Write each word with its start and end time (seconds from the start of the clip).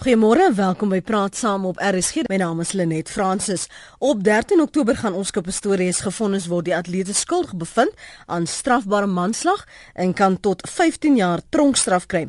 Goeiemôre, 0.00 0.46
welkom 0.56 0.88
by 0.88 1.02
Praat 1.04 1.36
Saam 1.36 1.66
op 1.68 1.76
RSG. 1.76 2.22
My 2.32 2.38
naam 2.40 2.62
is 2.64 2.70
Lenet 2.72 3.10
Fransis. 3.12 3.66
Op 4.00 4.22
13 4.24 4.62
Oktober 4.64 4.96
gaan 4.96 5.12
Oscar 5.12 5.44
Pistorius 5.44 5.98
gefonnis 6.00 6.46
word 6.48 6.70
die 6.70 6.72
atlete 6.72 7.12
skuldig 7.12 7.52
bevind 7.60 7.92
aan 8.24 8.46
strafbare 8.48 9.04
manslag 9.04 9.66
en 9.92 10.14
kan 10.16 10.38
tot 10.40 10.64
15 10.64 11.18
jaar 11.20 11.42
tronkstraf 11.52 12.06
kry. 12.08 12.22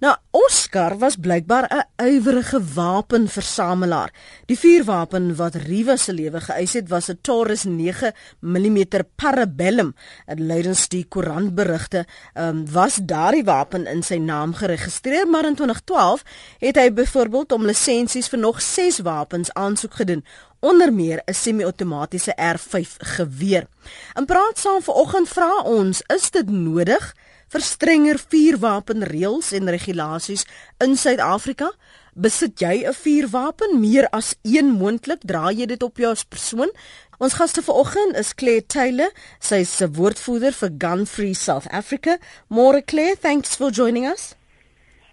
Nou, 0.00 0.14
Oscar 0.32 0.96
was 0.98 1.18
blykbaar 1.20 1.68
'n 1.68 1.84
ywerige 1.96 2.62
wapenversamelaar. 2.74 4.10
Die 4.46 4.58
vuurwapen 4.58 5.36
wat 5.36 5.54
Riva 5.54 5.96
se 5.96 6.12
lewe 6.12 6.40
geëis 6.40 6.72
het, 6.72 6.88
was 6.88 7.10
'n 7.10 7.18
Taurus 7.20 7.64
9 7.64 8.12
mm 8.40 9.04
Parabellum. 9.16 9.94
Dit 10.26 10.40
lydens 10.40 10.88
die 10.88 11.04
koerantberigte 11.04 12.06
um, 12.34 12.64
was 12.72 12.98
daardie 13.02 13.44
wapen 13.44 13.86
in 13.86 14.02
sy 14.02 14.16
naam 14.16 14.54
geregistreer, 14.54 15.28
maar 15.28 15.44
in 15.44 15.54
2012 15.54 16.22
het 16.58 16.76
hy 16.76 16.92
byvoorbeeld 17.18 17.52
om 17.52 17.64
lisensies 17.66 18.28
vir 18.30 18.38
nog 18.38 18.60
6 18.62 19.00
wapens 19.02 19.50
aansoek 19.52 19.94
gedoen, 19.98 20.24
onder 20.60 20.92
meer 20.92 21.22
'n 21.26 21.34
semi-outomatiese 21.34 22.34
R5 22.36 22.96
geweer. 22.98 23.66
In 24.14 24.24
praat 24.24 24.58
saam 24.58 24.82
vanoggend 24.82 25.28
vra 25.28 25.62
ons, 25.62 26.02
is 26.06 26.30
dit 26.30 26.50
nodig 26.50 27.14
vir 27.48 27.60
strenger 27.60 28.18
vuurwapenreëls 28.28 29.52
en 29.52 29.68
regulasies 29.68 30.46
in 30.78 30.96
Suid-Afrika? 30.96 31.72
Besit 32.14 32.60
jy 32.60 32.86
'n 32.86 32.94
vuurwapen 32.94 33.80
meer 33.80 34.08
as 34.10 34.34
een 34.42 34.70
moontlik? 34.70 35.20
Dra 35.20 35.50
jy 35.50 35.66
dit 35.66 35.82
op 35.82 35.96
jou 35.96 36.10
as 36.10 36.24
persoon? 36.24 36.70
Ons 37.18 37.34
gaste 37.34 37.62
vanoggend 37.62 38.16
is 38.16 38.34
Claire 38.34 38.66
Taylor, 38.66 39.10
sy 39.40 39.54
is 39.54 39.80
'n 39.80 39.92
woordvoerder 39.92 40.52
vir 40.52 40.70
Gun 40.78 41.06
Free 41.06 41.34
South 41.34 41.66
Africa. 41.68 42.18
More 42.48 42.82
Claire, 42.82 43.16
thanks 43.16 43.56
for 43.56 43.70
joining 43.70 44.06
us. 44.06 44.37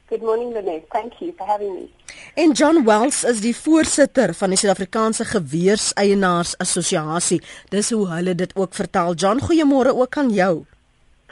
Good 0.07 0.21
morning, 0.21 0.53
Lynette. 0.53 0.85
Thank 0.91 1.13
you 1.19 1.33
for 1.37 1.47
having 1.47 1.73
me. 1.73 1.89
En 2.33 2.51
John 2.51 2.83
Wells 2.83 3.23
is 3.23 3.39
die 3.41 3.55
voorsitter 3.57 4.33
van 4.37 4.53
die 4.53 4.57
Suid-Afrikaanse 4.61 5.25
Geweerseienaars 5.25 6.51
Assosiasie. 6.61 7.39
Dis 7.73 7.89
hoe 7.89 8.03
hulle 8.11 8.35
dit 8.35 8.53
ook 8.55 8.77
vertaal. 8.77 9.13
John, 9.13 9.41
goeiemôre 9.41 9.95
ook 9.97 10.17
aan 10.17 10.29
jou. 10.29 10.65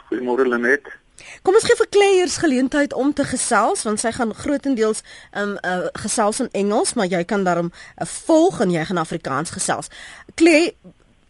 Goeiemôre 0.07 0.47
Lynette. 0.49 0.97
Kom 1.45 1.53
ons 1.53 1.67
gee 1.69 1.77
vir 1.77 1.89
Claire 1.93 2.33
geleentheid 2.41 2.93
om 2.97 3.13
te 3.13 3.23
gesels 3.29 3.85
want 3.85 4.01
sy 4.01 4.11
gaan 4.15 4.33
grootendeels 4.33 5.03
um 5.37 5.53
uh, 5.61 5.85
gesels 6.01 6.41
in 6.41 6.49
Engels, 6.63 6.95
maar 6.97 7.11
jy 7.13 7.21
kan 7.29 7.45
daarom 7.45 7.69
uh, 7.69 8.07
volg 8.25 8.61
en 8.65 8.73
jy 8.73 8.83
gaan 8.89 9.01
Afrikaans 9.01 9.53
gesels. 9.53 9.93
Claire, 10.33 10.73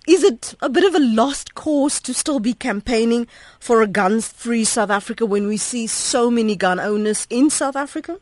is 0.07 0.23
it 0.23 0.53
a 0.61 0.69
bit 0.69 0.83
of 0.83 0.95
a 0.95 0.99
lost 0.99 1.55
cause 1.55 2.01
to 2.01 2.13
still 2.13 2.39
be 2.39 2.53
campaigning 2.53 3.27
for 3.59 3.81
a 3.81 3.87
gun 3.87 4.19
free 4.19 4.65
South 4.65 4.89
Africa 4.89 5.25
when 5.25 5.47
we 5.47 5.57
see 5.57 5.87
so 5.87 6.29
many 6.29 6.55
gun 6.55 6.79
owners 6.79 7.25
in 7.29 7.49
South 7.49 7.75
Africa? 7.75 8.19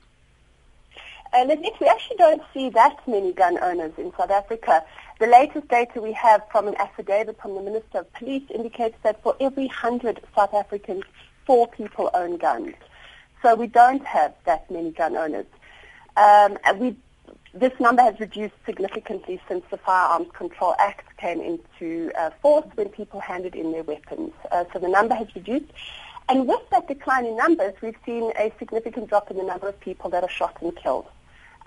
Uh, 1.34 1.46
we 1.80 1.88
actually 1.88 2.18
don't 2.18 2.44
see 2.54 2.70
that 2.70 2.98
many 3.08 3.32
gun 3.32 3.58
owners 3.64 3.94
in 3.98 4.12
South 4.18 4.30
Africa. 4.30 4.84
The 5.20 5.28
latest 5.28 5.68
data 5.70 6.02
we 6.02 6.12
have 6.14 6.44
from 6.52 6.68
an 6.68 6.76
affidavit 6.76 7.40
from 7.42 7.56
the 7.56 7.62
Minister 7.62 8.00
of 8.00 8.14
Police 8.14 8.44
indicates 8.54 8.98
that 9.04 9.22
for 9.24 9.36
every 9.40 9.68
100 9.68 10.20
South 10.36 10.54
Africans, 10.54 11.04
four 11.46 11.68
people 11.68 12.12
own 12.14 12.38
guns. 12.38 12.76
So 13.42 13.56
we 13.56 13.68
don't 13.68 14.06
have 14.06 14.34
that 14.46 14.70
many 14.70 14.92
gun 14.92 15.16
owners. 15.16 15.46
Um, 16.18 16.58
we 16.78 16.96
this 17.54 17.74
number 17.80 18.02
has 18.02 18.20
reduced 18.20 18.54
significantly 18.66 19.42
since 19.48 19.64
the 19.70 19.78
Firearms 19.78 20.30
Control 20.34 20.74
Act 20.80 21.18
came 21.18 21.42
into 21.42 22.12
uh, 22.18 22.30
force 22.42 22.66
when 22.76 22.90
people 22.90 23.20
handed 23.20 23.56
in 23.56 23.72
their 23.72 23.84
weapons. 23.84 24.32
Uh, 24.52 24.64
so 24.72 24.80
the 24.80 24.88
number 24.88 25.16
has 25.16 25.28
reduced. 25.36 25.72
And 26.30 26.48
with 26.48 26.62
that 26.72 26.88
decline 26.88 27.26
in 27.26 27.36
numbers, 27.36 27.74
we've 27.82 27.98
seen 28.06 28.32
a 28.38 28.54
significant 28.58 29.10
drop 29.10 29.30
in 29.30 29.38
the 29.38 29.44
number 29.44 29.68
of 29.68 29.78
people 29.82 30.10
that 30.12 30.24
are 30.24 30.30
shot 30.30 30.58
and 30.62 30.74
killed. 30.78 31.08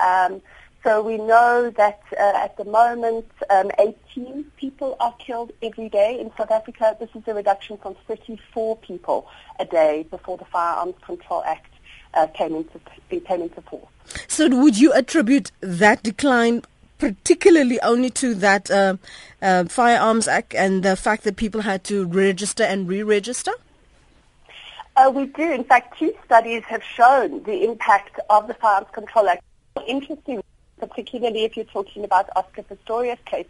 Um, 0.01 0.41
so 0.83 1.03
we 1.03 1.19
know 1.19 1.71
that 1.77 2.01
uh, 2.19 2.33
at 2.37 2.57
the 2.57 2.65
moment, 2.65 3.27
um, 3.51 3.71
18 3.79 4.45
people 4.57 4.97
are 5.01 5.15
killed 5.19 5.53
every 5.63 5.89
day 5.89 6.19
in 6.19 6.31
South 6.37 6.51
Africa. 6.51 6.97
This 6.99 7.11
is 7.15 7.23
a 7.27 7.35
reduction 7.35 7.77
from 7.79 7.95
34 8.07 8.77
people 8.79 9.27
a 9.59 9.65
day 9.65 10.07
before 10.11 10.39
the 10.39 10.45
Firearms 10.47 10.95
Control 11.05 11.43
Act 11.45 11.74
uh, 12.15 12.27
came 12.29 12.55
into 12.55 12.81
came 13.21 13.43
into 13.43 13.61
force. 13.63 13.87
So, 14.29 14.49
would 14.49 14.79
you 14.79 14.93
attribute 14.93 15.53
that 15.61 16.03
decline 16.03 16.63
particularly 16.99 17.81
only 17.81 18.11
to 18.11 18.35
that 18.35 18.71
uh, 18.71 18.97
uh, 19.43 19.65
Firearms 19.65 20.29
Act 20.29 20.55
and 20.55 20.83
the 20.83 20.97
fact 20.97 21.25
that 21.25 21.37
people 21.37 21.61
had 21.63 21.85
to 21.85 22.07
register 22.07 22.65
and 22.65 22.89
re-register? 22.89 23.53
Uh, 24.97 25.11
we 25.13 25.27
do. 25.27 25.43
In 25.43 25.65
fact, 25.65 25.99
two 25.99 26.15
studies 26.25 26.63
have 26.65 26.83
shown 26.83 27.43
the 27.43 27.65
impact 27.65 28.19
of 28.31 28.47
the 28.47 28.55
Firearms 28.55 28.87
Control 28.93 29.29
Act. 29.29 29.43
Interesting, 29.87 30.43
particularly 30.79 31.45
if 31.45 31.57
you're 31.57 31.65
talking 31.67 32.05
about 32.05 32.31
Oscar 32.37 32.63
Pistorius' 32.63 33.23
case, 33.25 33.49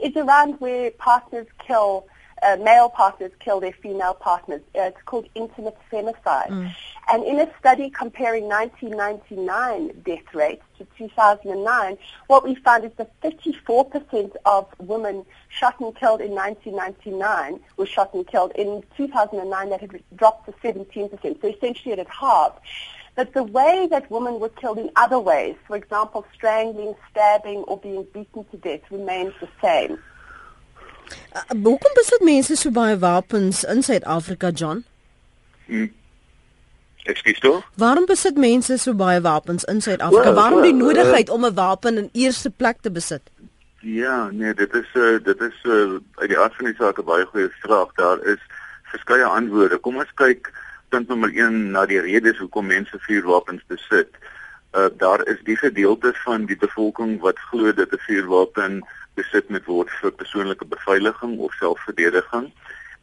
is 0.00 0.16
around 0.16 0.60
where 0.60 0.90
partners 0.92 1.46
kill 1.58 2.06
uh, 2.42 2.56
male 2.56 2.88
partners 2.88 3.32
kill 3.40 3.60
their 3.60 3.72
female 3.72 4.14
partners. 4.14 4.60
Uh, 4.74 4.82
it's 4.82 5.02
called 5.04 5.28
intimate 5.34 5.76
femicide. 5.90 6.48
Mm. 6.48 6.74
And 7.10 7.24
in 7.24 7.40
a 7.40 7.48
study 7.58 7.90
comparing 7.90 8.48
1999 8.48 10.02
death 10.04 10.34
rates 10.34 10.62
to 10.78 10.86
2009, 10.98 11.98
what 12.26 12.44
we 12.44 12.54
found 12.56 12.84
is 12.84 12.92
that 12.96 13.18
34% 13.22 14.36
of 14.44 14.66
women 14.78 15.24
shot 15.48 15.80
and 15.80 15.94
killed 15.96 16.20
in 16.20 16.32
1999 16.32 17.60
were 17.76 17.86
shot 17.86 18.12
and 18.14 18.26
killed. 18.26 18.52
In 18.56 18.82
2009, 18.96 19.70
that 19.70 19.80
had 19.80 20.02
dropped 20.16 20.46
to 20.46 20.52
17%. 20.52 21.40
So 21.40 21.48
essentially 21.48 21.92
it 21.92 21.98
had 21.98 22.08
halved. 22.08 22.58
But 23.14 23.34
the 23.34 23.42
way 23.42 23.88
that 23.90 24.08
women 24.12 24.38
were 24.38 24.48
killed 24.48 24.78
in 24.78 24.90
other 24.94 25.18
ways, 25.18 25.56
for 25.66 25.76
example, 25.76 26.24
strangling, 26.32 26.94
stabbing, 27.10 27.64
or 27.66 27.76
being 27.76 28.06
beaten 28.14 28.44
to 28.44 28.56
death, 28.56 28.82
remains 28.90 29.34
the 29.40 29.48
same. 29.60 29.98
Uh, 31.34 31.42
hoekom 31.62 31.94
besit 31.94 32.24
mense 32.24 32.56
so 32.56 32.70
baie 32.70 32.98
wapens 32.98 33.64
in 33.64 33.82
Suid-Afrika, 33.82 34.50
John? 34.50 34.84
Hmm. 35.66 35.90
Ekskuus 37.08 37.40
toe. 37.40 37.62
Waarom 37.80 38.06
besit 38.06 38.36
mense 38.36 38.76
so 38.78 38.94
baie 38.94 39.20
wapens 39.20 39.64
in 39.64 39.80
Suid-Afrika? 39.80 40.32
Well, 40.32 40.34
Waarom 40.34 40.62
die 40.62 40.74
uh, 40.74 40.78
nodigheid 40.78 41.28
uh, 41.28 41.34
om 41.34 41.44
'n 41.46 41.54
wapen 41.54 41.96
in 41.96 42.08
eerste 42.12 42.50
plek 42.50 42.80
te 42.80 42.90
besit? 42.90 43.22
Ja, 43.80 44.28
nee, 44.30 44.54
dit 44.54 44.74
is 44.74 44.88
uh, 44.94 45.18
dit 45.22 45.40
is 45.40 45.58
uh, 45.64 45.96
uit 46.14 46.28
die 46.28 46.38
aard 46.38 46.54
van 46.54 46.64
die 46.64 46.74
saak 46.78 46.98
'n 46.98 47.04
baie 47.04 47.24
goeie 47.24 47.50
vraag. 47.60 47.92
Daar 47.94 48.24
is 48.24 48.42
verskeie 48.82 49.24
antwoorde. 49.24 49.78
Kom 49.78 49.96
ons 49.96 50.14
kyk 50.14 50.52
punt 50.88 51.08
nommer 51.08 51.30
1 51.32 51.70
na 51.70 51.86
die 51.86 52.00
redes 52.00 52.38
hoekom 52.38 52.66
mense 52.66 52.98
vuurwapens 53.06 53.62
besit. 53.68 54.10
Uh, 54.76 54.88
daar 54.96 55.26
is 55.26 55.40
die 55.44 55.56
gedeelte 55.56 56.12
van 56.24 56.44
die 56.44 56.56
bevolking 56.56 57.20
wat 57.20 57.38
glo 57.38 57.72
dat 57.72 57.92
'n 57.92 58.04
vuurwapen 58.06 58.84
besit 59.18 59.50
moet 59.52 59.66
word 59.66 59.92
vir 60.00 60.14
persoonlike 60.22 60.66
beveiliging 60.70 61.38
of 61.38 61.54
selfverdediging. 61.58 62.50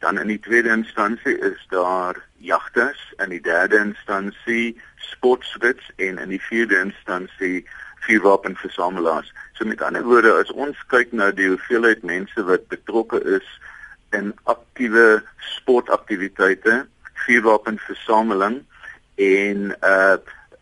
Dan 0.04 0.18
in 0.20 0.28
die 0.32 0.40
tweede 0.40 0.72
instansie 0.74 1.36
is 1.38 1.60
daar 1.72 2.18
jagters 2.44 3.00
en 3.16 3.30
in 3.30 3.36
die 3.38 3.44
derde 3.44 3.78
instansie 3.80 4.76
sportsrits 5.12 5.90
en 5.96 6.18
in 6.18 6.34
die 6.34 6.42
vierde 6.48 6.80
instansie 6.80 7.64
vuurwapenversamelaars. 8.06 9.32
So 9.52 9.64
met 9.64 9.82
ander 9.82 10.04
woorde, 10.04 10.34
as 10.36 10.52
ons 10.52 10.78
kyk 10.92 11.12
na 11.16 11.30
die 11.34 11.48
hoeveelheid 11.50 12.04
mense 12.06 12.44
wat 12.48 12.68
betrokke 12.72 13.22
is 13.38 13.46
in 14.14 14.32
aktiewe 14.44 15.22
sportaktiwiteite, 15.56 16.84
vuurwapenversameling 17.26 18.62
en 19.16 19.70
uh 19.80 20.16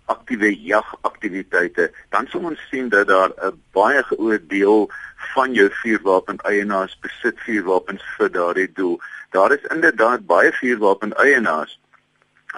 aktiewe 0.07 0.51
jagaktiwiteite, 0.61 1.91
dan 2.11 2.27
sal 2.27 2.45
ons 2.51 2.69
sien 2.71 2.89
dat 2.89 3.09
daar 3.09 3.31
'n 3.31 3.61
baie 3.73 4.03
groot 4.03 4.49
deel 4.49 4.91
van 5.35 5.53
jou 5.53 5.71
vuurwapen 5.71 6.39
eienaars 6.39 6.99
besit 7.01 7.41
vuurwapens 7.47 8.03
vir 8.17 8.31
daardie 8.31 8.73
doel. 8.73 9.01
Daar 9.31 9.53
is 9.53 9.71
inderdaad 9.71 10.27
baie 10.27 10.53
vuurwapen 10.53 11.13
eienaars 11.17 11.81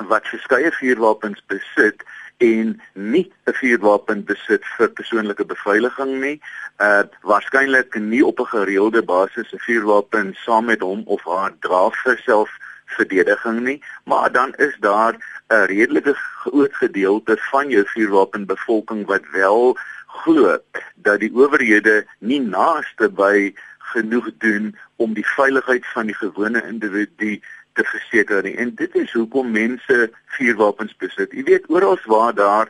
wat 0.08 0.28
verskeie 0.28 0.72
vuurwapens 0.72 1.42
besit 1.46 2.02
en 2.36 2.80
nie 2.92 3.32
'n 3.46 3.52
vuurwapen 3.52 4.24
besit 4.24 4.64
vir 4.76 4.88
persoonlike 4.88 5.44
beveiliging 5.44 6.20
nie. 6.20 6.40
Uh 6.78 7.02
waarskynlik 7.22 7.94
nie 7.94 8.25
op 8.25 8.40
'n 8.40 8.46
gereelde 8.46 9.02
basis 9.02 9.52
'n 9.52 9.58
vuurwapen 9.58 10.34
saam 10.44 10.64
met 10.64 10.81
hom 10.81 11.02
of 11.06 11.25
haar 11.25 11.52
dra 11.60 11.90
vir 11.90 12.19
self 12.25 12.50
verdediging 12.87 13.60
nie, 13.60 13.82
maar 14.04 14.32
dan 14.32 14.54
is 14.54 14.76
daar 14.81 15.36
'n 15.48 15.66
redelike 15.70 16.14
groot 16.14 16.75
gedeelte 16.75 17.37
van 17.50 17.69
jou 17.69 17.84
vuurwapenbevolking 17.87 19.06
wat 19.06 19.22
wel 19.32 19.78
glo 20.06 20.58
dat 20.94 21.20
die 21.20 21.32
owerhede 21.34 22.06
nie 22.19 22.40
naaste 22.40 23.08
by 23.08 23.54
genoeg 23.78 24.31
doen 24.38 24.75
om 24.96 25.14
die 25.14 25.26
veiligheid 25.26 25.87
van 25.87 26.06
die 26.06 26.16
gewone 26.19 26.62
individu 26.66 27.40
te 27.72 27.84
verseker 27.84 28.43
nie. 28.43 28.56
En 28.56 28.75
dit 28.75 28.94
is 28.94 29.12
hoekom 29.12 29.50
mense 29.50 30.10
vuurwapens 30.38 30.96
besit. 30.96 31.32
Jy 31.32 31.44
weet 31.50 31.70
oral 31.70 31.99
waar 32.04 32.34
daar 32.34 32.69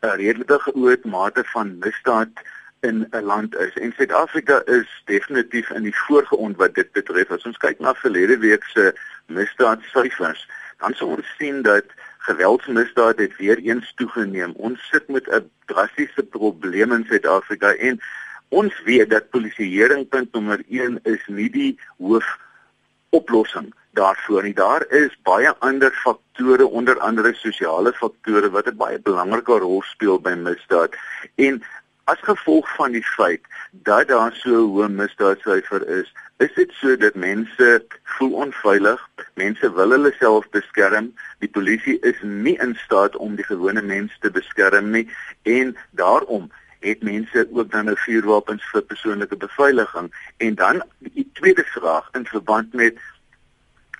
'n 0.00 0.16
redelike 0.16 0.58
groot 0.58 1.04
mate 1.04 1.44
van 1.52 1.78
misdaad 1.78 2.32
in 2.80 3.06
'n 3.10 3.24
land 3.24 3.56
is. 3.56 3.74
En 3.74 3.92
Suid-Afrika 3.96 4.62
is 4.64 5.02
definitief 5.04 5.70
in 5.70 5.82
die 5.82 5.96
voorgrond 5.96 6.56
wat 6.56 6.74
dit 6.74 6.92
betref. 6.92 7.30
As 7.30 7.44
ons 7.44 7.56
kyk 7.56 7.78
na 7.78 7.94
verlede 7.94 8.38
week 8.38 8.64
se 8.64 8.94
misdaadsyfers, 9.26 10.48
dan 10.80 10.94
sal 10.94 11.16
ons 11.16 11.34
sien 11.38 11.62
dat 11.62 11.84
Geweldsmisdaad 12.20 13.18
het 13.18 13.36
weer 13.36 13.58
eens 13.58 13.92
toegeneem. 13.96 14.52
Ons 14.56 14.88
sit 14.92 15.08
met 15.08 15.26
'n 15.28 15.50
drastiese 15.66 16.22
probleem 16.22 16.92
in 16.92 17.04
Suid-Afrika 17.08 17.74
en 17.74 18.00
ons 18.48 18.82
weet 18.84 19.10
dat 19.10 19.30
polisieering 19.30 20.08
punt 20.08 20.32
nommer 20.32 20.60
1 20.68 21.00
is 21.02 21.22
nie 21.26 21.50
die 21.50 21.78
hoof 21.98 22.38
oplossing 23.08 23.74
daarvoor 23.90 24.42
nie. 24.42 24.54
Daar 24.54 24.84
is 24.88 25.16
baie 25.22 25.54
ander 25.58 25.92
faktore, 25.92 26.66
onder 26.66 26.98
andere 26.98 27.34
sosiale 27.34 27.92
faktore 27.92 28.50
wat 28.50 28.66
'n 28.66 28.76
baie 28.76 28.98
belangrike 28.98 29.58
rol 29.58 29.82
speel 29.82 30.20
by 30.20 30.34
misdaad. 30.34 30.94
En 31.34 31.62
as 32.04 32.18
gevolg 32.20 32.74
van 32.74 32.92
die 32.92 33.04
feit 33.04 33.42
dat 33.70 34.08
daar 34.08 34.32
so 34.32 34.50
'n 34.50 34.70
hoë 34.70 34.88
misdaadsyfer 34.88 35.88
is, 35.88 36.12
is 36.40 36.54
dit 36.54 36.72
so 36.80 36.96
dat 36.96 37.14
mense 37.14 37.84
voel 38.16 38.32
onveilig, 38.32 39.00
mense 39.34 39.72
wil 39.76 39.92
hulle 39.92 40.12
self 40.16 40.46
beskerm, 40.56 41.10
die 41.44 41.50
polisie 41.52 41.98
is 42.10 42.16
nie 42.22 42.56
in 42.64 42.72
staat 42.84 43.16
om 43.16 43.36
die 43.36 43.44
gewone 43.44 43.82
mens 43.82 44.14
te 44.24 44.30
beskerm 44.32 44.88
nie 44.94 45.04
en 45.42 45.74
daarom 46.00 46.48
het 46.80 47.02
mense 47.04 47.44
ook 47.52 47.70
dan 47.70 47.90
nou 47.90 47.96
vuurwapens 48.06 48.64
vir 48.72 48.86
persoonlike 48.88 49.36
beveiliging. 49.36 50.08
En 50.36 50.54
dan 50.54 50.80
die 50.98 51.26
tweede 51.36 51.64
vraag 51.74 52.08
in 52.16 52.24
verband 52.26 52.72
met 52.72 52.96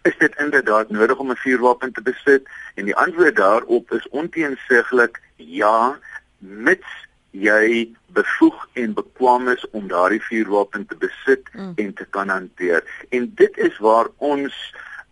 is 0.08 0.16
dit 0.18 0.36
inderdaad 0.40 0.90
nodig 0.90 1.18
om 1.18 1.30
'n 1.30 1.42
vuurwapen 1.44 1.92
te 1.92 2.02
besit? 2.02 2.48
En 2.74 2.84
die 2.84 2.96
antwoord 2.96 3.36
daarop 3.36 3.92
is 3.92 4.08
onteenseglik 4.08 5.20
ja 5.36 5.98
mits 6.38 6.88
jy 7.30 7.94
bevoeg 8.12 8.68
en 8.72 8.94
bekwam 8.94 9.48
is 9.48 9.64
om 9.70 9.88
daardie 9.88 10.22
vuurwapen 10.22 10.86
te 10.86 10.96
besit 10.98 11.46
mm. 11.52 11.72
en 11.76 11.92
te 11.94 12.06
kan 12.10 12.28
hanteer 12.28 12.82
en 13.08 13.32
dit 13.34 13.58
is 13.58 13.78
waar 13.78 14.08
ons 14.16 14.54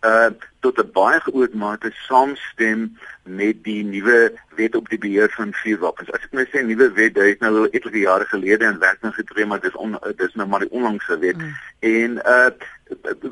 uh 0.01 0.31
tot 0.59 0.79
'n 0.79 0.91
baie 0.91 1.19
groot 1.19 1.53
mate 1.53 1.91
saamstem 2.07 2.97
met 3.23 3.63
die 3.63 3.83
nuwe 3.83 4.31
wet 4.55 4.75
op 4.75 4.89
die 4.89 4.97
beheer 4.97 5.29
van 5.31 5.53
vuurwapens. 5.53 6.11
As 6.11 6.23
ek 6.23 6.31
nou 6.31 6.45
sê 6.45 6.63
nuwe 6.63 6.91
wet, 6.91 7.13
dit 7.13 7.23
is 7.23 7.39
nou 7.39 7.51
al 7.57 7.67
etlike 7.71 7.99
jare 7.99 8.25
gelede 8.25 8.65
in 8.65 8.79
werking 8.79 9.13
getree, 9.15 9.45
maar 9.45 9.59
dis 9.59 9.75
on, 9.75 9.97
dis 10.15 10.35
nou 10.35 10.47
maar 10.47 10.59
die 10.59 10.71
onlangse 10.71 11.19
wet. 11.19 11.37
Mm. 11.37 11.55
En 11.79 12.11
uh 12.25 12.51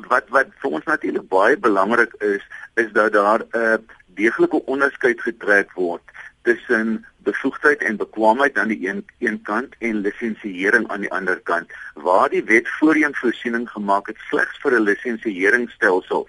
wat 0.08 0.28
wat 0.28 0.48
vir 0.60 0.70
ons 0.70 0.84
natuurlik 0.84 1.28
baie 1.28 1.56
belangrik 1.56 2.12
is, 2.18 2.44
is 2.74 2.92
dat 2.92 3.12
daar 3.12 3.40
'n 3.40 3.56
uh, 3.56 3.76
deeglike 4.06 4.64
onderskeid 4.64 5.20
getrek 5.20 5.72
word 5.72 6.04
tussen 6.42 7.06
bevoegdheid 7.16 7.82
en 7.82 7.96
bekwaamheid 7.96 8.58
aan 8.58 8.68
die 8.68 8.88
een 8.88 9.04
een 9.18 9.42
kant 9.42 9.74
en 9.78 10.00
lisensiering 10.00 10.88
aan 10.88 11.00
die 11.00 11.12
ander 11.12 11.40
kant. 11.40 11.70
Waar 11.94 12.28
die 12.28 12.44
wet 12.44 12.68
voorheen 12.68 13.14
voorsiening 13.14 13.70
gemaak 13.70 14.06
het 14.06 14.18
slegs 14.28 14.58
vir 14.62 14.72
'n 14.72 14.82
lisensieringsstelsel 14.82 16.28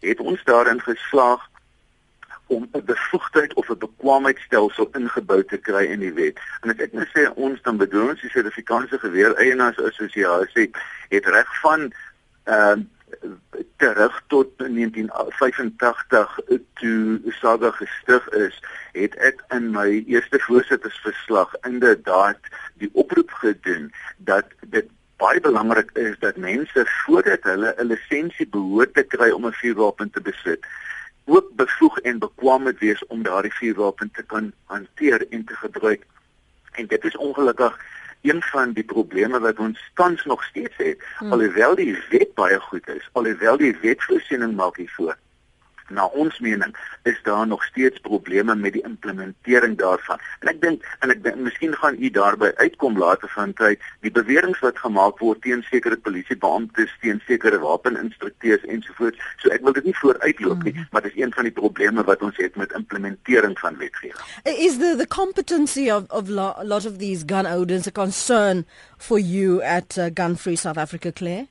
het 0.00 0.20
ons 0.20 0.44
daarin 0.44 0.80
geslaag 0.80 1.48
om 2.46 2.68
'n 2.72 2.84
bevoegdheid 2.84 3.54
of 3.54 3.68
'n 3.68 3.78
bekwaamheidstelsel 3.78 4.88
ingebou 4.92 5.44
te 5.44 5.56
kry 5.56 5.84
in 5.84 6.00
die 6.00 6.12
wet. 6.12 6.38
En 6.60 6.70
as 6.70 6.76
ek 6.76 6.92
nou 6.92 7.06
sê 7.06 7.34
ons 7.34 7.62
dan 7.62 7.76
bedoel 7.76 8.08
ons 8.08 8.20
die 8.20 8.30
Suid-Afrikaanse 8.30 8.98
Geweer 8.98 9.34
Eienaars 9.34 9.78
Assosiasie 9.78 10.70
het 11.08 11.26
reg 11.26 11.60
van 11.60 11.92
ehm 12.44 12.78
uh, 12.78 12.84
terug 13.76 14.22
tot 14.26 14.48
1985 14.58 16.38
toe 16.74 17.20
Saga 17.26 17.70
gestig 17.70 18.28
is, 18.28 18.60
het 18.92 19.14
ek 19.14 19.44
in 19.54 19.70
my 19.70 20.04
eerste 20.06 20.38
voorsittersverslag 20.46 21.54
inderdaad 21.62 22.38
die 22.82 22.90
oproep 22.92 23.30
gedoen 23.30 23.92
dat 24.16 24.44
dit 24.60 24.90
baie 25.18 25.40
belangrik 25.40 25.90
is 25.98 26.18
dat 26.18 26.36
mense 26.36 26.86
voordat 27.04 27.42
hulle 27.42 27.74
'n 27.78 27.86
lisensie 27.86 28.48
behoort 28.48 28.94
te 28.94 29.02
kry 29.02 29.30
om 29.30 29.46
'n 29.46 29.60
vuurwapen 29.62 30.10
te 30.10 30.20
besit, 30.20 30.66
ook 31.24 31.48
bevoeg 31.54 31.98
en 31.98 32.18
bekwam 32.18 32.62
moet 32.62 32.78
wees 32.78 33.06
om 33.06 33.22
daardie 33.22 33.54
vuurwapen 33.54 34.10
te 34.10 34.22
kan 34.22 34.52
hanteer 34.64 35.26
en 35.30 35.44
te 35.44 35.54
gebruik. 35.54 36.06
En 36.72 36.86
dit 36.86 37.04
is 37.04 37.16
ongelukkig 37.16 37.78
een 38.22 38.42
van 38.42 38.72
die 38.72 38.84
probleme 38.84 39.40
wat 39.40 39.58
ons 39.58 39.90
tans 39.94 40.24
nog 40.24 40.44
steeds 40.44 40.76
het, 40.76 41.04
hmm. 41.18 41.32
alhoewel 41.32 41.74
die 41.74 41.96
wet 42.10 42.34
baie 42.34 42.60
goed 42.60 42.88
is, 42.88 43.08
alhoewel 43.12 43.56
die 43.56 43.76
wet 43.82 44.04
voorsiening 44.04 44.54
maak 44.56 44.76
hiervoor 44.76 45.16
na 45.90 46.06
ons 46.06 46.38
mening 46.38 46.74
is 47.02 47.18
daar 47.22 47.46
nog 47.46 47.64
steeds 47.64 47.98
probleme 48.00 48.54
met 48.54 48.72
die 48.72 48.82
implementering 48.82 49.78
daarvan. 49.78 50.20
En 50.40 50.52
ek 50.52 50.60
dink 50.60 50.84
en 51.00 51.12
ek 51.14 51.22
dink 51.24 51.40
miskien 51.46 51.74
gaan 51.74 51.96
u 51.98 52.10
daarby 52.10 52.50
uitkom 52.56 52.98
later 52.98 53.30
van 53.34 53.52
tyd 53.58 53.82
die 54.06 54.12
beweringe 54.12 54.58
wat 54.60 54.78
gemaak 54.78 55.18
word 55.24 55.42
teen 55.42 55.62
sekere 55.70 55.96
polisiebeamptes, 55.96 56.92
teen 57.00 57.22
sekere 57.26 57.58
wapeninstrukteurs 57.62 58.64
ensovoorts. 58.68 59.18
So 59.42 59.52
ek 59.54 59.64
wil 59.66 59.76
dit 59.78 59.88
nie 59.88 59.96
vooruitloop 60.00 60.64
nie, 60.66 60.74
mm. 60.76 60.88
maar 60.92 61.06
dit 61.06 61.14
is 61.16 61.22
een 61.22 61.34
van 61.34 61.48
die 61.48 61.54
probleme 61.54 62.04
wat 62.04 62.22
ons 62.22 62.36
het 62.42 62.56
met 62.56 62.72
implementering 62.76 63.58
van 63.58 63.78
wetgewing. 63.78 64.24
Is 64.44 64.78
the 64.78 64.94
the 64.98 65.06
competency 65.06 65.88
of 65.90 66.08
of 66.10 66.28
a 66.28 66.64
lot 66.64 66.86
of 66.86 66.98
these 66.98 67.24
gun 67.26 67.46
owners 67.46 67.86
a 67.86 67.92
concern 67.92 68.66
for 68.96 69.18
you 69.18 69.60
at 69.62 69.98
uh, 69.98 70.10
Gun 70.14 70.36
Free 70.36 70.56
South 70.56 70.76
Africa 70.78 71.12
Claire? 71.12 71.46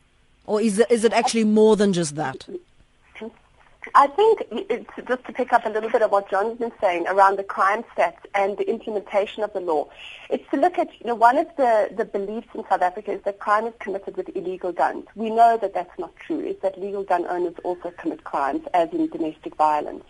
Or 0.46 0.62
is 0.62 0.80
it, 0.80 0.90
is 0.90 1.04
it 1.04 1.14
actually 1.14 1.44
more 1.44 1.76
than 1.76 1.92
just 1.92 2.16
that? 2.16 2.48
I 3.96 4.08
think 4.08 4.44
it's 4.52 4.90
just 5.08 5.26
to 5.26 5.34
pick 5.34 5.54
up 5.54 5.66
a 5.66 5.70
little 5.70 5.90
bit 5.90 6.02
of 6.02 6.12
what 6.12 6.30
John's 6.30 6.60
been 6.60 6.72
saying 6.82 7.08
around 7.08 7.38
the 7.38 7.44
crime 7.44 7.84
stats 7.96 8.20
and 8.34 8.58
the 8.58 8.70
implementation 8.70 9.44
of 9.44 9.54
the 9.54 9.60
law. 9.60 9.90
It's 10.30 10.50
to 10.52 10.58
look 10.58 10.78
at, 10.78 10.90
you 11.00 11.08
know, 11.08 11.16
one 11.16 11.38
of 11.38 11.48
the, 11.58 11.90
the 11.96 12.06
beliefs 12.06 12.48
in 12.54 12.64
South 12.70 12.82
Africa 12.82 13.12
is 13.12 13.22
that 13.24 13.40
crime 13.40 13.66
is 13.66 13.74
committed 13.80 14.18
with 14.18 14.36
illegal 14.36 14.72
guns. 14.72 15.06
We 15.16 15.30
know 15.30 15.58
that 15.62 15.74
that's 15.74 15.98
not 16.00 16.16
true. 16.16 16.40
It's 16.40 16.62
that 16.62 16.80
legal 16.80 17.04
gun 17.04 17.26
owners 17.28 17.56
also 17.64 17.92
commit 17.92 18.24
crimes, 18.24 18.62
as 18.74 18.90
in 18.92 19.08
domestic 19.10 19.56
violence. 19.56 20.04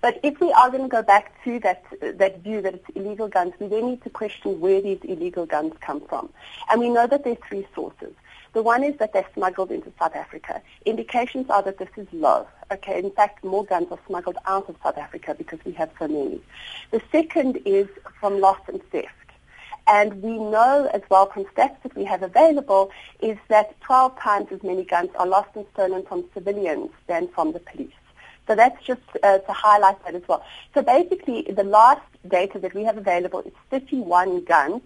But 0.00 0.20
if 0.22 0.38
we 0.40 0.52
are 0.52 0.70
going 0.70 0.82
to 0.82 0.88
go 0.88 1.02
back 1.02 1.42
to 1.44 1.58
that 1.60 1.82
that 2.00 2.40
view 2.42 2.60
that 2.60 2.74
it's 2.74 2.90
illegal 2.94 3.28
guns, 3.28 3.54
we 3.58 3.66
then 3.66 3.86
need 3.86 4.02
to 4.02 4.10
question 4.10 4.60
where 4.60 4.80
these 4.80 5.00
illegal 5.02 5.46
guns 5.46 5.72
come 5.80 6.00
from. 6.06 6.28
And 6.70 6.80
we 6.80 6.90
know 6.90 7.06
that 7.06 7.24
there 7.24 7.32
are 7.32 7.48
three 7.48 7.66
sources. 7.74 8.14
The 8.56 8.62
one 8.62 8.82
is 8.84 8.96
that 9.00 9.12
they're 9.12 9.28
smuggled 9.34 9.70
into 9.70 9.92
South 9.98 10.16
Africa. 10.16 10.62
Indications 10.86 11.50
are 11.50 11.62
that 11.64 11.76
this 11.76 11.90
is 11.98 12.06
low. 12.10 12.46
Okay, 12.72 12.98
in 12.98 13.10
fact, 13.10 13.44
more 13.44 13.66
guns 13.66 13.88
are 13.90 13.98
smuggled 14.06 14.38
out 14.46 14.66
of 14.70 14.76
South 14.82 14.96
Africa 14.96 15.34
because 15.36 15.58
we 15.66 15.72
have 15.72 15.90
so 15.98 16.08
many. 16.08 16.40
The 16.90 17.02
second 17.12 17.58
is 17.66 17.86
from 18.18 18.40
loss 18.40 18.60
and 18.66 18.82
theft. 18.90 19.12
And 19.86 20.22
we 20.22 20.38
know 20.38 20.88
as 20.94 21.02
well 21.10 21.26
from 21.26 21.44
stats 21.54 21.82
that 21.82 21.94
we 21.94 22.04
have 22.04 22.22
available 22.22 22.90
is 23.20 23.36
that 23.48 23.78
12 23.82 24.18
times 24.18 24.46
as 24.50 24.62
many 24.62 24.84
guns 24.84 25.10
are 25.18 25.26
lost 25.26 25.50
and 25.54 25.66
stolen 25.74 26.06
from 26.06 26.24
civilians 26.32 26.88
than 27.08 27.28
from 27.28 27.52
the 27.52 27.60
police. 27.60 27.92
So 28.46 28.54
that's 28.54 28.82
just 28.82 29.02
uh, 29.22 29.36
to 29.36 29.52
highlight 29.52 30.02
that 30.06 30.14
as 30.14 30.22
well. 30.26 30.42
So 30.72 30.80
basically, 30.80 31.42
the 31.42 31.64
last 31.64 32.00
data 32.26 32.58
that 32.60 32.72
we 32.72 32.84
have 32.84 32.96
available 32.96 33.40
is 33.40 33.52
31 33.70 34.44
guns 34.44 34.80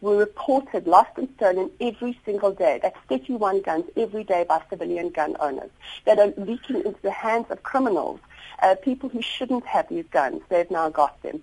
were 0.00 0.16
reported 0.16 0.86
lost 0.86 1.10
and 1.16 1.28
stolen 1.36 1.70
every 1.80 2.18
single 2.24 2.52
day. 2.52 2.78
That's 2.82 2.98
31 3.08 3.62
guns 3.62 3.84
every 3.96 4.24
day 4.24 4.44
by 4.48 4.62
civilian 4.68 5.10
gun 5.10 5.36
owners 5.40 5.70
that 6.04 6.18
are 6.18 6.32
leaking 6.36 6.76
into 6.76 7.00
the 7.02 7.10
hands 7.10 7.46
of 7.50 7.62
criminals, 7.62 8.20
uh, 8.62 8.74
people 8.82 9.08
who 9.08 9.22
shouldn't 9.22 9.66
have 9.66 9.88
these 9.88 10.06
guns. 10.10 10.42
They've 10.48 10.70
now 10.70 10.90
got 10.90 11.20
them. 11.22 11.42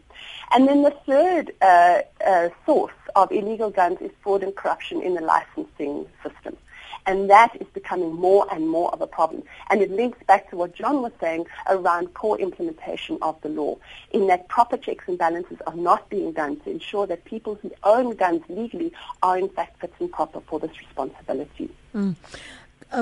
And 0.54 0.68
then 0.68 0.84
the 0.84 0.96
third 1.06 1.52
uh, 1.62 2.02
uh, 2.26 2.50
source 2.66 2.94
of 3.16 3.32
illegal 3.32 3.70
guns 3.70 4.00
is 4.02 4.12
fraud 4.22 4.44
and 4.44 4.56
corruption 4.56 5.02
in 5.02 5.16
the 5.16 5.22
licensing 5.22 6.08
system. 6.24 6.58
And 7.06 7.30
that 7.30 7.56
is 7.60 7.68
becoming 7.74 8.14
more 8.14 8.48
and 8.52 8.70
more 8.70 8.92
of 8.94 9.02
a 9.02 9.08
problem. 9.08 9.44
And 9.70 9.82
it 9.82 9.92
links 9.92 10.20
back 10.26 10.50
to 10.50 10.58
what 10.58 10.74
John 10.74 11.02
was 11.02 11.12
saying 11.20 11.46
around 11.68 12.14
core 12.14 12.40
implementation 12.40 13.18
of 13.22 13.36
the 13.42 13.50
law, 13.50 13.76
in 14.12 14.28
that 14.28 14.48
proper 14.48 14.78
checks 14.78 15.04
and 15.08 15.18
balances 15.18 15.58
are 15.68 15.76
not 15.76 16.10
being 16.10 16.32
done 16.32 16.62
to 16.62 16.72
ensure 16.72 17.06
that 17.08 17.26
people 17.26 17.56
who 17.56 17.72
own 17.84 18.16
guns 18.16 18.42
legally 18.50 18.94
are 19.22 19.38
in 19.38 19.50
fact 19.50 19.82
fit 19.82 19.92
and 20.00 20.10
proper 20.12 20.40
for 20.42 20.60
this 20.60 20.80
responsibility. 20.80 21.70
Mm. 21.94 22.16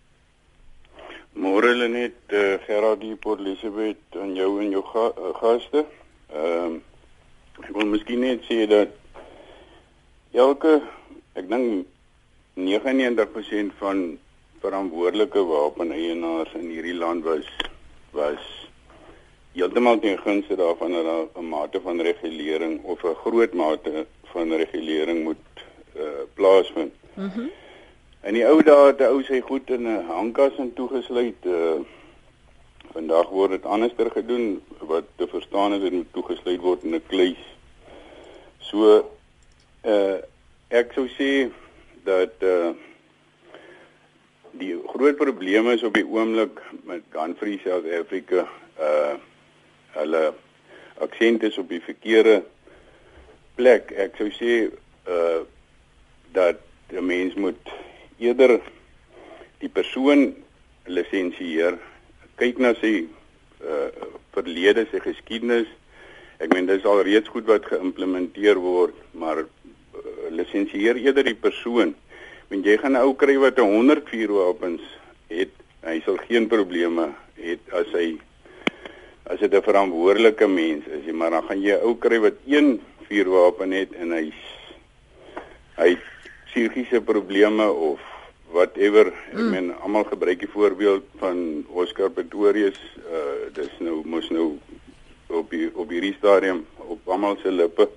Môre 1.33 1.75
lê 1.75 1.89
net 1.89 2.17
uh, 2.29 2.59
Gerard 2.67 3.01
die 3.01 3.17
Port 3.17 3.41
Elizabeth 3.41 4.19
en 4.23 4.35
jou 4.35 4.61
en 4.61 4.71
jou 4.71 4.83
ga, 4.93 5.13
uh, 5.17 5.35
gaste. 5.41 5.85
Ehm 6.33 6.75
uh, 6.75 6.81
ek 7.61 7.77
wil 7.77 7.87
miskien 7.87 8.21
net 8.21 8.41
sê 8.49 8.67
dat 8.67 8.89
elke 10.33 10.81
ek 11.35 11.49
dink 11.51 11.87
99% 12.57 13.73
van 13.79 14.19
verantwoordelike 14.61 15.43
wapeneienaars 15.45 16.55
in 16.55 16.71
hierdie 16.71 16.97
land 16.97 17.25
was 17.25 17.47
was 18.13 18.60
heeltemal 19.53 19.99
teen 19.99 20.19
gunste 20.19 20.57
daarvan 20.57 20.93
dat 20.93 21.05
daar 21.05 21.43
'n 21.43 21.49
mate 21.49 21.81
van 21.81 22.01
regulering 22.01 22.83
of 22.83 23.03
'n 23.03 23.15
groot 23.15 23.53
mate 23.53 24.07
van 24.25 24.53
regulering 24.53 25.23
moet 25.23 25.47
uh, 25.97 26.03
plaasvind. 26.35 26.93
Mhm. 27.15 27.41
Mm 27.41 27.51
in 28.23 28.35
die 28.35 28.45
ou 28.45 28.63
dae 28.63 28.87
het 28.87 29.01
ou 29.01 29.23
sy 29.23 29.41
goed 29.41 29.71
in 29.71 29.87
'n 29.89 30.05
hangkas 30.05 30.57
en 30.59 30.73
toegesluit. 30.73 31.45
Uh, 31.45 31.81
vandag 32.93 33.29
word 33.29 33.51
dit 33.51 33.65
anderster 33.65 34.11
gedoen 34.11 34.63
wat 34.79 35.05
te 35.17 35.27
verstaan 35.27 35.73
is 35.73 35.81
dit 35.81 35.93
moet 35.93 36.13
toegesluit 36.13 36.61
word 36.61 36.85
in 36.85 36.95
'n 36.95 37.07
kluis. 37.07 37.43
So 38.59 39.05
uh 39.85 40.19
ek 40.69 40.93
sou 40.93 41.07
sê 41.09 41.51
dat 42.05 42.35
uh 42.43 42.71
die 44.51 44.75
groot 44.87 45.17
probleme 45.17 45.73
is 45.73 45.83
op 45.83 45.95
die 45.95 46.07
oomblik 46.07 46.61
met 46.85 47.03
Gun 47.11 47.35
Free 47.39 47.61
South 47.65 47.87
Africa 48.01 48.49
uh 48.79 49.15
hulle 49.97 50.33
aksent 51.01 51.43
is 51.43 51.59
op 51.59 51.69
die 51.69 51.83
verkeerde 51.83 52.43
plek. 53.59 53.93
Ek 53.97 54.19
sou 54.21 54.31
sê 54.35 54.69
uh 55.09 55.41
dat 56.33 56.61
'n 56.93 57.07
mens 57.07 57.35
moet 57.35 57.71
eerder 58.19 58.61
die 59.59 59.69
persoon 59.69 60.35
lisensieer, 60.87 61.79
kyk 62.37 62.59
na 62.59 62.75
sy 62.75 63.09
uh 63.63 63.89
verlede, 64.35 64.87
sy 64.91 65.01
geskiedenis. 65.03 65.67
Ek 66.39 66.55
meen 66.55 66.67
dis 66.67 66.85
al 66.85 67.03
reeds 67.03 67.29
goed 67.29 67.47
wat 67.47 67.67
geïmplementeer 67.67 68.57
word, 68.57 68.95
maar 69.13 69.43
uh, 69.43 69.47
lisensieer 70.31 70.97
eerder 70.97 71.25
die 71.25 71.35
persoon. 71.35 71.95
Want 72.49 72.65
jy 72.65 72.77
gaan 72.79 72.97
'n 72.97 73.03
ou 73.03 73.15
kry 73.15 73.37
wat 73.39 73.59
100 73.59 74.09
vuurwapens 74.09 74.83
het, 75.29 75.53
hy 75.83 76.01
sal 76.05 76.17
geen 76.29 76.47
probleme 76.49 77.11
het 77.35 77.61
as 77.73 77.91
hy 77.93 78.19
as 79.31 79.39
dit 79.39 79.55
'n 79.55 79.63
verantwoordelike 79.63 80.47
mens 80.47 80.87
is, 80.87 81.05
jy 81.07 81.13
maar 81.13 81.31
dan 81.31 81.45
gaan 81.47 81.63
jy 81.63 81.75
'n 81.75 81.85
ou 81.87 81.95
kry 81.95 82.19
wat 82.19 82.35
een 82.47 82.81
vuurwapen 83.07 83.71
het 83.71 83.93
en 83.95 84.13
hy 84.13 84.33
hy 85.77 85.97
psigiese 86.47 87.01
probleme 87.01 87.67
of 87.71 88.01
whatever. 88.53 89.13
Ek 89.31 89.39
mm. 89.39 89.51
meen 89.51 89.71
almal 89.83 90.05
gebruik 90.05 90.43
die 90.43 90.51
voorbeeld 90.51 91.07
van 91.23 91.65
Oscar 91.69 92.11
Pretorius, 92.11 92.79
uh 93.07 93.51
dis 93.55 93.71
nou 93.79 94.03
mos 94.05 94.31
nou 94.31 94.59
op 95.29 95.51
die 95.51 95.71
op 95.75 95.91
hierdie 95.91 96.17
stadium 96.19 96.67
op 96.77 97.09
almal 97.09 97.39
se 97.43 97.51
lippe. 97.51 97.89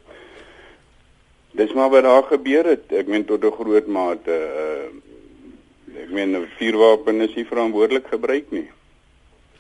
Dis 1.54 1.74
maar 1.74 1.90
wat 1.90 2.04
daar 2.04 2.24
gebeur 2.30 2.66
het. 2.66 2.92
Ek 2.92 3.08
meen 3.08 3.26
tot 3.26 3.44
'n 3.44 3.58
groot 3.58 3.88
mate 3.88 4.38
uh 4.38 6.02
ek 6.04 6.10
meen 6.10 6.38
'n 6.38 6.48
vuurwapen 6.58 7.22
is 7.22 7.36
nie 7.36 7.46
verantwoordelik 7.46 8.08
gebruik 8.08 8.52
nie. 8.52 8.70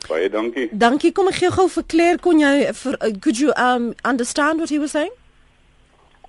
Baie 0.08 0.30
dankie. 0.30 0.70
Dankie. 0.72 1.12
Kom 1.12 1.28
ek 1.32 1.40
gee 1.42 1.52
gou 1.54 1.68
vir 1.72 1.84
Claire 1.88 2.22
kon 2.24 2.40
jy 2.44 2.56
vir 2.84 2.98
uh, 3.00 3.12
could 3.22 3.40
you 3.40 3.54
um 3.56 3.94
understand 4.04 4.60
what 4.60 4.70
he 4.70 4.80
was 4.80 4.92
saying? 4.92 5.12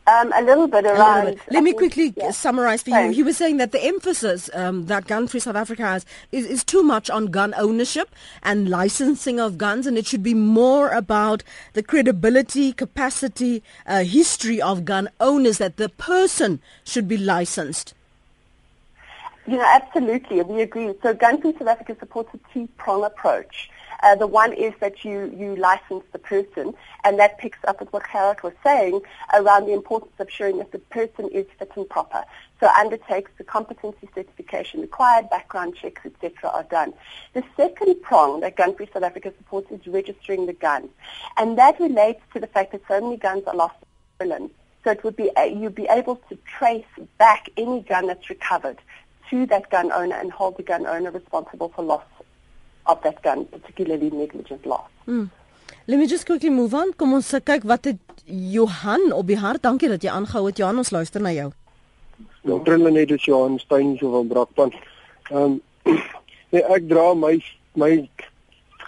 Um, 0.06 0.32
a 0.34 0.42
little 0.42 0.68
bit 0.68 0.84
around. 0.84 1.24
Little 1.24 1.34
bit. 1.36 1.50
Let 1.50 1.62
me 1.64 1.72
quickly 1.72 2.12
yeah. 2.14 2.30
summarize 2.30 2.82
for 2.82 2.90
Sorry. 2.90 3.06
you. 3.06 3.12
He 3.12 3.22
was 3.22 3.38
saying 3.38 3.56
that 3.56 3.72
the 3.72 3.82
emphasis 3.82 4.50
um, 4.52 4.84
that 4.86 5.06
Gun 5.06 5.26
Free 5.28 5.40
South 5.40 5.56
Africa 5.56 5.82
has 5.82 6.04
is, 6.30 6.44
is 6.44 6.62
too 6.62 6.82
much 6.82 7.08
on 7.08 7.26
gun 7.28 7.54
ownership 7.56 8.14
and 8.42 8.68
licensing 8.68 9.40
of 9.40 9.56
guns, 9.56 9.86
and 9.86 9.96
it 9.96 10.04
should 10.04 10.22
be 10.22 10.34
more 10.34 10.90
about 10.90 11.42
the 11.72 11.82
credibility, 11.82 12.74
capacity, 12.74 13.62
uh, 13.86 14.04
history 14.04 14.60
of 14.60 14.84
gun 14.84 15.08
owners, 15.20 15.56
that 15.56 15.78
the 15.78 15.88
person 15.88 16.60
should 16.84 17.08
be 17.08 17.16
licensed. 17.16 17.94
You 19.46 19.58
know, 19.58 19.66
absolutely, 19.66 20.40
we 20.40 20.62
agree. 20.62 20.94
So 21.02 21.12
Gun 21.12 21.38
Free 21.38 21.52
South 21.52 21.68
Africa 21.68 21.94
supports 22.00 22.30
a 22.32 22.38
two-prong 22.54 23.04
approach. 23.04 23.68
Uh, 24.02 24.14
the 24.14 24.26
one 24.26 24.54
is 24.54 24.72
that 24.80 25.04
you, 25.04 25.34
you 25.36 25.54
license 25.56 26.02
the 26.12 26.18
person, 26.18 26.72
and 27.04 27.18
that 27.18 27.36
picks 27.36 27.58
up 27.68 27.78
with 27.78 27.92
what 27.92 28.04
Gerard 28.10 28.42
was 28.42 28.54
saying 28.62 29.02
around 29.34 29.66
the 29.66 29.74
importance 29.74 30.14
of 30.18 30.30
showing 30.30 30.56
that 30.58 30.72
the 30.72 30.78
person 30.78 31.28
is 31.28 31.44
fit 31.58 31.70
and 31.76 31.86
proper. 31.90 32.24
So 32.58 32.68
undertakes 32.68 33.32
the 33.36 33.44
competency 33.44 34.08
certification 34.14 34.80
required, 34.80 35.28
background 35.28 35.76
checks, 35.76 36.00
etc. 36.06 36.48
are 36.48 36.64
done. 36.64 36.94
The 37.34 37.44
second 37.54 38.00
prong 38.00 38.40
that 38.40 38.56
Gun 38.56 38.74
Free 38.74 38.88
South 38.94 39.02
Africa 39.02 39.30
supports 39.36 39.70
is 39.70 39.86
registering 39.86 40.46
the 40.46 40.54
guns, 40.54 40.88
and 41.36 41.58
that 41.58 41.78
relates 41.78 42.22
to 42.32 42.40
the 42.40 42.46
fact 42.46 42.72
that 42.72 42.80
so 42.88 42.98
many 42.98 43.18
guns 43.18 43.44
are 43.46 43.54
lost 43.54 43.76
in 44.20 44.26
stolen. 44.26 44.50
So 44.84 44.90
it 44.90 45.02
would 45.02 45.16
be 45.16 45.30
you'd 45.36 45.74
be 45.74 45.86
able 45.90 46.16
to 46.28 46.38
trace 46.44 46.84
back 47.18 47.48
any 47.58 47.80
gun 47.80 48.06
that's 48.06 48.28
recovered 48.28 48.78
to 49.30 49.46
that 49.46 49.70
gun 49.70 49.92
owner 49.92 50.16
and 50.16 50.32
hold 50.32 50.56
the 50.56 50.62
gun 50.62 50.86
owner 50.86 51.10
responsible 51.10 51.70
for 51.74 51.82
loss 51.82 52.04
of 52.86 53.02
that 53.02 53.22
gun, 53.22 53.44
particularly 53.46 54.10
negligent 54.10 54.66
loss. 54.66 54.88
Mm. 55.08 55.30
Let 55.86 55.98
me 55.98 56.06
just 56.06 56.26
quickly 56.26 56.50
move 56.50 56.74
on. 56.74 56.92
Kom 56.92 57.12
ons 57.12 57.30
kyk 57.44 57.64
wat 57.68 57.84
het 57.84 58.24
Johan 58.24 59.12
op 59.12 59.26
die 59.28 59.36
hart. 59.36 59.62
Dankie 59.62 59.88
dat 59.88 60.02
jy 60.02 60.12
aangehou 60.12 60.46
het. 60.46 60.56
Johan, 60.56 60.80
ons 60.80 60.90
luister 60.90 61.20
na 61.20 61.32
jou. 61.32 61.50
Dokter 62.44 62.78
Lenet 62.78 63.10
is 63.10 63.24
Johan 63.24 63.58
Stein 63.58 63.96
so 64.00 64.10
van 64.12 64.28
Brakpan. 64.28 64.72
Ehm 65.30 65.58
um, 65.58 65.60
nee, 66.52 66.62
ek 66.62 66.88
dra 66.88 67.12
my 67.14 67.36
my 67.76 67.90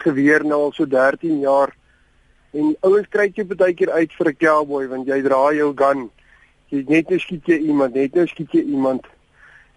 geweer 0.05 0.45
nou 0.45 0.63
al 0.69 0.73
so 0.77 0.87
13 0.89 1.41
jaar 1.43 1.73
en 2.57 2.75
ouens 2.87 3.09
kry 3.13 3.27
jy 3.35 3.45
baie 3.49 3.75
keer 3.77 3.91
uit 3.93 4.13
vir 4.19 4.31
'n 4.31 4.37
cowboy 4.41 4.87
want 4.89 5.09
jy 5.09 5.21
dra 5.23 5.43
jou 5.53 5.73
gun. 5.77 6.09
Jy 6.71 6.85
net 6.89 7.11
nou 7.11 7.19
skiet 7.19 7.45
jy 7.49 7.59
iemand, 7.69 7.95
net 7.95 8.15
nou 8.15 8.27
skiet 8.27 8.53
jy 8.53 8.63
iemand 8.63 9.05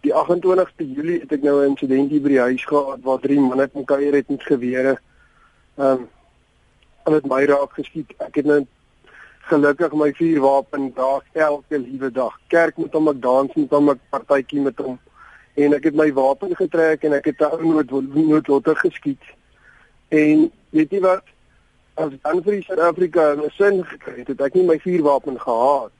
die 0.02 0.14
28ste 0.14 0.86
Julie 0.88 1.20
het 1.20 1.32
ek 1.36 1.44
nou 1.44 1.60
'n 1.60 1.70
insident 1.70 2.10
hier 2.10 2.22
by 2.22 2.30
die 2.30 2.40
huis 2.40 2.66
gehad 2.66 3.02
waar 3.04 3.20
drie 3.20 3.40
manne 3.40 3.68
kom 3.68 3.86
kuier 3.86 4.14
het 4.14 4.30
met 4.30 4.44
gewere. 4.44 4.98
Ehm 5.78 5.92
um, 5.92 6.08
hulle 7.04 7.16
het 7.16 7.28
my 7.28 7.44
raak 7.46 7.74
geskiet. 7.74 8.14
Ek 8.20 8.36
het 8.36 8.46
nou 8.46 8.66
gelukkig 9.50 9.94
my 9.94 10.14
vuurwapen 10.14 10.94
daar 10.94 11.24
elke 11.34 11.80
liewe 11.80 12.12
dag. 12.12 12.40
Kerk 12.48 12.78
moet 12.78 12.94
hom 12.94 13.08
ek 13.08 13.22
dans 13.22 13.54
met 13.56 13.70
hom 13.70 13.90
ek 13.90 14.00
partytjie 14.10 14.62
met 14.62 14.78
hom 14.78 15.00
en 15.56 15.74
ek 15.74 15.84
het 15.84 15.96
my 15.96 16.14
wapen 16.14 16.56
getrek 16.56 17.04
en 17.04 17.14
ek 17.14 17.26
het 17.26 17.42
'n 17.42 17.52
ou 17.52 17.74
nood 17.74 18.16
noodlotter 18.16 18.76
geskiet. 18.76 19.24
En 20.08 20.52
weet 20.70 20.92
jy 20.92 21.00
wat? 21.00 21.24
As 21.96 22.12
dan 22.22 22.44
vir 22.44 22.64
Suid-Afrika 22.64 23.34
'n 23.36 23.50
sin 23.52 23.86
gekry 23.86 24.18
het, 24.18 24.28
het 24.28 24.42
ek 24.42 24.54
nie 24.54 24.64
my 24.64 24.80
vuurwapen 24.80 25.40
gehad 25.40 25.92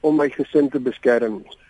om 0.00 0.16
my 0.16 0.30
gesin 0.30 0.68
te 0.68 0.80
beskerm 0.80 1.42
nie 1.44 1.67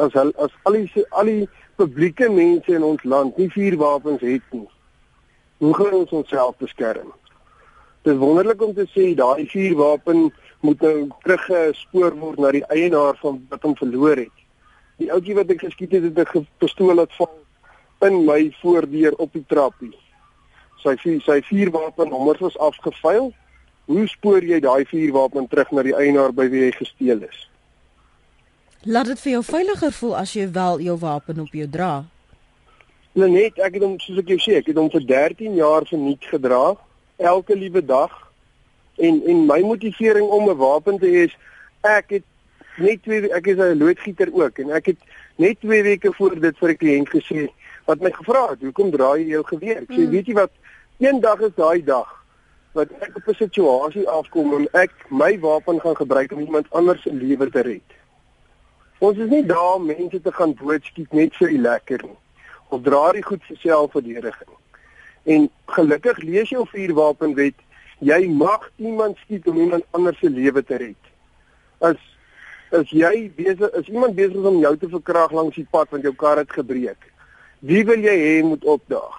as 0.00 0.16
al, 0.16 0.32
as 0.38 0.52
al 0.68 0.78
die 0.78 1.06
al 1.10 1.30
die 1.30 1.48
publieke 1.80 2.28
mense 2.32 2.74
in 2.76 2.84
ons 2.84 3.02
land 3.04 3.36
nie 3.40 3.48
vuurwapens 3.52 4.20
het 4.24 4.54
nie. 4.56 4.68
Hoe 5.60 5.74
gaan 5.76 5.96
ons 6.02 6.12
onsself 6.16 6.56
beskerm? 6.60 7.12
Dit 8.02 8.14
is 8.14 8.20
wonderlik 8.20 8.62
om 8.64 8.72
te 8.76 8.86
sê 8.94 9.10
daai 9.16 9.44
vuurwapen 9.48 10.30
moet 10.64 10.84
nou 10.84 11.08
teruggespoor 11.24 12.16
word 12.20 12.40
na 12.40 12.52
die 12.56 12.64
eienaar 12.72 13.18
van 13.20 13.42
wat 13.50 13.64
hom 13.68 13.76
verloor 13.76 14.16
het. 14.16 14.46
Die 15.00 15.10
ouetjie 15.12 15.36
wat 15.36 15.52
ek 15.52 15.66
geskiet 15.66 15.92
het, 15.96 16.08
het 16.08 16.34
'n 16.36 16.46
pistool 16.60 16.96
wat 16.96 17.12
val 17.18 17.36
in 18.08 18.24
my 18.24 18.52
voordeur 18.62 19.12
op 19.20 19.32
die 19.32 19.44
trappie. 19.48 19.92
Sy 20.80 20.96
sy 20.96 21.40
vuurwapen 21.44 22.08
nommers 22.08 22.40
was 22.40 22.58
afgevuil. 22.58 23.32
Hoe 23.84 24.06
spoor 24.08 24.42
jy 24.44 24.60
daai 24.60 24.84
vuurwapen 24.84 25.48
terug 25.48 25.70
na 25.70 25.82
die 25.82 25.96
eienaar 25.96 26.32
by 26.32 26.48
wie 26.48 26.64
hy 26.64 26.72
gesteel 26.72 27.22
is? 27.28 27.49
Laat 28.84 29.10
dit 29.10 29.20
vir 29.20 29.32
jou 29.34 29.40
veiliger 29.44 29.92
voel 29.92 30.14
as 30.16 30.30
jy 30.32 30.46
wel 30.52 30.78
jou 30.80 30.94
wapen 30.96 31.40
op 31.42 31.52
jou 31.52 31.66
dra. 31.68 32.04
Nee, 33.12 33.28
net 33.28 33.58
ek 33.60 33.74
het 33.76 33.82
hom 33.84 33.98
soos 34.00 34.22
ek 34.22 34.30
jou 34.32 34.38
sê, 34.40 34.54
ek 34.56 34.70
het 34.70 34.80
hom 34.80 34.88
vir 34.88 35.04
13 35.04 35.58
jaar 35.58 35.84
verniet 35.84 36.24
gedra, 36.24 36.62
elke 37.20 37.58
liewe 37.60 37.82
dag. 37.84 38.14
En 38.96 39.20
en 39.28 39.42
my 39.50 39.60
motivering 39.60 40.24
om 40.24 40.48
'n 40.48 40.56
wapen 40.56 40.96
te 40.98 41.12
hê 41.12 41.28
is 41.28 41.36
ek 41.84 42.16
het 42.16 42.24
net 42.78 43.02
twee 43.02 43.28
ek 43.28 43.52
is 43.52 43.58
'n 43.58 43.76
loodgieter 43.76 44.32
ook 44.32 44.58
en 44.58 44.70
ek 44.70 44.86
het 44.86 44.98
net 45.36 45.60
2 45.60 45.82
weke 45.82 46.12
voor 46.16 46.40
dit 46.40 46.58
vir 46.58 46.70
'n 46.70 46.76
kliënt 46.76 47.08
gesê 47.08 47.48
wat 47.84 48.00
my 48.00 48.10
gevra 48.10 48.48
het, 48.48 48.62
"Hoekom 48.62 48.90
draai 48.90 49.20
jy 49.20 49.28
jou 49.28 49.44
geweer?" 49.44 49.76
Ek 49.76 49.90
sê, 49.90 50.00
mm. 50.06 50.10
"Weet 50.10 50.26
jy 50.26 50.34
wat? 50.34 50.52
Eendag 50.98 51.40
is 51.40 51.54
daai 51.54 51.84
dag 51.84 52.08
wat 52.72 52.88
ek 53.00 53.16
op 53.16 53.28
'n 53.28 53.34
situasie 53.34 54.08
afkom 54.08 54.54
en 54.54 54.68
ek 54.72 54.90
my 55.10 55.38
wapen 55.38 55.80
gaan 55.80 55.96
gebruik 55.96 56.32
om 56.32 56.40
iemand 56.40 56.66
anders 56.70 57.02
se 57.02 57.12
lewe 57.12 57.50
te 57.50 57.60
red." 57.60 57.99
Ons 59.00 59.16
is 59.16 59.30
nie 59.32 59.44
daar 59.48 59.78
om 59.78 59.86
mense 59.88 60.20
te 60.20 60.32
gaan 60.32 60.52
doodskiet 60.58 61.12
net 61.16 61.36
vir 61.40 61.48
die 61.48 61.60
lekker 61.64 62.02
nie. 62.04 62.18
Ons 62.68 62.84
dra 62.84 63.12
die 63.16 63.24
goed 63.24 63.44
vir 63.48 63.56
selfverdediging. 63.62 64.56
En 65.24 65.46
gelukkig 65.76 66.20
lees 66.24 66.52
jy 66.52 66.60
op 66.60 66.72
vuurwapenwet 66.74 67.56
jy 68.00 68.20
mag 68.28 68.66
iemand 68.76 69.16
skiet 69.24 69.48
om 69.48 69.56
iemand 69.60 69.84
anders 69.96 70.18
se 70.20 70.28
lewe 70.28 70.62
te 70.64 70.76
red. 70.80 71.10
As 71.80 71.96
as 72.76 72.92
jy 72.94 73.30
besig 73.34 73.72
is 73.80 73.88
iemand 73.90 74.14
besig 74.14 74.44
om 74.46 74.60
jou 74.62 74.74
te 74.78 74.88
verkrag 74.92 75.32
langs 75.34 75.56
die 75.56 75.66
pad 75.70 75.90
want 75.90 76.04
jou 76.06 76.14
kar 76.14 76.38
het 76.38 76.52
gebreek. 76.54 77.08
Wie 77.66 77.82
wil 77.88 78.04
jy 78.04 78.14
hê 78.20 78.36
moet 78.44 78.64
opdaag? 78.64 79.16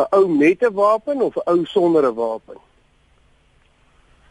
'n 0.00 0.08
Ou 0.16 0.26
met 0.28 0.62
'n 0.62 0.74
wapen 0.74 1.22
of 1.22 1.36
'n 1.36 1.46
ou 1.46 1.64
sonder 1.66 2.08
'n 2.08 2.14
wapen? 2.14 2.58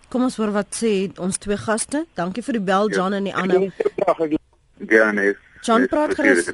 Kom 0.09 0.23
ons 0.23 0.37
hoor 0.37 0.51
wat 0.51 0.73
sê 0.73 1.11
ons 1.19 1.37
twee 1.37 1.57
gaste. 1.57 2.05
Dankie 2.13 2.43
vir 2.43 2.53
die 2.53 2.67
bel 2.71 2.89
John 2.89 3.11
ja, 3.11 3.17
en 3.17 3.23
die 3.23 3.35
ander. 3.35 4.39
Ja, 4.87 5.11
nee. 5.11 5.37
John 5.61 5.87
praat 5.87 6.15
gerus. 6.15 6.51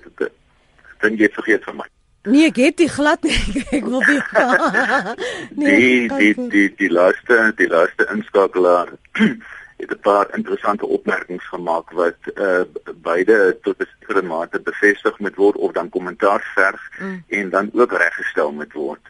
Dan 1.00 1.15
jy 1.15 1.29
vergeet 1.29 1.63
van 1.63 1.75
my. 1.75 1.88
Nee, 2.25 2.48
ek 2.50 2.55
het 2.58 2.77
dit 2.77 2.89
glad 2.89 3.22
nie. 3.22 3.38
Ek 3.77 3.86
wil 3.86 4.01
nie. 4.01 4.22
nee, 5.62 6.08
die 6.10 6.34
die 6.34 6.48
die 6.50 6.70
die 6.79 6.89
laaste 6.89 7.51
die 7.60 7.70
laaste 7.70 8.08
inskakelaar 8.10 8.89
het 9.82 9.91
'n 9.91 10.00
paar 10.01 10.27
interessante 10.34 10.86
opmerkings 10.86 11.46
gemaak 11.48 11.91
wat 11.91 12.17
uh 12.36 12.63
beide 13.01 13.58
tot 13.62 13.77
'n 13.79 13.88
sekere 14.00 14.22
mate 14.22 14.60
bevestig 14.60 15.20
moet 15.20 15.36
word 15.36 15.55
of 15.55 15.72
dan 15.72 15.89
kommentaar 15.89 16.51
verg 16.55 16.82
mm. 17.00 17.24
en 17.27 17.50
dan 17.50 17.70
ook 17.74 17.91
reggestel 17.91 18.51
moet 18.51 18.74
word. 18.74 19.03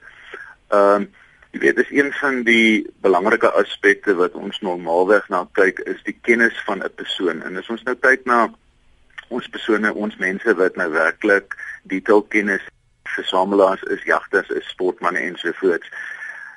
Ehm 0.68 1.02
uh, 1.02 1.08
jy 1.56 1.60
weet 1.60 1.76
dis 1.76 1.92
een 1.92 2.12
van 2.14 2.44
die 2.44 2.84
belangrike 3.02 3.52
aspekte 3.52 4.16
wat 4.16 4.34
ons 4.34 4.60
normaalweg 4.60 5.30
na 5.30 5.48
kyk 5.52 5.80
is 5.80 6.02
die 6.04 6.18
kennis 6.22 6.58
van 6.66 6.84
'n 6.84 6.92
persoon. 6.96 7.44
En 7.44 7.58
as 7.58 7.70
ons 7.70 7.84
nou 7.84 7.96
kyk 7.96 8.26
na 8.26 8.52
ons 9.30 9.50
persone, 9.50 9.94
ons 9.94 10.18
mense 10.18 10.56
wat 10.56 10.76
nou 10.76 10.90
werklik 10.92 11.56
detail 11.84 12.22
kennis 12.22 12.62
versamelaars 13.16 13.84
is, 13.94 14.04
jagters 14.04 14.50
is, 14.50 14.68
sportmense 14.70 15.22
ensovoorts. 15.22 15.90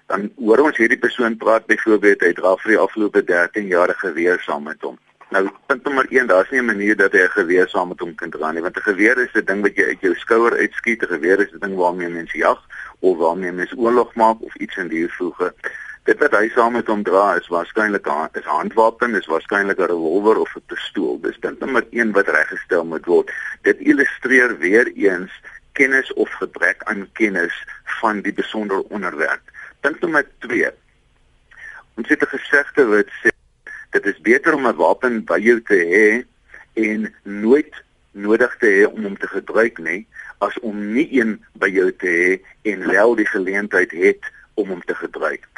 Dan 0.08 0.30
hoor 0.40 0.64
ons 0.64 0.78
hierdie 0.80 1.00
persoon 1.00 1.36
praat 1.36 1.66
byvoorbeeld 1.68 2.24
hy 2.24 2.32
dra 2.38 2.54
vir 2.62 2.74
die 2.74 2.80
afgelope 2.80 3.22
13 3.28 3.68
jaar 3.68 3.92
geweer 4.00 4.40
saam 4.46 4.64
met 4.70 4.80
hom. 4.82 4.96
Nou 5.28 5.42
punt 5.68 5.84
nommer 5.84 6.06
1, 6.08 6.26
daar's 6.30 6.50
nie 6.50 6.60
'n 6.60 6.64
manier 6.64 6.96
dat 6.96 7.12
hy 7.12 7.20
'n 7.24 7.36
geweer 7.36 7.68
saam 7.68 7.88
met 7.88 8.00
hom 8.00 8.14
kan 8.14 8.30
dra 8.30 8.52
nie, 8.52 8.62
want 8.62 8.76
'n 8.76 8.88
geweer 8.90 9.18
is 9.18 9.34
'n 9.34 9.44
ding 9.44 9.60
wat 9.62 9.76
jy 9.76 9.84
uit 9.84 10.00
jou 10.00 10.14
skouer 10.14 10.56
uitskiet, 10.56 11.02
'n 11.02 11.12
geweer 11.12 11.40
is 11.40 11.52
'n 11.52 11.58
ding 11.58 11.76
waarmee 11.76 12.08
mense 12.08 12.36
jag 12.36 12.58
of 13.00 13.18
waarmee 13.18 13.52
mense 13.52 13.76
oorlog 13.76 14.14
maak 14.14 14.40
of 14.40 14.54
iets 14.56 14.76
in 14.76 14.88
die 14.88 15.12
voege. 15.12 15.54
Dit 16.04 16.18
wat 16.18 16.34
hy 16.36 16.48
saam 16.54 16.72
met 16.72 16.86
hom 16.86 17.02
dra 17.02 17.34
is 17.36 17.48
waarskynlik 17.48 18.06
'n 18.06 18.28
is 18.38 18.44
handwapen, 18.44 19.14
is 19.14 19.26
waarskynlik 19.26 19.78
'n 19.78 19.90
revolver 19.92 20.38
of 20.38 20.56
'n 20.56 20.62
pistool. 20.66 21.20
Dis 21.20 21.38
punt 21.38 21.58
nommer 21.58 21.84
1 21.90 22.12
wat 22.12 22.28
reggestel 22.28 22.84
moet 22.84 23.06
word. 23.06 23.32
Dit 23.62 23.78
illustreer 23.78 24.58
weer 24.58 24.86
eens 24.94 25.32
kennis 25.72 26.12
of 26.12 26.30
gebrek 26.30 26.82
aan 26.84 27.08
kennis 27.12 27.64
van 28.00 28.20
die 28.20 28.32
besondere 28.32 28.88
onderwerp. 28.88 29.42
Punt 29.80 30.00
nommer 30.00 30.26
2. 30.38 30.70
Ons 31.94 32.08
het 32.08 32.22
'n 32.22 32.36
gesegde 32.36 32.86
wat 32.86 33.10
sê 33.22 33.28
dit 33.90 34.06
is 34.06 34.20
beter 34.20 34.54
om 34.54 34.66
'n 34.66 34.76
wapen 34.76 35.24
by 35.24 35.38
jou 35.38 35.60
te 35.62 35.78
hê 35.94 36.26
en 36.74 37.14
nooit 37.22 37.74
nodig 38.12 38.56
te 38.58 38.66
hê 38.66 38.92
om 38.92 39.02
hom 39.02 39.18
te 39.18 39.26
gebruik 39.26 39.78
nie 39.78 40.06
as 40.38 40.58
om 40.60 40.92
nie 40.92 41.08
een 41.20 41.38
by 41.58 41.68
jou 41.68 41.90
te 41.92 42.06
hê 42.06 42.30
en 42.72 42.86
wel 42.86 43.14
die 43.14 43.26
geleentheid 43.26 43.90
het 43.90 44.30
om 44.54 44.68
hom 44.68 44.82
te 44.86 44.94
gebruik. 44.94 45.48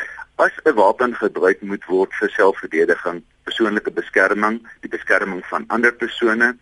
As 0.41 0.53
'n 0.65 0.75
wapen 0.75 1.15
gebruik 1.15 1.61
moet 1.61 1.85
word 1.85 2.15
vir 2.19 2.31
selfverdediging, 2.33 3.19
persoonlike 3.45 3.91
beskerming, 3.93 4.55
die 4.81 4.89
beskerming 4.89 5.43
van 5.51 5.67
ander 5.69 5.93
persone, 5.93 6.57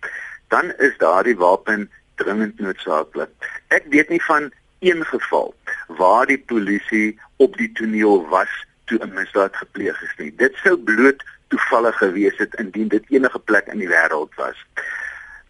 dan 0.49 0.73
is 0.87 0.97
daardie 0.99 1.37
wapen 1.39 1.85
dringend 2.19 2.59
noodsaaklik. 2.59 3.31
Ek 3.69 3.87
weet 3.95 4.09
nie 4.09 4.23
van 4.25 4.51
een 4.81 5.05
geval 5.05 5.55
waar 6.01 6.27
die 6.27 6.41
polisie 6.53 7.21
op 7.37 7.55
die 7.57 7.71
toneel 7.73 8.27
was 8.35 8.51
toe 8.91 8.99
'n 8.99 9.14
misdaad 9.14 9.55
gepleeg 9.57 10.03
is 10.03 10.14
nie. 10.19 10.35
Dit 10.37 10.59
sou 10.64 10.75
bloot 10.77 11.23
toevallig 11.49 11.97
gewees 11.97 12.38
het 12.43 12.55
indien 12.55 12.88
dit 12.88 13.05
enige 13.09 13.38
plek 13.38 13.67
in 13.67 13.79
die 13.79 13.93
wêreld 13.95 14.35
was. 14.35 14.59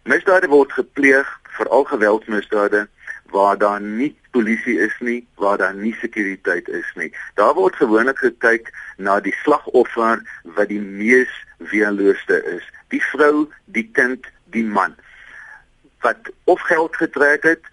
Misdade 0.03 0.47
word 0.47 0.71
gepleeg, 0.71 1.39
veral 1.57 1.83
geweldsmisdade 1.83 2.87
waar 3.31 3.57
daar 3.57 3.81
nie 3.81 4.15
polisie 4.31 4.77
is 4.79 4.95
nie, 4.99 5.27
waar 5.35 5.57
daar 5.57 5.73
nie 5.73 5.95
sekuriteit 6.01 6.67
is 6.67 6.89
nie. 6.95 7.11
Daar 7.35 7.53
word 7.53 7.75
gewoonlik 7.75 8.17
gekyk 8.17 8.71
na 8.97 9.19
die 9.19 9.35
slagoffer 9.43 10.23
wat 10.43 10.69
die 10.69 10.81
mees 10.81 11.31
weerloosste 11.57 12.43
is. 12.55 12.65
Die 12.89 13.03
vrou, 13.11 13.49
die 13.65 13.89
kind, 13.93 14.25
die 14.53 14.65
man 14.65 14.95
wat 15.99 16.29
of 16.43 16.61
geld 16.61 16.95
getrek 16.95 17.43
het 17.43 17.63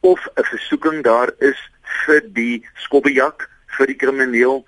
of 0.00 0.26
'n 0.34 0.42
versoeking 0.42 1.02
daar 1.02 1.30
is 1.38 1.70
vir 2.06 2.20
die 2.32 2.66
skobbejak, 2.74 3.48
vir 3.66 3.86
die 3.86 3.96
krimineel. 3.96 4.66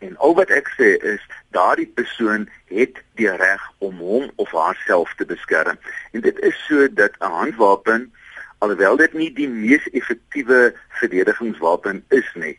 En 0.00 0.16
al 0.16 0.34
wat 0.34 0.50
ek 0.50 0.68
sê 0.78 0.96
is 1.14 1.20
daardie 1.50 1.86
persoon 1.94 2.48
het 2.64 3.02
die 3.14 3.30
reg 3.36 3.62
om 3.78 3.98
hom 3.98 4.30
of 4.36 4.50
haarself 4.50 5.14
te 5.16 5.24
beskerm. 5.24 5.78
En 6.12 6.20
dit 6.20 6.38
is 6.38 6.66
so 6.68 6.88
dat 6.88 7.12
'n 7.20 7.32
handwapen 7.40 8.12
alhoewel 8.60 8.96
dit 9.00 9.12
nie 9.16 9.30
die 9.32 9.48
mees 9.48 9.84
effektiewe 9.96 10.70
verdedigingswapen 11.00 12.02
is 12.16 12.28
nie, 12.34 12.56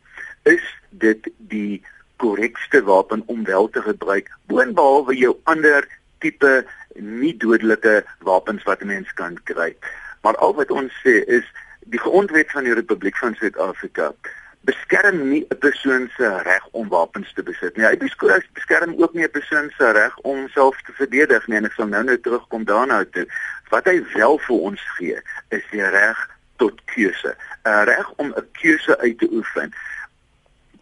is 0.49 0.63
dit 0.89 1.29
die 1.53 1.81
korrekste 2.21 2.83
wapen 2.85 3.23
om 3.25 3.43
wel 3.45 3.69
te 3.69 3.81
gebruik 3.85 4.29
boonbehalwe 4.49 5.15
jou 5.17 5.35
ander 5.49 5.87
tipe 6.21 6.51
nie 6.97 7.33
dodelike 7.37 8.01
wapens 8.27 8.63
wat 8.69 8.81
'n 8.81 8.93
mens 8.93 9.13
kan 9.13 9.37
kry. 9.43 9.75
Maar 10.21 10.37
al 10.37 10.53
wat 10.55 10.71
ons 10.71 10.93
sê 11.05 11.21
is 11.25 11.45
die 11.85 11.99
grondwet 11.99 12.51
van 12.51 12.63
die 12.63 12.73
Republiek 12.73 13.17
van 13.17 13.35
Suid-Afrika 13.35 14.13
beskerm 14.61 15.29
nie 15.29 15.45
'n 15.49 15.57
persoon 15.57 16.09
se 16.17 16.41
reg 16.43 16.67
om 16.71 16.89
wapens 16.89 17.33
te 17.33 17.43
besit 17.43 17.77
nie. 17.77 17.85
Hy 17.85 17.97
beskerm 18.53 18.93
ook 18.97 19.13
nie 19.13 19.23
'n 19.23 19.31
persoon 19.31 19.71
se 19.77 19.91
reg 19.91 20.17
om 20.17 20.37
homself 20.37 20.81
te 20.81 20.93
verdedig 20.93 21.47
nie. 21.47 21.57
En 21.57 21.65
ek 21.65 21.73
sal 21.73 21.87
nou 21.87 22.03
nou 22.03 22.19
terugkom 22.19 22.63
daarna 22.65 23.05
toe. 23.11 23.25
Wat 23.69 23.85
hy 23.85 24.03
wel 24.13 24.37
vir 24.37 24.55
ons 24.55 24.81
gee, 24.97 25.21
is 25.49 25.63
die 25.71 25.87
reg 25.87 26.29
tot 26.57 26.81
keuse. 26.85 27.35
'n 27.63 27.83
Reg 27.83 28.11
om 28.15 28.33
'n 28.35 28.47
keuse 28.51 28.97
uit 28.97 29.17
te 29.17 29.27
oefen. 29.31 29.73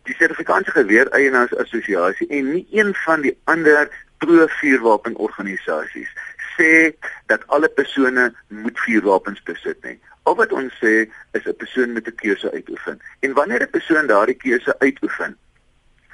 Die 0.04 0.16
Suid-Afrikaanse 0.16 0.72
Geweereienaars 0.72 1.56
Assosiasie 1.56 2.28
en 2.28 2.52
nie 2.52 2.68
een 2.72 2.96
van 2.96 3.22
die 3.22 3.38
ander 3.44 3.90
pro-vuurwapenorganisasies 4.18 6.10
sê 6.58 6.92
dat 7.26 7.48
alle 7.48 7.70
persone 7.70 8.34
moet 8.48 8.80
vuurwapens 8.80 9.44
besit 9.44 9.84
nie. 9.84 10.00
Al 10.24 10.36
wat 10.36 10.52
ons 10.52 10.74
sê 10.84 11.10
is 11.32 11.46
'n 11.46 11.56
persoon 11.56 11.94
moet 11.94 12.08
'n 12.08 12.16
keuse 12.16 12.52
uitoefen. 12.52 13.00
En 13.20 13.34
wanneer 13.34 13.62
'n 13.62 13.70
persoon 13.70 14.08
daardie 14.08 14.38
keuse 14.38 14.80
uitoefen, 14.80 15.38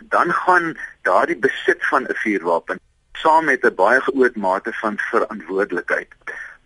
dan 0.03 0.31
gaan 0.31 0.77
daardie 1.01 1.37
besit 1.37 1.85
van 1.85 2.03
'n 2.03 2.15
vuurwapen 2.15 2.79
saam 3.25 3.45
met 3.45 3.63
'n 3.65 3.75
baie 3.75 3.99
groot 3.99 4.35
mate 4.35 4.73
van 4.73 4.97
verantwoordelikheid. 4.97 6.11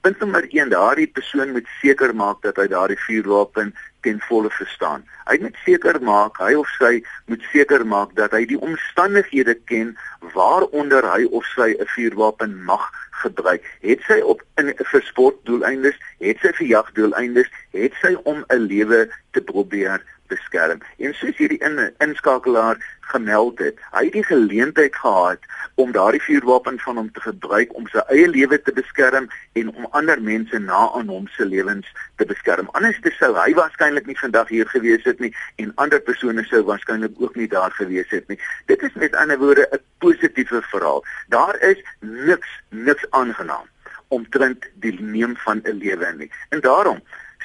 Punt 0.01 0.19
nommer 0.19 0.45
1, 0.49 0.69
daardie 0.69 1.07
persoon 1.07 1.51
moet 1.51 1.67
seker 1.81 2.15
maak 2.15 2.41
dat 2.41 2.55
hy 2.55 2.67
daardie 2.67 2.99
vuurwapen 3.07 3.75
ten 4.01 4.19
volle 4.27 4.49
verstaan. 4.49 5.03
Hy 5.25 5.37
moet 5.41 5.57
seker 5.65 6.01
maak, 6.01 6.37
hy 6.37 6.53
of 6.53 6.69
sy 6.79 7.03
moet 7.25 7.43
seker 7.51 7.85
maak 7.85 8.15
dat 8.15 8.31
hy 8.31 8.45
die 8.45 8.59
omstandighede 8.59 9.55
ken 9.71 9.97
waaronder 10.33 11.03
hy 11.13 11.27
of 11.31 11.45
sy 11.55 11.69
'n 11.75 11.91
vuurwapen 11.95 12.63
mag 12.63 12.87
gebruik. 13.23 13.65
Het 13.85 14.03
sy 14.07 14.19
op 14.21 14.43
in 14.61 14.71
vir 14.91 15.03
sportdoeleindes, 15.07 15.97
het 16.23 16.39
sy 16.43 16.53
vir 16.59 16.67
jagdoeleindes, 16.67 17.51
het 17.75 17.93
sy 18.01 18.15
om 18.23 18.43
'n 18.47 18.65
lewe 18.67 19.07
te 19.31 19.41
probeer 19.41 20.03
beskerm. 20.29 20.81
En 20.97 21.13
soos 21.17 21.37
hierdie 21.37 21.59
in, 21.65 21.79
inskakelaar 22.03 22.79
gemeld 23.09 23.59
het, 23.63 23.79
hy 23.95 24.03
het 24.07 24.15
die 24.15 24.25
geleentheid 24.25 24.95
gehad 24.95 25.45
om 25.81 25.93
daardie 25.95 26.21
vuurwapen 26.21 26.79
van 26.79 26.99
hom 27.01 27.09
te 27.13 27.23
gebruik 27.23 27.73
om 27.77 27.87
sy 27.89 28.03
eie 28.13 28.27
lewe 28.29 28.59
te 28.61 28.73
beskerm 28.75 29.29
en 29.59 29.71
om 29.73 29.87
ander 29.97 30.21
mense 30.21 30.59
na 30.61 30.81
aan 30.97 31.09
hom 31.09 31.27
se 31.35 31.45
lewens 31.45 31.87
te 32.21 32.27
beskerm. 32.29 32.69
Anders 32.77 32.99
sou 33.17 33.31
hy 33.37 33.53
waarskynlik 33.57 34.09
nie 34.09 34.17
vandag 34.19 34.51
hier 34.53 34.69
gewees 34.69 35.07
het 35.09 35.23
nie 35.23 35.31
en 35.63 35.73
ander 35.81 36.01
persone 36.05 36.45
sou 36.49 36.61
waarskynlik 36.67 37.17
ook 37.17 37.35
nie 37.39 37.49
daar 37.49 37.73
gewees 37.79 38.11
het 38.13 38.27
nie. 38.29 38.39
Dit 38.71 38.83
is 38.85 38.93
met 39.01 39.15
ander 39.15 39.39
woorde 39.41 39.67
'n 39.71 39.81
positiewe 39.99 40.61
verhaal. 40.61 41.03
Daar 41.27 41.57
is 41.61 41.81
niks 41.99 42.49
niks 42.69 43.05
aangenaam 43.09 43.67
omtrent 44.07 44.65
die 44.73 45.01
neem 45.01 45.35
van 45.37 45.61
'n 45.63 45.77
lewe 45.77 46.13
nie. 46.17 46.31
En 46.49 46.59
daarom 46.59 47.01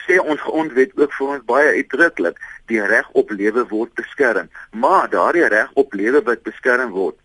sê 0.07 0.19
ons 0.21 0.41
grondwet 0.41 0.97
ook 1.01 1.13
vir 1.19 1.35
ons 1.37 1.47
baie 1.51 1.75
uitdruklik 1.81 2.41
die 2.73 2.83
reg 2.95 3.11
op 3.23 3.31
lewe 3.31 3.67
word 3.69 3.95
beskerm 4.01 4.51
maar 4.85 5.11
daardie 5.11 5.49
reg 5.57 5.71
op 5.85 5.95
lewe 5.95 6.23
wat 6.31 6.43
beskerm 6.49 6.91
word 6.97 7.19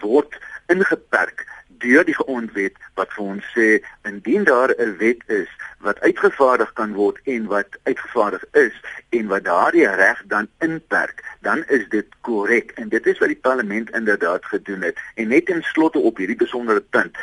word 0.00 0.38
ingeperk 0.72 1.46
deur 1.82 2.04
die 2.06 2.14
grondwet 2.14 2.78
wat 2.98 3.12
vir 3.16 3.24
ons 3.34 3.52
sê 3.56 3.68
indien 4.08 4.44
daar 4.44 4.70
'n 4.78 4.96
wet 4.98 5.22
is 5.26 5.50
wat 5.86 6.00
uitgevaardig 6.00 6.72
kan 6.72 6.94
word 6.94 7.18
en 7.24 7.46
wat 7.46 7.78
uitgevaardig 7.82 8.44
is 8.52 8.74
en 9.10 9.26
wat 9.26 9.44
daardie 9.44 9.88
reg 9.88 10.22
dan 10.26 10.48
inperk, 10.58 11.24
dan 11.40 11.64
is 11.66 11.88
dit 11.88 12.06
korrek 12.20 12.70
en 12.70 12.88
dit 12.88 13.06
is 13.06 13.18
wat 13.18 13.28
die 13.28 13.42
parlement 13.48 13.90
inderdaad 13.90 14.44
gedoen 14.44 14.82
het. 14.82 14.98
En 15.14 15.28
net 15.28 15.48
in 15.48 15.62
slotte 15.62 15.98
op 15.98 16.16
hierdie 16.16 16.36
besondere 16.36 16.80
punt 16.80 17.18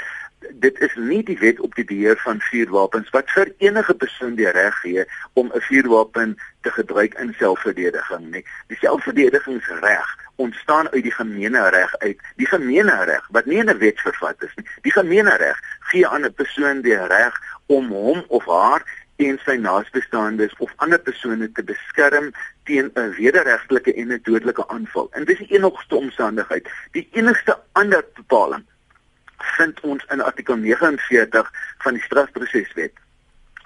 dit 0.49 0.79
is 0.79 0.95
nie 0.95 1.23
die 1.23 1.37
wet 1.39 1.59
op 1.59 1.75
die 1.75 1.85
beheer 1.85 2.17
van 2.23 2.41
vuurwapens 2.41 3.09
wat 3.15 3.31
vir 3.35 3.51
enige 3.57 3.93
persoon 3.93 4.35
die 4.39 4.49
reg 4.55 4.75
gee 4.83 5.05
om 5.33 5.51
'n 5.53 5.61
vuurwapen 5.67 6.37
te 6.61 6.71
gebruik 6.71 7.13
in 7.13 7.33
selfverdediging 7.37 8.31
nie. 8.31 8.45
Die 8.67 8.77
selfverdedigingsreg 8.77 10.17
ontstaan 10.35 10.89
uit 10.89 11.03
die 11.03 11.11
gemeenereg 11.11 11.97
uit. 11.97 12.19
Die 12.35 12.47
gemeenereg 12.47 13.27
wat 13.31 13.45
nie 13.45 13.57
in 13.57 13.69
'n 13.69 13.77
wet 13.77 13.99
vervat 13.99 14.43
is 14.43 14.55
nie. 14.55 14.67
Die 14.81 14.91
gemeenereg 14.91 15.59
gee 15.79 16.07
aan 16.07 16.25
'n 16.25 16.33
persoon 16.33 16.81
die 16.81 17.05
reg 17.07 17.41
om 17.65 17.87
hom 17.87 18.23
of 18.27 18.45
haar 18.45 18.83
en 19.15 19.39
sy 19.45 19.55
naastebestaandes 19.55 20.55
of 20.57 20.73
ander 20.75 20.99
persone 20.99 21.51
te 21.51 21.63
beskerm 21.63 22.31
teen 22.63 22.91
'n 22.93 23.11
wederregtelike 23.11 23.93
en 23.93 24.11
'n 24.11 24.19
dodelike 24.23 24.67
aanval. 24.67 25.07
En 25.11 25.25
dis 25.25 25.37
die 25.37 25.51
enigste 25.57 25.95
omstandigheid. 25.95 26.69
Die 26.91 27.07
enigste 27.11 27.59
ander 27.71 28.05
bepaling 28.15 28.65
vind 29.43 29.79
ons 29.79 30.05
in 30.09 30.21
artikel 30.21 30.55
49 30.57 31.51
van 31.77 31.93
die 31.93 32.03
strafproseswet 32.03 32.93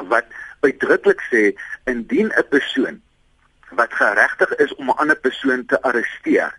wat 0.10 0.26
uitdruklik 0.60 1.22
sê 1.32 1.44
indien 1.86 2.32
'n 2.32 2.48
persoon 2.50 3.02
wat 3.70 3.94
geregtig 3.94 4.56
is 4.56 4.76
om 4.76 4.90
'n 4.90 4.98
ander 4.98 5.20
persoon 5.20 5.66
te 5.66 5.82
arresteer 5.82 6.54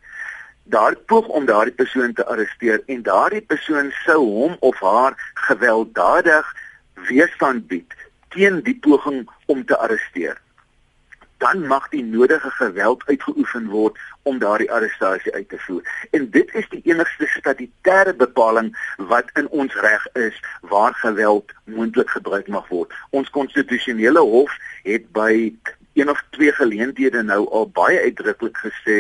daar 0.65 0.97
poog 0.97 1.27
om 1.27 1.45
daardie 1.45 1.75
persoon 1.75 2.13
te 2.13 2.27
arresteer 2.27 2.83
en 2.87 3.03
daardie 3.03 3.43
persoon 3.43 3.93
sou 4.05 4.19
hom 4.19 4.57
of 4.61 4.81
haar 4.81 5.33
gewelddadig 5.35 6.55
weerstand 6.95 7.67
bied 7.67 7.93
teen 8.29 8.63
die 8.63 8.79
poging 8.81 9.29
om 9.47 9.65
te 9.65 9.77
arresteer 9.77 10.41
dan 11.45 11.67
mag 11.67 11.89
die 11.89 12.05
nodige 12.05 12.51
geweld 12.51 13.03
uitgeoefen 13.07 13.67
word 13.69 13.99
om 14.23 14.39
daardie 14.39 14.71
arrestasie 14.73 15.33
uit 15.35 15.49
te 15.49 15.59
voer. 15.59 15.83
En 16.11 16.31
dit 16.31 16.55
is 16.55 16.69
die 16.73 16.81
enigste 16.89 17.29
statutêre 17.37 18.15
bepaling 18.17 18.71
wat 18.97 19.29
in 19.41 19.49
ons 19.49 19.75
reg 19.87 20.07
is 20.13 20.41
waar 20.73 20.95
geweld 20.95 21.53
moontlik 21.65 22.11
gebruik 22.17 22.49
mag 22.49 22.69
word. 22.69 22.95
Ons 23.11 23.31
konstitusionele 23.37 24.25
hof 24.25 24.57
het 24.89 25.11
by 25.13 25.53
een 25.93 26.11
of 26.11 26.25
twee 26.31 26.53
geleenthede 26.53 27.23
nou 27.23 27.45
al 27.51 27.69
baie 27.77 28.01
uitdruklik 28.09 28.57
gesê 28.65 28.99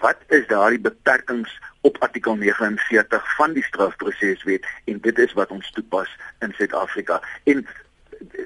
wat 0.00 0.22
is 0.28 0.46
daardie 0.46 0.80
beperkings 0.80 1.58
op 1.80 1.98
artikel 2.06 2.36
49 2.36 3.34
van 3.36 3.52
die 3.58 3.66
strafproseswet 3.66 4.66
en 4.84 5.02
dit 5.02 5.18
is 5.18 5.32
wat 5.32 5.50
ons 5.50 5.70
toepas 5.74 6.08
in 6.38 6.54
Suid-Afrika. 6.56 7.18
En 7.44 7.66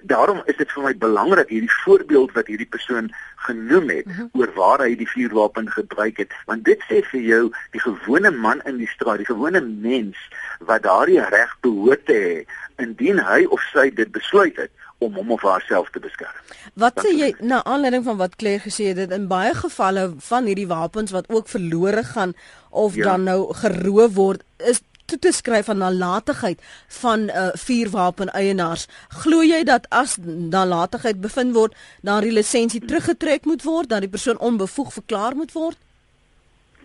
daarom 0.03 0.43
is 0.45 0.57
dit 0.57 0.71
vir 0.73 0.83
my 0.83 0.93
belangrik 0.97 1.49
hierdie 1.49 1.77
voorbeeld 1.85 2.33
wat 2.37 2.47
hierdie 2.47 2.69
persoon 2.77 3.11
genoem 3.47 3.89
het 3.89 4.07
mhm. 4.07 4.17
-huh. 4.17 4.29
oor 4.41 4.53
waar 4.55 4.85
hy 4.87 4.95
die 4.97 5.11
vuurwapen 5.11 5.71
gebruik 5.71 6.17
het 6.17 6.33
want 6.47 6.65
dit 6.65 6.81
sê 6.91 7.03
vir 7.11 7.21
jou 7.21 7.43
die 7.71 7.81
gewone 7.81 8.31
man 8.31 8.63
in 8.65 8.77
die 8.77 8.91
straat 8.95 9.23
die 9.23 9.33
gewone 9.33 9.61
mens 9.61 10.17
wat 10.59 10.83
daardie 10.83 11.21
reg 11.21 11.57
behoort 11.61 12.07
te 12.07 12.19
hê 12.27 12.39
indien 12.85 13.19
hy 13.19 13.45
of 13.45 13.61
sy 13.73 13.91
dit 13.91 14.11
besluit 14.13 14.57
het 14.57 14.71
om 14.99 15.15
hom 15.15 15.31
of 15.35 15.43
haarself 15.43 15.91
te 15.91 16.01
beskerm. 16.01 16.35
Wat 16.81 16.99
sê 17.05 17.13
jy 17.13 17.35
na 17.45 17.61
aanleiding 17.65 18.05
van 18.07 18.17
wat 18.21 18.37
Claire 18.41 18.63
gesê 18.65 18.91
het 18.93 18.97
dat 19.03 19.15
in 19.17 19.29
baie 19.29 19.55
gevalle 19.55 20.07
van 20.29 20.49
hierdie 20.51 20.71
wapens 20.71 21.13
wat 21.15 21.29
ook 21.29 21.49
verlore 21.49 22.05
gaan 22.15 22.35
of 22.71 22.95
ja. 22.95 23.05
dan 23.11 23.23
nou 23.29 23.55
geroof 23.55 24.15
word 24.15 24.45
is 24.57 24.83
toe 25.05 25.19
te 25.19 25.33
skryf 25.33 25.69
aan 25.69 25.79
nalatigheid 25.79 26.61
van 27.01 27.29
uh, 27.29 27.49
vuurwapen 27.53 28.33
eienaars. 28.33 28.87
Glo 29.09 29.43
jy 29.43 29.62
dat 29.64 29.87
as 29.88 30.17
nalatigheid 30.27 31.21
bevind 31.21 31.55
word, 31.55 31.75
dan 32.03 32.23
die 32.25 32.33
lisensie 32.33 32.81
teruggetrek 32.85 33.45
moet 33.45 33.62
word, 33.62 33.88
dat 33.88 34.01
die 34.01 34.12
persoon 34.12 34.38
onbevoeg 34.38 34.93
verklaar 34.93 35.37
moet 35.37 35.53
word? 35.53 35.79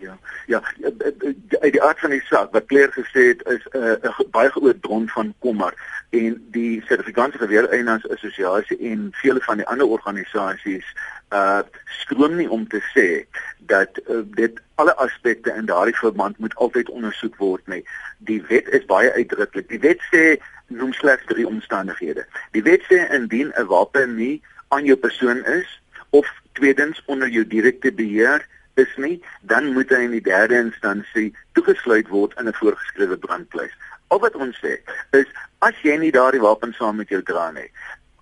Ja, 0.00 0.18
ja, 0.46 0.62
uit 1.60 1.72
die 1.72 1.82
aard 1.82 1.98
van 2.00 2.10
die 2.10 2.22
saak 2.24 2.52
wat 2.56 2.66
Claire 2.66 2.92
gesê 2.92 3.26
het 3.32 3.42
is 3.52 3.64
'n 3.72 4.06
uh, 4.08 4.20
baie 4.32 4.50
groot 4.50 4.80
bron 4.80 5.08
van 5.08 5.34
kommer 5.38 5.74
en 6.10 6.46
die 6.50 6.82
Suid-Afrikaanse 6.86 7.38
Geweereienaars 7.38 8.08
Assosiasie 8.08 8.78
en 8.78 9.08
vele 9.12 9.40
van 9.40 9.56
die 9.56 9.66
ander 9.66 9.86
organisasies 9.86 10.86
uh 11.30 11.62
skroom 12.00 12.36
nie 12.36 12.48
om 12.50 12.66
te 12.68 12.80
sê 12.94 13.24
dat 13.70 13.98
uh, 14.08 14.22
dit 14.34 14.60
alle 14.74 14.94
aspekte 14.96 15.52
in 15.54 15.66
daardie 15.66 15.96
verband 15.96 16.38
moet 16.38 16.54
altyd 16.54 16.90
ondersoek 16.90 17.36
word 17.36 17.66
nie. 17.66 17.84
Die 18.18 18.40
wet 18.48 18.68
is 18.68 18.86
baie 18.90 19.12
uitdruklik. 19.12 19.68
Die 19.68 19.82
wet 19.84 20.02
sê 20.10 20.24
noem 20.66 20.92
slegs 20.92 21.26
drie 21.30 21.46
omstandighede. 21.46 22.24
Die 22.56 22.64
wet 22.66 22.82
sê 22.90 23.04
indien 23.14 23.52
'n 23.54 23.66
wapen 23.66 24.16
nie 24.16 24.42
aan 24.68 24.84
jou 24.84 24.96
persoon 24.96 25.44
is 25.44 25.70
of 26.10 26.26
tweedens 26.52 27.02
onder 27.06 27.28
jou 27.28 27.46
direkte 27.46 27.92
beheer 27.92 28.46
is 28.74 28.96
nie, 28.96 29.22
dan 29.42 29.72
moet 29.72 29.90
hy 29.90 30.02
in 30.08 30.16
die 30.18 30.26
derde 30.26 30.58
instansie 30.58 31.30
toegesluit 31.52 32.08
word 32.08 32.34
in 32.38 32.48
'n 32.48 32.58
voorgeskrewe 32.62 33.18
brandpleis. 33.18 33.74
Al 34.08 34.18
wat 34.18 34.34
ons 34.34 34.58
sê 34.58 34.78
is 35.10 35.26
as 35.58 35.74
jy 35.82 35.96
nie 35.96 36.10
daardie 36.10 36.40
wapen 36.40 36.72
saam 36.72 36.96
met 36.96 37.08
jou 37.08 37.22
dra 37.22 37.50
nie 37.50 37.70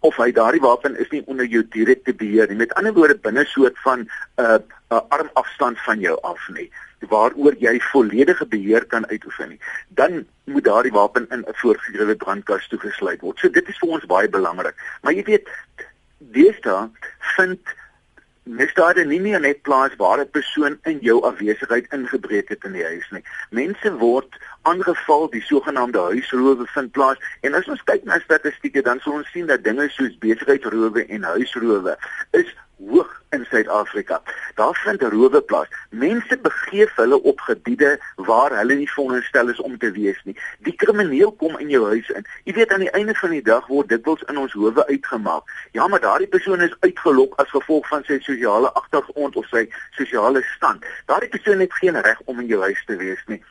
of 0.01 0.17
hy 0.17 0.33
daardie 0.33 0.61
wapen 0.61 0.99
is 0.99 1.11
nie 1.11 1.23
onder 1.27 1.47
jou 1.47 1.63
direkte 1.69 2.15
beheer 2.15 2.49
nie. 2.49 2.57
Met 2.57 2.75
ander 2.75 2.95
woorde 2.95 3.19
binne 3.19 3.45
soort 3.45 3.79
van 3.85 4.01
'n 4.01 4.09
uh, 4.43 4.59
uh, 4.91 5.01
armafstand 5.09 5.81
van 5.81 6.01
jou 6.01 6.19
af 6.23 6.49
nie 6.55 6.71
waaroor 7.07 7.55
jy 7.59 7.79
volledige 7.93 8.47
beheer 8.47 8.85
kan 8.87 9.07
uitoefen 9.07 9.49
nie. 9.49 9.61
Dan 9.89 10.27
moet 10.45 10.65
daardie 10.65 10.93
wapen 10.93 11.27
in 11.31 11.45
'n 11.47 11.55
voorgeskrewe 11.55 12.17
brandkas 12.17 12.69
toegesluit 12.69 13.21
word. 13.21 13.39
So 13.39 13.49
dit 13.49 13.69
is 13.69 13.79
vir 13.79 13.89
ons 13.89 14.07
baie 14.07 14.29
belangrik. 14.29 14.75
Maar 15.03 15.13
jy 15.13 15.23
weet 15.23 15.49
deesdae 16.19 16.91
vind 17.37 17.61
misdade 18.49 19.05
nie 19.05 19.21
meer 19.21 19.41
net 19.41 19.63
plaas 19.63 19.97
waar 19.97 20.21
'n 20.21 20.31
persoon 20.31 20.79
in 20.83 20.99
jou 21.01 21.23
afwesigheid 21.23 21.87
ingebreek 21.93 22.49
het 22.49 22.65
in 22.65 22.73
die 22.73 22.85
huis 22.85 23.11
nie. 23.11 23.23
Mense 23.51 23.93
word 23.97 24.39
aangeval, 24.63 25.31
die 25.31 25.43
sogenaamde 25.43 25.99
huisrowe 25.99 26.67
vind 26.67 26.91
plaas 26.93 27.19
en 27.41 27.55
as 27.55 27.69
ons 27.69 27.83
kyk 27.83 28.05
na 28.05 28.19
statistieke 28.19 28.83
dan 28.83 29.01
sal 29.01 29.13
ons 29.13 29.31
sien 29.31 29.47
dat 29.47 29.65
dinge 29.65 29.89
soos 29.89 30.19
besigheidsrowe 30.19 31.07
en 31.07 31.23
huisrowe 31.23 31.97
is 32.31 32.55
hoog 32.79 33.23
in 33.31 33.45
Suid-Afrika. 33.51 34.23
Daar 34.55 34.81
vind 34.85 35.03
rowe 35.03 35.41
plaas. 35.43 35.69
Mense 35.91 36.39
begeef 36.39 36.95
hulle 36.95 37.23
op 37.23 37.41
gebiede 37.41 38.01
waar 38.17 38.57
hulle 38.57 38.75
nie 38.75 38.91
veronderstel 38.91 39.49
is 39.49 39.61
om 39.61 39.79
te 39.79 39.91
wees 39.91 40.21
nie. 40.25 40.37
Die 40.59 40.75
krimineel 40.77 41.33
kom 41.33 41.59
in 41.59 41.69
jou 41.69 41.85
huis 41.87 42.09
in. 42.09 42.27
Jy 42.45 42.53
weet 42.53 42.73
aan 42.73 42.87
die 42.87 42.91
einde 42.91 43.15
van 43.15 43.31
die 43.31 43.43
dag 43.43 43.67
word 43.67 43.89
dikwels 43.89 44.23
in 44.31 44.39
ons 44.39 44.53
howe 44.53 44.87
uitgemaak. 44.87 45.53
Ja, 45.73 45.89
maar 45.89 46.01
daardie 46.01 46.31
persoon 46.31 46.61
is 46.61 46.77
uitgelok 46.81 47.37
as 47.43 47.51
gevolg 47.51 47.89
van 47.89 48.05
sy 48.09 48.19
sosiale 48.23 48.73
agtergrond 48.73 49.37
of 49.37 49.47
sy 49.53 49.67
sosiale 49.99 50.43
stand. 50.57 50.85
Daardie 51.07 51.33
persoon 51.35 51.61
het 51.65 51.79
geen 51.83 52.01
reg 52.01 52.21
om 52.25 52.41
in 52.41 52.47
jou 52.47 52.63
huis 52.63 52.83
te 52.87 52.97
wees 52.97 53.23
nie. 53.27 53.43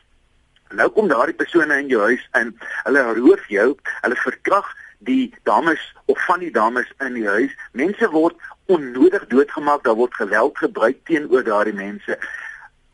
Nou 0.75 0.89
kom 0.91 1.07
daardie 1.07 1.35
persone 1.35 1.79
in 1.79 1.87
jou 1.87 2.01
huis 2.01 2.23
in. 2.35 2.51
Hulle 2.83 3.03
roof 3.13 3.47
jou, 3.51 3.69
hulle 4.01 4.19
verkrag 4.23 4.67
die 4.99 5.33
dames 5.43 5.79
of 6.05 6.19
van 6.25 6.39
die 6.39 6.51
dames 6.51 6.89
in 6.99 7.13
die 7.13 7.27
huis. 7.27 7.53
Mense 7.71 8.09
word 8.11 8.35
onnodig 8.67 9.27
doodgemaak, 9.27 9.83
daar 9.83 9.95
word 9.95 10.13
geweld 10.13 10.57
gebruik 10.57 10.97
teenoor 11.03 11.43
daardie 11.43 11.73
mense. 11.73 12.19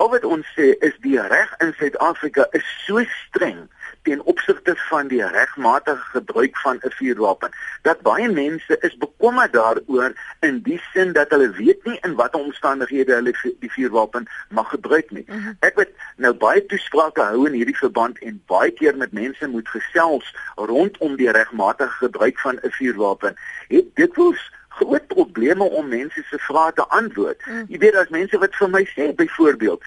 Al 0.01 0.09
wat 0.09 0.25
ons 0.25 0.47
sê 0.57 0.73
is 0.85 0.95
die 1.05 1.19
reg 1.21 1.51
in 1.63 1.73
Suid-Afrika 1.77 2.47
is 2.57 2.65
so 2.85 3.03
streng 3.25 3.67
teen 4.03 4.23
opsigte 4.23 4.73
van 4.89 5.07
die 5.07 5.21
regmatige 5.23 6.05
gebruik 6.15 6.57
van 6.57 6.79
'n 6.81 6.91
vuurwapen 6.97 7.51
dat 7.81 8.01
baie 8.01 8.29
mense 8.29 8.77
is 8.79 8.97
bekommerd 8.97 9.53
daaroor 9.53 10.13
in 10.39 10.61
die 10.61 10.81
sin 10.93 11.13
dat 11.13 11.29
hulle 11.29 11.49
weet 11.49 11.83
nie 11.83 11.97
in 12.01 12.15
watter 12.15 12.39
omstandighede 12.39 13.13
hulle 13.13 13.33
die 13.59 13.71
vuurwapen 13.71 14.27
mag 14.49 14.69
gebruik 14.69 15.11
nie. 15.11 15.25
Mhm. 15.27 15.51
Ek 15.59 15.75
weet 15.75 15.93
nou 16.15 16.33
baie 16.33 16.65
toesprake 16.65 17.21
hou 17.21 17.45
in 17.45 17.53
hierdie 17.53 17.77
verband 17.77 18.19
en 18.19 18.43
baie 18.45 18.71
keer 18.71 18.97
met 18.97 19.11
mense 19.11 19.47
moet 19.47 19.67
gesels 19.67 20.35
rondom 20.55 21.15
die 21.15 21.31
regmatige 21.31 21.97
gebruik 22.05 22.39
van 22.39 22.59
'n 22.63 22.71
vuurwapen. 22.71 23.35
Het 23.67 23.95
dit 23.95 24.15
wels 24.15 24.51
groot 24.77 25.07
probleme 25.07 25.63
om 25.63 25.87
mense 25.87 26.23
se 26.29 26.39
vrae 26.47 26.73
te 26.73 26.87
antwoord. 26.87 27.45
Mm. 27.45 27.65
Jy 27.69 27.77
weet 27.83 27.99
as 28.01 28.09
mense 28.09 28.37
wat 28.41 28.55
vir 28.55 28.73
my 28.73 28.83
sê 28.95 29.11
byvoorbeeld 29.15 29.81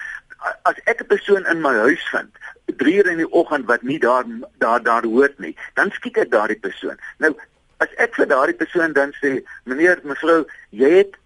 as 0.69 0.77
ek 0.85 1.01
'n 1.01 1.07
persoon 1.07 1.45
in 1.51 1.61
my 1.61 1.73
huis 1.73 2.03
vind 2.09 2.31
3 2.77 2.95
uur 2.97 3.07
in 3.11 3.17
die 3.17 3.31
oggend 3.31 3.65
wat 3.65 3.81
nie 3.81 3.99
daar 3.99 4.25
daar 4.57 4.83
daar 4.83 5.05
hoort 5.05 5.39
nie, 5.39 5.55
dan 5.73 5.91
skiet 5.91 6.17
ek 6.17 6.31
daardie 6.31 6.59
persoon. 6.59 6.97
Nou 7.17 7.35
as 7.77 7.93
ek 7.97 8.15
vir 8.15 8.27
daardie 8.27 8.55
persoon 8.57 8.93
dan 8.93 9.13
sê, 9.21 9.43
meneer, 9.63 9.99
mevrou, 10.03 10.45
jy 10.69 10.89
het 10.89 11.17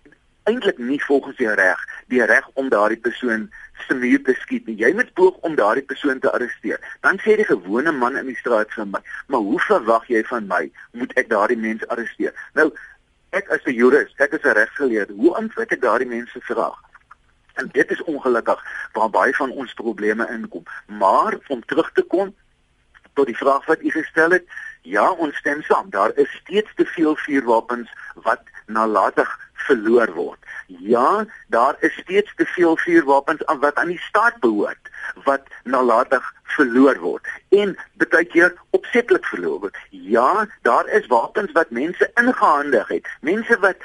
eintlik 0.43 0.77
nie 0.77 0.99
volgens 1.03 1.37
die 1.37 1.53
reg 1.53 1.79
die 2.11 2.23
reg 2.25 2.47
om 2.53 2.69
daardie 2.69 2.99
persoon 2.99 3.49
se 3.87 3.95
muur 3.95 4.21
te 4.23 4.33
skiet 4.41 4.67
nie. 4.67 4.75
Jy 4.77 4.91
moet 4.97 5.13
poog 5.17 5.37
om 5.47 5.55
daardie 5.55 5.85
persoon 5.85 6.19
te 6.19 6.31
arresteer. 6.31 6.79
Dan 7.05 7.19
sê 7.23 7.37
die 7.39 7.47
gewone 7.47 7.91
man 7.95 8.17
in 8.19 8.27
die 8.29 8.37
straat 8.37 8.73
vir 8.75 8.85
my, 8.85 8.99
"Maar 9.27 9.39
hoe 9.39 9.59
verwag 9.59 10.07
jy 10.07 10.23
van 10.23 10.47
my 10.47 10.71
moet 10.91 11.13
ek 11.17 11.29
daardie 11.29 11.57
mens 11.57 11.87
arresteer?" 11.87 12.33
Nou, 12.53 12.71
ek 13.31 13.49
as 13.49 13.63
'n 13.65 13.73
jurist, 13.73 14.19
ek 14.19 14.33
is 14.33 14.43
'n 14.43 14.57
regsgeleerde, 14.59 15.13
hoe 15.13 15.35
antwoord 15.35 15.71
ek 15.71 15.81
daardie 15.81 16.07
mense 16.07 16.39
vraag? 16.41 16.79
En 17.53 17.69
dit 17.71 17.91
is 17.91 18.03
ongelukkig 18.03 18.63
waar 18.93 19.09
baie 19.09 19.35
van 19.35 19.51
ons 19.51 19.73
probleme 19.73 20.27
inkom. 20.29 20.63
Maar 20.87 21.37
om 21.47 21.65
terug 21.65 21.91
te 21.91 22.01
kom 22.01 22.35
tot 23.13 23.25
die 23.25 23.37
vraag 23.37 23.65
wat 23.65 23.81
u 23.81 23.89
gestel 23.89 24.31
het. 24.31 24.45
Ja, 24.81 25.11
ons 25.11 25.35
stem 25.37 25.61
saam. 25.61 25.89
Daar 25.89 26.11
is 26.15 26.31
steeds 26.31 26.71
te 26.75 26.85
veel 26.85 27.15
vuurwapens 27.15 27.91
wat 28.15 28.41
nalatig 28.65 29.40
verloor 29.67 30.13
word. 30.13 30.39
Ja, 30.67 31.25
daar 31.47 31.75
is 31.79 31.93
steeds 31.93 32.33
te 32.35 32.45
veel 32.45 32.77
vuurwapens 32.77 33.45
aan 33.45 33.59
wat 33.59 33.75
aan 33.75 33.87
die 33.93 34.01
staat 34.07 34.39
behoort 34.39 34.89
wat 35.23 35.41
nalatig 35.63 36.33
verloor 36.55 36.99
word 36.99 37.27
en 37.49 37.75
baie 38.11 38.25
keer 38.25 38.53
opsetlik 38.77 39.25
verloor 39.25 39.59
word. 39.65 39.77
Ja, 39.89 40.47
daar 40.67 40.87
is 40.87 41.07
wapens 41.11 41.51
wat 41.57 41.69
mense 41.69 42.11
ingehandig 42.19 42.87
het. 42.87 43.07
Mense 43.21 43.57
wat 43.59 43.77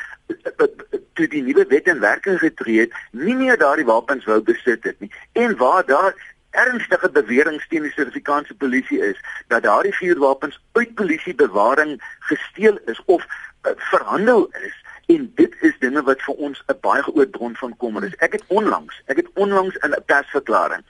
toe 1.16 1.26
die 1.32 1.42
nuwe 1.42 1.66
wet 1.70 1.86
in 1.90 2.00
werking 2.00 2.38
getree 2.38 2.80
het, 2.84 2.96
nie 3.10 3.34
meer 3.34 3.58
daardie 3.58 3.86
wapens 3.86 4.24
wou 4.28 4.40
besit 4.42 4.84
het 4.84 5.00
nie. 5.00 5.12
En 5.32 5.56
waar 5.56 5.86
daar 5.86 6.14
ernstige 6.56 7.10
bewering 7.10 7.60
teen 7.68 7.84
die 7.84 7.92
Suid-Afrikaanse 7.92 8.54
polisie 8.54 9.00
is 9.04 9.20
dat 9.52 9.62
daardie 9.62 9.94
vuurwapens 9.94 10.58
uit 10.72 10.94
polisiebewaring 10.94 11.96
gesteel 12.30 12.78
is 12.86 13.02
of 13.04 13.24
uh, 13.26 13.72
verhandel 13.92 14.46
is 14.64 14.84
en 15.06 15.32
dit 15.34 15.54
is 15.60 15.78
dinge 15.78 16.02
wat 16.02 16.22
vir 16.22 16.34
ons 16.34 16.62
'n 16.66 16.78
baie 16.80 17.02
groot 17.02 17.30
bron 17.30 17.56
van 17.56 17.76
kommer 17.76 18.04
is. 18.04 18.16
Ek 18.16 18.32
het 18.32 18.44
onlangs, 18.46 19.02
ek 19.06 19.16
het 19.16 19.28
onlangs 19.34 19.76
in 19.76 19.90
'n 19.90 20.04
persverklaring 20.06 20.84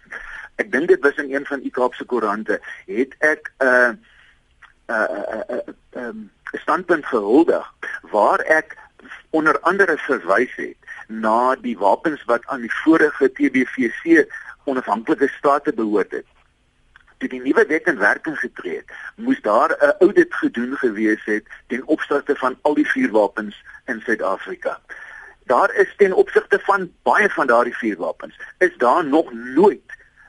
ek 0.57 0.73
dink 0.73 0.89
dit 0.89 1.03
was 1.05 1.19
in 1.21 1.35
een 1.35 1.47
van 1.47 1.61
die 1.61 1.71
Kaapse 1.71 2.05
koerante, 2.05 2.61
het 2.87 3.15
ek 3.19 3.53
'n 3.59 3.67
uh, 3.67 3.91
'n 3.91 3.99
uh, 4.93 5.21
'n 5.29 5.55
uh, 5.55 5.57
uh, 5.57 6.07
um, 6.07 6.31
standpunt 6.53 7.07
gehuldig 7.07 7.73
waar 8.11 8.41
ek 8.41 8.77
onder 9.31 9.61
andere 9.61 9.97
verwys 9.99 10.55
het 10.57 10.77
na 11.09 11.57
die 11.57 11.79
wapens 11.79 12.25
wat 12.25 12.47
aan 12.47 12.61
die 12.61 12.73
vorige 12.73 13.33
TBVC 13.33 14.27
onafhanklike 14.65 15.29
state 15.29 15.73
behoort 15.73 16.11
het. 16.11 16.27
Toe 17.19 17.29
die 17.29 17.43
nuwe 17.43 17.65
wet 17.67 17.87
in 17.87 17.99
werking 17.99 18.39
getree 18.39 18.77
het, 18.77 18.93
moes 19.17 19.41
daar 19.41 19.77
'n 19.81 19.95
audit 20.05 20.35
gedoen 20.35 20.77
gewees 20.77 21.25
het 21.25 21.45
ten 21.67 21.87
opsigte 21.87 22.35
van 22.37 22.59
al 22.63 22.75
die 22.75 22.89
vuurwapens 22.89 23.65
in 23.85 24.01
Suid-Afrika. 24.01 24.81
Daar 25.45 25.75
is 25.75 25.95
ten 25.97 26.13
opsigte 26.13 26.59
van 26.59 26.93
baie 27.03 27.31
van 27.31 27.47
daardie 27.47 27.77
vuurwapens 27.77 28.39
is 28.59 28.77
daar 28.77 29.05
nog 29.05 29.33
nooit 29.33 29.87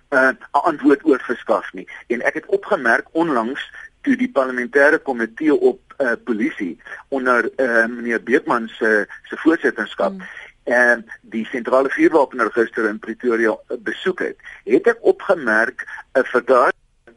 uh, 0.10 0.20
'n 0.20 0.38
uh, 0.54 0.64
antwoord 0.64 1.06
oor 1.06 1.20
verskaf 1.20 1.74
nie. 1.74 1.90
En 2.08 2.22
ek 2.22 2.34
het 2.34 2.46
opgemerk 2.46 3.08
onlangs 3.12 3.72
toe 4.02 4.16
die 4.16 4.32
parlementêre 4.32 5.02
komitee 5.04 5.56
op 5.56 5.80
uh, 5.98 6.12
polisie 6.24 6.82
onder 7.08 7.50
uh, 7.56 7.86
meneer 7.86 8.24
Beekman 8.24 8.68
se 8.68 9.08
se 9.24 9.38
voorsitterskap 9.38 10.14
mm 10.14 10.46
en 10.68 11.06
die 11.22 11.46
sentrale 11.46 11.90
vuurwapenregister 11.90 12.90
in 12.90 13.00
Pretoria 13.00 13.56
besoek 13.80 14.20
het, 14.20 14.50
het 14.64 14.88
ek 14.88 15.00
opgemerk 15.02 15.88
'n 16.14 16.28
verdaag 16.34 16.76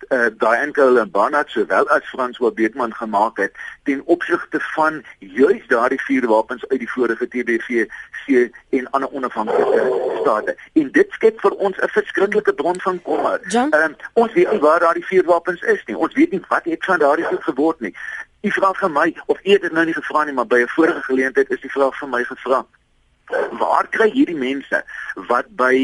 uh, 0.08 0.30
Diane 0.38 0.72
Colambana 0.72 1.44
sowel 1.46 1.88
as 1.88 2.02
François 2.12 2.54
Beekman 2.54 2.94
gemaak 2.94 3.36
het 3.36 3.52
ten 3.82 4.02
opsigte 4.04 4.60
van 4.60 5.04
juis 5.18 5.66
daardie 5.66 6.00
vier 6.00 6.26
wapens 6.26 6.66
uit 6.68 6.78
die 6.78 6.90
vorige 6.90 7.28
TBVC 7.28 8.50
en 8.68 8.90
ander 8.90 9.10
onafhanklike 9.10 9.82
state. 10.20 10.56
En 10.72 10.90
dit 10.92 11.06
skep 11.10 11.40
vir 11.40 11.50
ons 11.50 11.76
'n 11.76 11.88
verskriklike 11.88 12.54
bron 12.54 12.80
van 12.80 13.02
kommer. 13.02 13.40
Um, 13.74 13.96
ons 14.12 14.32
weet 14.32 14.50
nie 14.50 14.60
waar 14.60 14.80
daardie 14.80 15.06
vier 15.06 15.24
wapens 15.24 15.60
is 15.60 15.84
nie. 15.86 15.96
Ons 15.96 16.14
weet 16.14 16.30
nie 16.30 16.42
wat 16.48 16.64
het 16.64 16.84
van 16.84 16.98
daardie 16.98 17.24
goed 17.24 17.42
geword 17.42 17.80
nie. 17.80 17.94
U 18.40 18.50
vra 18.50 18.72
vir 18.72 18.90
my 18.90 19.16
of 19.26 19.38
eerder 19.42 19.72
nou 19.72 19.84
nie 19.84 19.94
gevra 19.94 20.24
nie, 20.24 20.32
maar 20.34 20.46
by 20.46 20.60
'n 20.62 20.68
vorige 20.68 21.02
geleentheid 21.02 21.50
is 21.50 21.60
die 21.60 21.70
vraag 21.70 21.98
vir 21.98 22.08
my 22.08 22.24
gevra 22.24 22.66
waar 23.58 23.88
kry 23.88 24.10
hierdie 24.10 24.36
mense 24.36 24.82
wat 25.28 25.48
by 25.56 25.74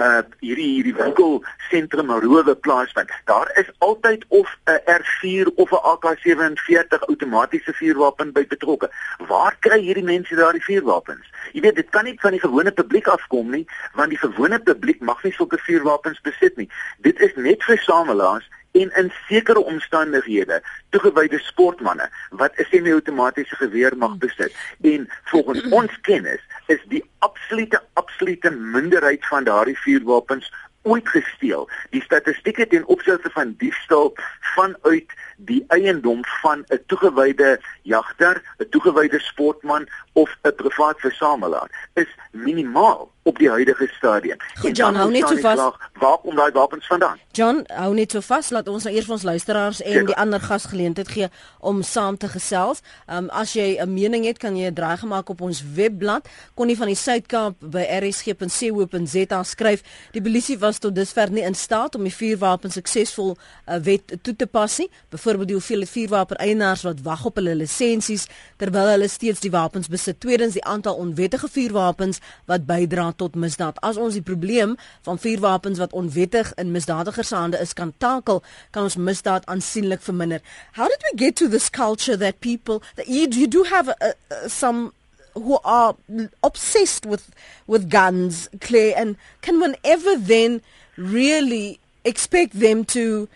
uh 0.00 0.22
hierdie 0.40 0.68
hierdie 0.74 0.94
winkelsentrum 0.94 2.10
rowe 2.24 2.54
plaasvind? 2.54 3.10
Daar 3.24 3.50
is 3.60 3.70
altyd 3.78 4.24
of 4.28 4.48
'n 4.66 4.80
R4 4.96 5.54
of 5.54 5.72
'n 5.72 5.82
AK47 5.92 7.06
outomatiese 7.08 7.72
vuurwapen 7.72 8.32
by 8.32 8.46
betrokke. 8.46 8.90
Waar 9.28 9.56
kry 9.58 9.80
hierdie 9.80 10.04
mense 10.04 10.34
daardie 10.34 10.64
vuurwapens? 10.64 11.26
Jy 11.52 11.60
weet 11.60 11.76
dit 11.76 11.90
kan 11.90 12.04
nie 12.04 12.16
van 12.20 12.30
die 12.30 12.40
gewone 12.40 12.72
publiek 12.72 13.06
afkom 13.06 13.50
nie 13.50 13.66
want 13.94 14.10
die 14.10 14.18
gewone 14.18 14.58
publiek 14.58 15.00
mag 15.00 15.22
nie 15.22 15.32
sulke 15.32 15.58
vuurwapens 15.58 16.20
besit 16.20 16.56
nie. 16.56 16.68
Dit 16.98 17.20
is 17.20 17.34
net 17.34 17.64
vir 17.64 17.78
samelaars 17.78 18.48
en 18.72 18.90
in 18.96 19.12
sekere 19.28 19.64
omstandighede 19.64 20.62
toegewyde 20.90 21.38
sportmense 21.38 22.10
wat 22.30 22.52
'n 22.56 22.66
semi-outomatiese 22.70 23.56
geweer 23.56 23.96
mag 23.96 24.16
besit 24.16 24.54
en 24.80 25.08
volgens 25.24 25.62
ons 25.78 26.00
kennis 26.00 26.40
is 26.66 26.82
die 26.86 27.04
absolute 27.18 27.82
absolute 27.92 28.50
minderheid 28.50 29.26
van 29.26 29.44
daardie 29.44 29.78
vuurwapens 29.78 30.52
ooit 30.82 31.08
gesteel. 31.08 31.68
Die 31.90 32.02
statistieke 32.02 32.66
ten 32.66 32.86
opsigte 32.86 33.30
van 33.30 33.54
diefstal 33.58 34.14
vanuit 34.54 35.12
die 35.44 35.64
eiendom 35.68 36.20
van 36.42 36.64
'n 36.68 36.80
toegewyde 36.86 37.60
jagter, 37.82 38.42
'n 38.58 38.68
toegewyde 38.68 39.18
sportman 39.18 39.88
of 40.12 40.36
'n 40.42 40.54
privaat 40.54 41.00
versamelaar 41.00 41.88
is 41.94 42.08
minimaal 42.30 43.10
op 43.22 43.38
die 43.38 43.48
huidige 43.50 43.86
stadium. 43.96 44.36
Goed, 44.58 44.76
John, 44.76 44.94
hou 44.94 45.10
net 45.10 45.28
so 45.28 45.36
vas. 45.36 45.60
Waar 46.00 46.18
kom 46.22 46.36
daai 46.36 46.50
wapens 46.52 46.86
vandaan? 46.86 47.18
John, 47.36 47.64
hou 47.66 47.94
net 47.94 48.10
so 48.10 48.20
vas. 48.24 48.50
Laat 48.50 48.68
ons 48.68 48.84
nou 48.84 48.94
eers 48.94 49.08
ons 49.08 49.22
luisteraars 49.22 49.82
en 49.82 49.92
ja. 49.92 50.04
die 50.08 50.16
ander 50.16 50.40
gas 50.40 50.64
geleentheid 50.64 51.08
gee 51.08 51.28
om 51.58 51.82
saam 51.82 52.16
te 52.16 52.28
gesels. 52.28 52.80
Ehm 53.06 53.24
um, 53.24 53.28
as 53.30 53.52
jy 53.52 53.76
'n 53.80 53.92
mening 53.92 54.24
het, 54.24 54.38
kan 54.38 54.56
jy 54.56 54.70
'n 54.70 54.74
draai 54.74 54.96
gemaak 54.96 55.28
op 55.28 55.40
ons 55.40 55.62
webblad. 55.74 56.28
Konnie 56.54 56.76
van 56.76 56.86
die 56.86 56.96
Suidkaap 56.96 57.54
by 57.60 57.84
rsg.co.za 58.00 59.42
skryf: 59.42 59.82
"Die 60.12 60.22
polisie 60.22 60.58
was 60.58 60.78
tot 60.78 60.94
dusver 60.94 61.30
nie 61.30 61.44
in 61.44 61.54
staat 61.54 61.94
om 61.94 62.02
die 62.02 62.14
vuurwapen 62.14 62.70
suksesvol 62.70 63.36
uh, 63.36 63.74
eh, 63.74 63.82
wet 63.82 64.18
toe 64.22 64.36
te 64.36 64.46
pas 64.46 64.78
nie. 64.78 64.90
Byvoorbeeld 65.30 65.48
die 65.48 65.58
hoeveelheid 65.58 65.90
vuurwapen 65.90 66.36
eienaars 66.36 66.82
wat 66.82 67.02
wag 67.02 67.24
op 67.24 67.36
hulle 67.38 67.52
lisensies 67.54 68.24
terwyl 68.58 68.88
hulle 68.90 69.08
steeds 69.08 69.40
die 69.40 69.50
wapens 69.50 69.86
besit. 69.88 70.18
Tweedens 70.20 70.56
die 70.58 70.64
aantal 70.64 70.96
onwettige 70.98 71.48
vuurwapens 71.48 72.18
wat 72.50 72.64
bydra 72.66 73.12
tot 73.16 73.36
misdaad. 73.38 73.78
As 73.86 73.96
ons 73.96 74.16
die 74.18 74.24
probleem 74.26 74.74
van 75.06 75.18
vuurwapens 75.22 75.78
wat 75.78 75.94
onwettig 75.94 76.50
in 76.58 76.72
misdadigers 76.74 77.30
se 77.30 77.38
hande 77.38 77.60
is 77.62 77.76
kan 77.78 77.92
takel, 78.02 78.42
kan 78.74 78.88
ons 78.88 78.96
misdaad 78.96 79.46
aansienlik 79.46 80.02
verminder. 80.02 80.42
How 80.74 80.88
did 80.90 81.06
we 81.06 81.12
get 81.24 81.36
to 81.36 81.48
this 81.48 81.70
culture 81.70 82.16
that 82.16 82.40
people 82.40 82.82
that 82.96 83.06
you, 83.06 83.28
you 83.30 83.46
do 83.46 83.62
have 83.70 83.88
a, 83.88 84.14
a, 84.34 84.48
some 84.48 84.90
who 85.34 85.60
are 85.62 85.94
obsessed 86.42 87.06
with 87.06 87.30
with 87.66 87.88
guns, 87.88 88.48
Claire, 88.60 88.94
and 88.96 89.16
can 89.42 89.60
one 89.60 89.76
ever 89.84 90.18
then 90.18 90.60
really 90.96 91.78
expect 92.04 92.58
them 92.58 92.84
to 92.84 93.28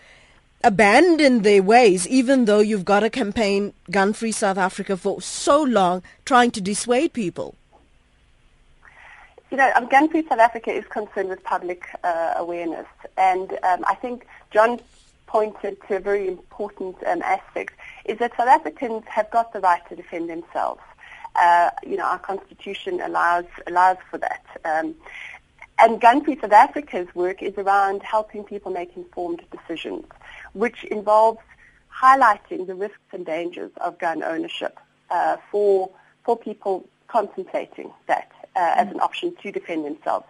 abandon 0.65 1.43
their 1.43 1.61
ways, 1.61 2.07
even 2.07 2.45
though 2.45 2.59
you've 2.59 2.83
got 2.83 3.03
a 3.03 3.09
campaign, 3.09 3.71
Gun 3.91 4.13
Free 4.13 4.31
South 4.31 4.57
Africa, 4.57 4.97
for 4.97 5.21
so 5.21 5.61
long 5.61 6.01
trying 6.25 6.49
to 6.51 6.59
dissuade 6.59 7.13
people? 7.13 7.53
You 9.51 9.57
know, 9.57 9.71
um, 9.75 9.87
Gun 9.87 10.09
Free 10.09 10.27
South 10.27 10.39
Africa 10.39 10.71
is 10.71 10.83
concerned 10.87 11.29
with 11.29 11.43
public 11.43 11.87
uh, 12.03 12.33
awareness, 12.35 12.87
and 13.15 13.51
um, 13.63 13.85
I 13.87 13.93
think 13.93 14.25
John 14.51 14.79
pointed 15.27 15.77
to 15.87 15.97
a 15.97 15.99
very 15.99 16.27
important 16.27 16.95
um, 17.05 17.21
aspect, 17.21 17.75
is 18.05 18.17
that 18.17 18.35
South 18.35 18.47
Africans 18.47 19.03
have 19.07 19.29
got 19.29 19.53
the 19.53 19.59
right 19.59 19.87
to 19.89 19.95
defend 19.95 20.31
themselves. 20.31 20.81
Uh, 21.35 21.69
you 21.85 21.95
know, 21.95 22.05
our 22.05 22.19
constitution 22.19 23.01
allows 23.01 23.45
allows 23.67 23.97
for 24.09 24.17
that. 24.17 24.43
Um, 24.65 24.95
and 25.77 26.01
Gun 26.01 26.23
Free 26.23 26.39
South 26.39 26.53
Africa's 26.53 27.13
work 27.13 27.43
is 27.43 27.53
around 27.57 28.01
helping 28.01 28.45
people 28.45 28.71
make 28.71 28.95
informed 28.95 29.43
decisions 29.51 30.05
which 30.55 30.83
involves 30.85 31.39
highlighting 31.93 32.65
the 32.65 32.73
risks 32.75 32.97
and 33.11 33.25
dangers 33.25 33.71
of 33.81 33.99
gun 33.99 34.23
ownership 34.23 34.79
uh, 35.09 35.37
for 35.51 35.91
for 36.23 36.37
people 36.37 36.87
contemplating 37.07 37.91
that 38.07 38.31
uh, 38.55 38.73
as 38.75 38.87
an 38.89 38.99
option 38.99 39.35
to 39.43 39.51
defend 39.51 39.85
themselves. 39.85 40.25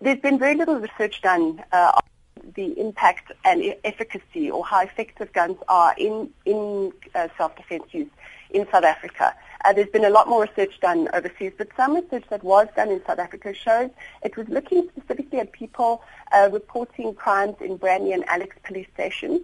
There's 0.00 0.20
been 0.20 0.38
very 0.38 0.54
little 0.54 0.76
research 0.76 1.20
done 1.20 1.62
uh, 1.72 1.92
on 1.96 2.52
the 2.54 2.78
impact 2.80 3.32
and 3.44 3.74
efficacy 3.84 4.50
or 4.50 4.64
how 4.64 4.80
effective 4.82 5.32
guns 5.32 5.58
are 5.68 5.94
in 5.98 6.30
in 6.46 6.92
uh, 7.14 7.28
self-defense 7.36 7.84
use 7.92 8.10
in 8.50 8.66
South 8.72 8.84
Africa. 8.84 9.34
Uh, 9.64 9.72
there's 9.72 9.88
been 9.88 10.04
a 10.04 10.10
lot 10.10 10.28
more 10.28 10.42
research 10.42 10.78
done 10.80 11.08
overseas, 11.12 11.52
but 11.58 11.68
some 11.76 11.94
research 11.96 12.24
that 12.30 12.42
was 12.44 12.68
done 12.76 12.90
in 12.90 13.04
South 13.04 13.18
Africa 13.18 13.52
shows 13.52 13.90
it 14.22 14.36
was 14.36 14.48
looking 14.48 14.88
specifically 14.90 15.40
at 15.40 15.52
people 15.52 16.02
uh, 16.32 16.48
reporting 16.52 17.12
crimes 17.14 17.56
in 17.60 17.76
Brandy 17.76 18.12
and 18.12 18.24
Alex 18.28 18.54
police 18.64 18.86
stations. 18.94 19.40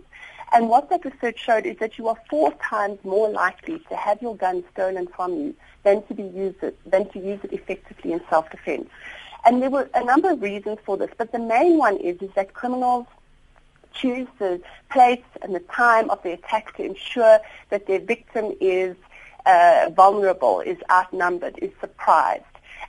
And 0.52 0.68
what 0.68 0.88
that 0.90 1.04
research 1.04 1.38
showed 1.38 1.66
is 1.66 1.76
that 1.78 1.98
you 1.98 2.06
are 2.06 2.16
four 2.30 2.52
times 2.62 2.98
more 3.02 3.28
likely 3.28 3.80
to 3.88 3.96
have 3.96 4.22
your 4.22 4.36
gun 4.36 4.62
stolen 4.72 5.08
from 5.08 5.34
you 5.34 5.54
than 5.82 6.06
to 6.06 6.14
be 6.14 6.22
used 6.22 6.62
it, 6.62 6.78
than 6.88 7.08
to 7.10 7.18
use 7.18 7.40
it 7.42 7.52
effectively 7.52 8.12
in 8.12 8.20
self-defense. 8.30 8.88
And 9.44 9.60
there 9.60 9.70
were 9.70 9.90
a 9.94 10.04
number 10.04 10.30
of 10.30 10.40
reasons 10.40 10.78
for 10.84 10.96
this, 10.96 11.10
but 11.18 11.32
the 11.32 11.40
main 11.40 11.76
one 11.76 11.96
is 11.96 12.22
is 12.22 12.30
that 12.36 12.54
criminals 12.54 13.06
choose 13.92 14.28
the 14.38 14.60
place 14.90 15.22
and 15.42 15.54
the 15.54 15.60
time 15.60 16.08
of 16.10 16.22
the 16.22 16.32
attack 16.32 16.76
to 16.76 16.84
ensure 16.84 17.40
that 17.70 17.86
their 17.86 18.00
victim 18.00 18.52
is 18.60 18.96
uh, 19.46 19.90
vulnerable, 19.94 20.60
is 20.60 20.78
outnumbered, 20.90 21.58
is 21.58 21.70
surprised. 21.80 22.44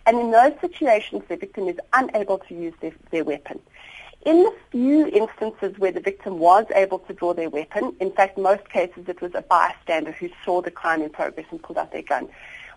And 0.06 0.20
in 0.20 0.32
those 0.32 0.54
situations, 0.62 1.24
the 1.28 1.36
victim 1.36 1.68
is 1.68 1.78
unable 1.94 2.38
to 2.40 2.54
use 2.54 2.74
their, 2.82 2.94
their 3.12 3.24
weapon. 3.24 3.60
In 4.26 4.44
the 4.44 4.54
few 4.72 5.08
instances 5.08 5.78
where 5.78 5.92
the 5.92 6.00
victim 6.00 6.40
was 6.40 6.66
able 6.74 7.00
to 7.00 7.14
draw 7.14 7.34
their 7.34 7.50
weapon, 7.50 7.96
in 8.00 8.12
fact, 8.12 8.38
most 8.38 8.70
cases 8.70 9.08
it 9.08 9.22
was 9.22 9.36
a 9.36 9.44
bystander 9.44 10.12
who 10.12 10.30
saw 10.44 10.62
the 10.62 10.72
crime 10.72 11.04
in 11.04 11.12
progress 11.12 11.46
and 11.52 11.62
pulled 11.62 11.78
out 11.78 11.92
their 11.92 12.02
gun. 12.02 12.28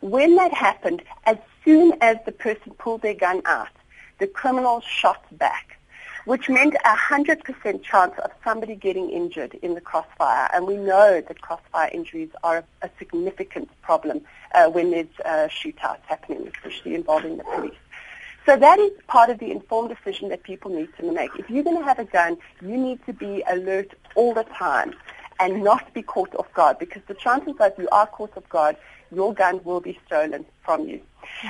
When 0.01 0.37
that 0.37 0.53
happened, 0.53 1.03
as 1.25 1.39
soon 1.65 1.95
as 2.03 2.19
the 2.27 2.33
person 2.33 2.73
pulled 2.75 3.01
their 3.01 3.15
gun 3.15 3.41
out, 3.47 3.69
the 4.19 4.27
criminal 4.27 4.81
shot 4.83 5.25
back, 5.39 5.78
which 6.29 6.51
meant 6.51 6.75
a 6.85 6.95
100% 6.95 7.83
chance 7.83 8.13
of 8.23 8.31
somebody 8.45 8.75
getting 8.75 9.09
injured 9.09 9.55
in 9.63 9.73
the 9.75 9.81
crossfire. 9.81 10.51
And 10.53 10.67
we 10.67 10.77
know 10.77 11.23
that 11.27 11.41
crossfire 11.41 11.89
injuries 11.91 12.29
are 12.43 12.63
a, 12.83 12.91
significant 12.99 13.71
problem 13.81 14.21
uh, 14.55 14.69
when 14.69 14.91
there's 14.91 15.07
uh, 15.25 15.49
shootouts 15.49 16.03
happening, 16.07 16.47
especially 16.55 16.95
involving 16.95 17.39
the 17.39 17.45
police. 17.45 17.81
So 18.45 18.59
that 18.59 18.79
is 18.79 18.93
part 19.07 19.31
of 19.31 19.39
the 19.39 19.51
informed 19.51 19.89
decision 19.97 20.29
that 20.29 20.43
people 20.43 20.71
need 20.71 20.91
to 20.99 21.11
make. 21.11 21.31
If 21.39 21.49
you're 21.49 21.65
going 21.65 21.79
to 21.79 21.85
have 21.85 21.99
a 21.99 22.05
gun, 22.05 22.37
you 22.61 22.77
need 22.77 22.99
to 23.07 23.15
be 23.15 23.43
alert 23.49 23.95
all 24.15 24.35
the 24.35 24.45
time 24.45 24.93
and 25.41 25.65
not 25.65 25.95
be 25.95 26.03
caught 26.03 26.35
off 26.35 26.53
guard 26.53 26.79
because 26.79 27.01
the 27.07 27.15
chances 27.15 27.55
are 27.59 27.69
if 27.69 27.79
you 27.79 27.89
are 27.91 28.07
caught 28.07 28.37
off 28.37 28.47
guard, 28.51 28.77
your 29.11 29.33
gun 29.33 29.63
will 29.65 29.81
be 29.81 29.99
stolen 30.05 30.45
from 30.63 30.87
you. 30.87 31.01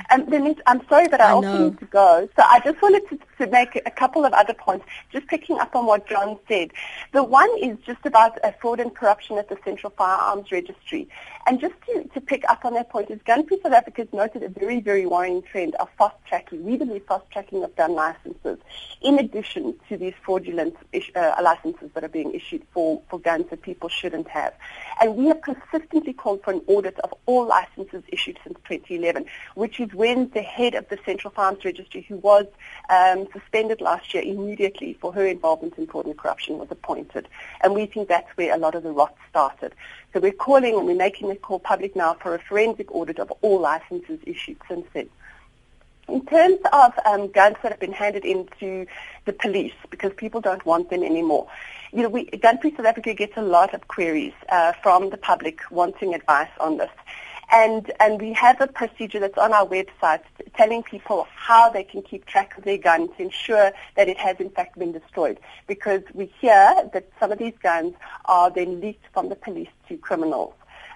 Um, 0.09 0.29
Denise, 0.29 0.57
I'm 0.65 0.81
sorry, 0.87 1.07
but 1.07 1.21
I, 1.21 1.29
I 1.29 1.31
also 1.31 1.47
know. 1.51 1.69
need 1.69 1.79
to 1.79 1.85
go. 1.85 2.29
So 2.35 2.43
I 2.47 2.59
just 2.59 2.81
wanted 2.81 3.07
to, 3.09 3.19
to 3.45 3.51
make 3.51 3.75
a 3.85 3.91
couple 3.91 4.25
of 4.25 4.33
other 4.33 4.53
points, 4.53 4.85
just 5.11 5.27
picking 5.27 5.59
up 5.59 5.75
on 5.75 5.85
what 5.85 6.07
John 6.07 6.37
said. 6.47 6.71
The 7.13 7.23
one 7.23 7.49
is 7.61 7.77
just 7.85 8.05
about 8.05 8.43
uh, 8.43 8.51
fraud 8.61 8.79
and 8.79 8.93
corruption 8.93 9.37
at 9.37 9.49
the 9.49 9.57
Central 9.63 9.91
Firearms 9.97 10.51
Registry. 10.51 11.07
And 11.47 11.59
just 11.59 11.73
to, 11.87 12.03
to 12.13 12.21
pick 12.21 12.43
up 12.49 12.65
on 12.65 12.73
that 12.75 12.89
point 12.89 13.09
is 13.09 13.19
Gun 13.25 13.45
Free 13.47 13.59
South 13.63 13.73
Africa 13.73 14.01
has 14.03 14.13
noted 14.13 14.43
a 14.43 14.49
very, 14.49 14.79
very 14.79 15.05
worrying 15.05 15.41
trend 15.41 15.75
of 15.75 15.89
fast 15.97 16.15
tracking, 16.27 16.63
we 16.63 16.77
believe 16.77 17.03
fast 17.07 17.29
tracking 17.31 17.63
of 17.63 17.75
gun 17.75 17.93
licenses, 17.93 18.59
in 19.01 19.17
addition 19.17 19.75
to 19.87 19.97
these 19.97 20.13
fraudulent 20.23 20.75
uh, 21.15 21.35
licenses 21.41 21.89
that 21.93 22.03
are 22.03 22.09
being 22.09 22.33
issued 22.33 22.63
for, 22.73 23.01
for 23.09 23.19
guns 23.19 23.45
that 23.49 23.61
people 23.61 23.89
shouldn't 23.89 24.27
have. 24.27 24.53
And 25.01 25.15
we 25.15 25.27
have 25.27 25.41
consistently 25.41 26.13
called 26.13 26.43
for 26.43 26.51
an 26.51 26.61
audit 26.67 26.99
of 26.99 27.13
all 27.25 27.47
licenses 27.47 28.03
issued 28.09 28.37
since 28.43 28.57
2011, 28.67 29.25
which 29.55 29.68
is 29.77 29.93
when 29.93 30.29
the 30.29 30.41
head 30.41 30.73
of 30.73 30.87
the 30.87 30.97
Central 31.05 31.31
Farms 31.31 31.65
Registry, 31.65 32.05
who 32.07 32.15
was 32.15 32.45
um, 32.89 33.27
suspended 33.33 33.81
last 33.81 34.13
year 34.13 34.23
immediately 34.23 34.93
for 34.93 35.11
her 35.11 35.25
involvement 35.25 35.77
in 35.77 35.85
fraud 35.85 36.05
and 36.05 36.17
corruption, 36.17 36.57
was 36.57 36.69
appointed. 36.71 37.27
And 37.59 37.75
we 37.75 37.85
think 37.85 38.07
that's 38.07 38.29
where 38.37 38.55
a 38.55 38.57
lot 38.57 38.73
of 38.75 38.83
the 38.83 38.91
rot 38.91 39.13
started. 39.29 39.75
So 40.13 40.21
we're 40.21 40.31
calling 40.31 40.75
and 40.75 40.85
we're 40.85 40.95
making 40.95 41.27
the 41.27 41.35
call 41.35 41.59
public 41.59 41.93
now 41.93 42.13
for 42.13 42.33
a 42.33 42.39
forensic 42.39 42.89
audit 42.95 43.19
of 43.19 43.31
all 43.41 43.59
licenses 43.59 44.19
issued 44.25 44.57
since 44.69 44.87
then. 44.93 45.09
In 46.07 46.25
terms 46.25 46.59
of 46.71 46.93
um, 47.05 47.27
guns 47.27 47.57
that 47.61 47.71
have 47.71 47.79
been 47.79 47.91
handed 47.91 48.23
into 48.23 48.87
the 49.25 49.33
police 49.33 49.73
because 49.91 50.11
people 50.15 50.41
don't 50.41 50.65
want 50.65 50.89
them 50.89 51.03
anymore, 51.03 51.47
you 51.91 52.01
know, 52.01 52.09
we, 52.09 52.25
Gun 52.25 52.57
Free 52.59 52.73
South 52.75 52.85
Africa 52.85 53.13
gets 53.13 53.33
a 53.35 53.41
lot 53.41 53.73
of 53.73 53.87
queries 53.87 54.33
uh, 54.49 54.73
from 54.81 55.09
the 55.09 55.17
public 55.17 55.59
wanting 55.69 56.15
advice 56.15 56.49
on 56.59 56.77
this. 56.77 56.89
And, 57.51 57.91
and 57.99 58.21
we 58.21 58.33
have 58.33 58.61
a 58.61 58.67
procedure 58.67 59.19
that's 59.19 59.37
on 59.37 59.53
our 59.53 59.65
website 59.65 60.21
telling 60.55 60.83
people 60.83 61.27
how 61.35 61.69
they 61.69 61.83
can 61.83 62.03
keep 62.03 62.25
track 62.25 62.57
of 62.57 62.63
their 62.63 62.77
guns 62.77 63.09
to 63.17 63.23
ensure 63.23 63.71
that 63.95 64.07
it 64.07 64.17
has 64.17 64.39
in 64.39 64.51
fact 64.51 64.77
been 64.77 64.91
destroyed. 64.91 65.39
Because 65.67 66.03
we 66.13 66.31
hear 66.39 66.89
that 66.93 67.09
some 67.19 67.31
of 67.31 67.39
these 67.39 67.55
guns 67.61 67.95
are 68.25 68.51
then 68.51 68.79
leaked 68.81 69.05
from 69.13 69.29
the 69.29 69.35
police 69.35 69.69
to 69.87 69.97
criminals. 69.97 70.53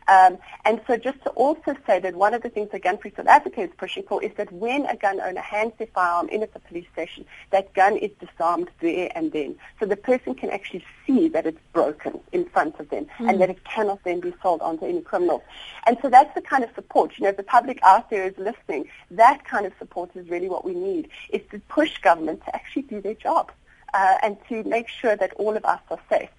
Um, 0.08 0.38
and 0.66 0.82
so 0.88 0.98
just 0.98 1.22
to 1.24 1.30
also 1.32 1.76
say 1.86 2.00
that 2.00 2.16
one 2.16 2.34
of 2.34 2.42
the 2.42 2.50
things 2.50 2.70
that 2.72 2.84
Gun 2.84 2.98
Free 2.98 3.13
South 3.16 3.28
Africa 3.28 3.62
is 3.62 3.70
pushing 3.78 4.04
for 4.04 4.24
is 4.24 4.32
that 4.38 4.52
when 4.52 4.86
a 4.86 4.96
gun 4.96 5.20
owner 5.22 5.42
hands 5.42 5.74
their 5.78 5.88
firearm 5.88 6.30
in 6.30 6.44
at 6.44 6.54
the 6.54 6.60
police 6.60 6.88
station, 6.94 7.26
that 7.52 7.74
gun 7.74 7.98
is 7.98 8.12
disarmed 8.20 8.70
there 8.82 9.12
and 9.16 9.32
then. 9.32 9.56
So 9.80 9.86
the 9.86 9.96
person 9.96 10.36
can 10.36 10.50
actually 10.50 10.84
see 11.06 11.28
that 11.30 11.46
it's 11.46 11.60
broken 11.74 12.20
in 12.32 12.46
front 12.46 12.80
of 12.80 12.89
them 12.89 13.08
mm. 13.18 13.30
and 13.30 13.42
that 13.42 13.50
it 13.50 13.63
cannot 13.63 14.04
then 14.04 14.20
be 14.20 14.34
sold 14.42 14.62
on 14.62 14.80
to 14.80 14.86
any 14.86 15.02
criminal. 15.02 15.44
And 15.86 15.98
so 16.02 16.10
that's 16.10 16.34
the 16.36 16.42
kind 16.42 16.63
of 16.63 16.70
support. 16.76 17.18
You 17.18 17.26
know, 17.26 17.32
the 17.32 17.44
public 17.44 17.80
out 17.84 18.10
there 18.10 18.26
is 18.26 18.38
listening, 18.38 18.89
that 19.12 19.46
kind 19.46 19.66
of 19.66 19.74
support 19.80 20.12
is 20.16 20.30
really 20.30 20.50
what 20.50 20.66
we 20.66 20.74
need, 20.74 21.10
is 21.30 21.42
to 21.52 21.60
push 21.70 21.98
government 22.00 22.44
to 22.46 22.56
actually 22.56 22.84
do 22.84 23.02
their 23.02 23.16
job 23.16 23.52
uh, 23.94 24.18
and 24.22 24.38
to 24.50 24.64
make 24.64 24.88
sure 24.88 25.16
that 25.16 25.34
all 25.36 25.56
of 25.56 25.64
us 25.66 25.80
are 25.90 26.00
safe. 26.10 26.30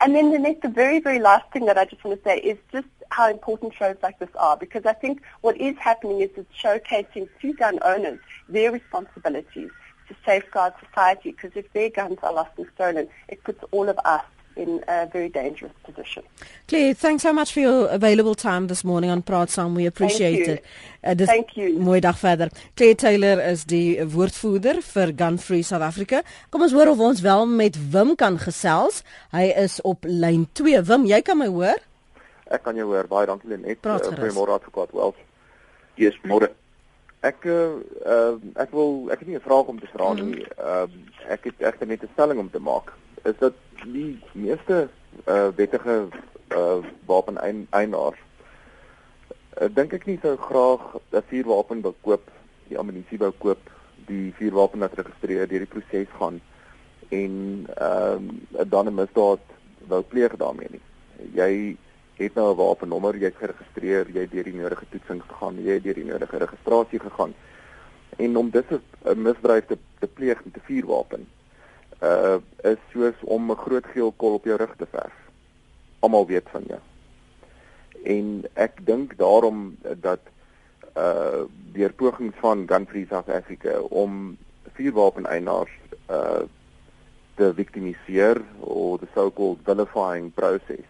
And 0.00 0.14
then 0.14 0.30
the 0.30 0.38
next, 0.38 0.62
the 0.62 0.68
very, 0.68 1.00
very 1.00 1.18
last 1.18 1.50
thing 1.52 1.66
that 1.66 1.78
I 1.78 1.84
just 1.84 2.04
want 2.04 2.22
to 2.22 2.28
say 2.28 2.38
is 2.38 2.58
just 2.72 2.88
how 3.10 3.30
important 3.30 3.74
shows 3.74 3.96
like 4.02 4.18
this 4.18 4.28
are 4.36 4.56
because 4.56 4.84
I 4.84 4.92
think 4.92 5.22
what 5.40 5.56
is 5.58 5.76
happening 5.78 6.20
is 6.20 6.30
it's 6.36 6.52
showcasing 6.54 7.28
to 7.40 7.52
gun 7.54 7.78
owners 7.82 8.18
their 8.48 8.72
responsibilities 8.72 9.70
to 10.08 10.16
safeguard 10.24 10.74
society 10.84 11.30
because 11.32 11.52
if 11.54 11.72
their 11.72 11.90
guns 11.90 12.18
are 12.22 12.32
lost 12.32 12.50
and 12.58 12.66
stolen, 12.74 13.08
it 13.28 13.42
puts 13.44 13.62
all 13.70 13.88
of 13.88 13.98
us 14.04 14.24
in 14.56 14.82
a 14.88 15.06
very 15.06 15.28
dangerous 15.28 15.72
position. 15.84 16.22
Claire, 16.66 16.94
thanks 16.94 17.22
so 17.22 17.32
much 17.32 17.52
for 17.52 17.60
your 17.60 17.88
available 17.88 18.34
time 18.34 18.66
this 18.66 18.82
morning 18.84 19.10
on 19.10 19.22
Praat 19.22 19.48
Saam. 19.48 19.74
We 19.74 19.86
appreciate 19.86 20.48
it. 20.48 20.64
Uh, 21.04 21.14
dis 21.14 21.28
Thank 21.28 21.56
you. 21.56 21.78
Mooi 21.78 22.00
dag 22.00 22.16
verder. 22.18 22.48
Claire 22.76 22.94
Taylor 22.94 23.40
is 23.40 23.64
die 23.64 24.00
woordvoerder 24.00 24.80
vir 24.82 25.12
Gun 25.16 25.38
Free 25.38 25.62
South 25.62 25.82
Africa. 25.82 26.22
Kom 26.50 26.62
ons 26.62 26.72
hoor 26.72 26.88
of 26.88 26.98
ons 26.98 27.20
wel 27.20 27.46
met 27.46 27.76
Wim 27.92 28.16
kan 28.16 28.38
gesels. 28.38 29.02
Hy 29.36 29.52
is 29.66 29.80
op 29.84 30.08
lyn 30.08 30.48
2. 30.52 30.82
Wim, 30.88 31.06
jy 31.06 31.20
kan 31.22 31.38
my 31.38 31.50
hoor? 31.52 31.82
Ek 32.50 32.62
kan 32.64 32.76
jou 32.78 32.88
hoor. 32.90 33.08
Baie 33.10 33.28
dankie 33.28 33.50
Lenet. 33.52 33.84
Uh, 33.84 33.98
Goeiemôre 34.16 34.56
advokaat 34.56 34.94
Wells. 34.96 35.20
Yes, 36.00 36.16
môre. 36.24 36.52
Ek 37.24 37.44
uh, 37.48 37.80
uh 38.06 38.36
ek 38.60 38.72
wil 38.76 39.10
ek 39.10 39.24
het 39.24 39.28
nie 39.28 39.36
'n 39.36 39.44
vraag 39.44 39.68
om 39.72 39.80
te 39.80 39.88
vra 39.92 40.12
nie. 40.14 40.44
Ehm 40.44 40.90
mm. 40.90 41.04
uh, 41.16 41.32
ek 41.32 41.50
het 41.50 41.60
egter 41.60 41.86
net 41.86 42.02
'n 42.02 42.12
stelling 42.12 42.38
om 42.38 42.50
te 42.50 42.60
maak. 42.60 42.92
Is 43.26 43.38
dat 43.38 43.54
die 43.82 44.18
meeste 44.32 44.88
uh, 45.24 45.48
wettige 45.56 46.08
uh, 46.54 46.78
wapeneienaars 47.10 48.20
uh, 49.60 49.68
dink 49.74 49.96
ek 49.96 50.06
nie 50.06 50.18
sou 50.22 50.36
graag 50.38 50.84
'n 51.10 51.24
vuurwapen 51.30 51.82
wil 51.82 51.96
koop, 52.06 52.30
die 52.68 52.78
ammunisie 52.78 53.18
wou 53.18 53.32
koop, 53.42 53.70
die 54.06 54.30
vuurwapen 54.38 54.84
wat 54.84 54.94
geregistreer 54.94 55.50
deur 55.50 55.64
die 55.64 55.72
proses 55.74 56.12
gaan 56.20 56.38
en 57.08 57.66
um, 57.88 58.30
dan 58.74 58.86
'n 58.86 58.94
misdaad 58.94 59.42
wou 59.90 60.02
pleeg 60.02 60.36
daarmee 60.36 60.70
nie. 60.70 60.84
Jy 61.34 61.76
het 62.22 62.34
nou 62.34 62.52
'n 62.52 62.56
wapennommer, 62.62 63.16
jy 63.16 63.32
het 63.32 63.42
geregistreer, 63.42 64.06
jy 64.14 64.20
het 64.20 64.30
deur 64.30 64.44
die 64.44 64.60
nodige 64.60 64.86
toetsing 64.90 65.22
gegaan, 65.22 65.64
jy 65.64 65.80
het 65.80 65.82
deur 65.82 65.98
die 65.98 66.10
nodige 66.12 66.38
registrasie 66.38 67.00
gegaan. 67.00 67.34
En 68.16 68.36
om 68.36 68.50
dit 68.50 68.70
'n 68.70 69.22
misdrijf 69.22 69.66
te, 69.66 69.78
te 69.98 70.06
pleeg 70.06 70.44
met 70.44 70.56
'n 70.56 70.66
vuurwapen 70.70 71.26
uh 72.02 72.38
is 72.62 72.80
soos 72.92 73.14
om 73.22 73.50
'n 73.50 73.56
groot 73.56 73.86
geel 73.86 74.12
kol 74.16 74.34
op 74.34 74.44
jou 74.44 74.56
rug 74.56 74.74
te 74.76 74.86
verf. 74.90 75.14
Almal 76.00 76.26
weet 76.26 76.48
van 76.50 76.64
jou. 76.66 76.80
En 78.04 78.44
ek 78.54 78.86
dink 78.86 79.16
daarom 79.16 79.76
dat 80.00 80.20
uh 80.96 81.44
deur 81.72 81.92
pogings 81.92 82.36
van 82.40 82.64
Gun 82.66 82.86
Free 82.86 83.06
South 83.06 83.28
Africa 83.28 83.80
om 83.80 84.36
vuurwapeneienaars 84.72 85.72
uh 86.10 86.44
te 87.34 87.52
victimiseer 87.54 88.42
of 88.60 89.00
the 89.00 89.08
so-called 89.14 89.58
vilifying 89.64 90.32
process 90.34 90.88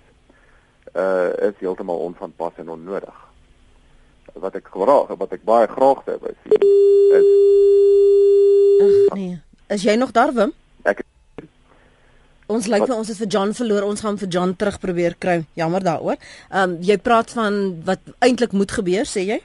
uh 0.95 1.31
is 1.49 1.55
heeltemal 1.59 1.99
onvanpas 1.99 2.53
en 2.57 2.69
onnodig. 2.69 3.25
Wat 4.33 4.55
ek 4.55 4.69
graag 4.71 5.17
wat 5.17 5.33
ek 5.33 5.45
baie 5.45 5.67
graag 5.67 6.03
sou 6.05 6.19
wou 6.21 6.35
sien 6.43 6.63
is 7.17 7.27
Ag 9.11 9.17
nee. 9.17 9.41
Is 9.67 9.83
jy 9.83 9.95
nog 9.95 10.11
daar, 10.11 10.33
Wim? 10.33 10.53
Ons 12.47 12.69
lyk 12.71 12.85
vir 12.87 12.95
ons 12.95 13.09
het 13.11 13.19
vir 13.19 13.31
John 13.35 13.53
verloor. 13.59 13.87
Ons 13.89 14.05
gaan 14.05 14.19
vir 14.21 14.31
John 14.31 14.55
terug 14.59 14.79
probeer 14.83 15.17
kry. 15.19 15.41
Jammer 15.59 15.83
daaroor. 15.83 16.19
Ehm 16.51 16.77
um, 16.77 16.79
jy 16.83 16.97
praat 17.03 17.33
van 17.35 17.83
wat 17.89 18.03
eintlik 18.23 18.55
moet 18.55 18.71
gebeur, 18.71 19.09
sê 19.09 19.27
jy? 19.27 19.41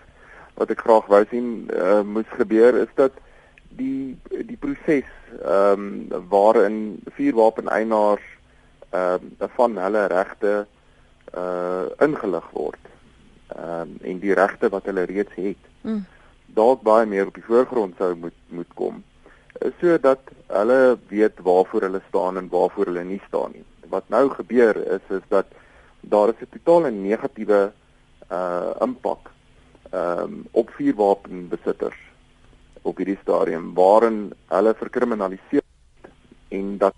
Wat 0.60 0.70
ek 0.70 0.84
graag 0.86 1.10
wou 1.10 1.24
sien 1.32 1.50
uh, 1.74 2.02
moet 2.06 2.30
gebeur 2.38 2.78
is 2.84 2.92
dat 3.00 3.18
die 3.80 4.18
die 4.30 4.60
proses 4.60 5.10
ehm 5.42 5.88
um, 6.14 6.28
waarin 6.30 6.78
vuurwapeneienaars 7.18 8.28
ehm 8.92 9.30
um, 9.40 9.52
van 9.58 9.78
hulle 9.88 10.08
regte 10.14 10.56
uh 11.34 11.86
ingelig 12.06 12.50
word. 12.54 12.90
Ehm 13.56 13.82
um, 13.82 13.96
en 14.02 14.20
die 14.20 14.36
regte 14.38 14.70
wat 14.70 14.86
hulle 14.86 15.10
reeds 15.10 15.34
het. 15.42 15.70
Mm. 15.82 16.06
Dalk 16.54 16.84
baie 16.86 17.06
meer 17.06 17.32
op 17.32 17.38
die 17.40 17.50
voorgrond 17.50 17.98
sou 17.98 18.14
moet 18.16 18.38
moet 18.52 18.78
kom 18.78 19.02
sodat 19.80 20.32
hulle 20.48 20.98
weet 21.08 21.40
waarvoor 21.46 21.82
hulle 21.88 22.02
staan 22.08 22.38
en 22.38 22.50
waarvoor 22.50 22.86
hulle 22.86 23.04
nie 23.04 23.22
staan 23.28 23.52
nie. 23.56 23.66
Wat 23.90 24.10
nou 24.10 24.30
gebeur 24.30 24.78
is 24.96 25.06
is 25.10 25.26
dat 25.30 25.46
daar 26.02 26.30
is 26.30 26.42
'n 26.42 26.50
totale 26.58 26.92
negatiewe 26.92 27.72
uh 28.32 28.72
impak 28.82 29.32
um 29.94 30.48
op 30.52 30.70
vuurwapenbesitters 30.70 32.00
op 32.82 32.98
hierdie 32.98 33.20
stadium 33.22 33.74
waarin 33.74 34.34
hulle 34.48 34.74
verkriminaliseer 34.74 35.64
en 36.50 36.78
dat 36.78 36.96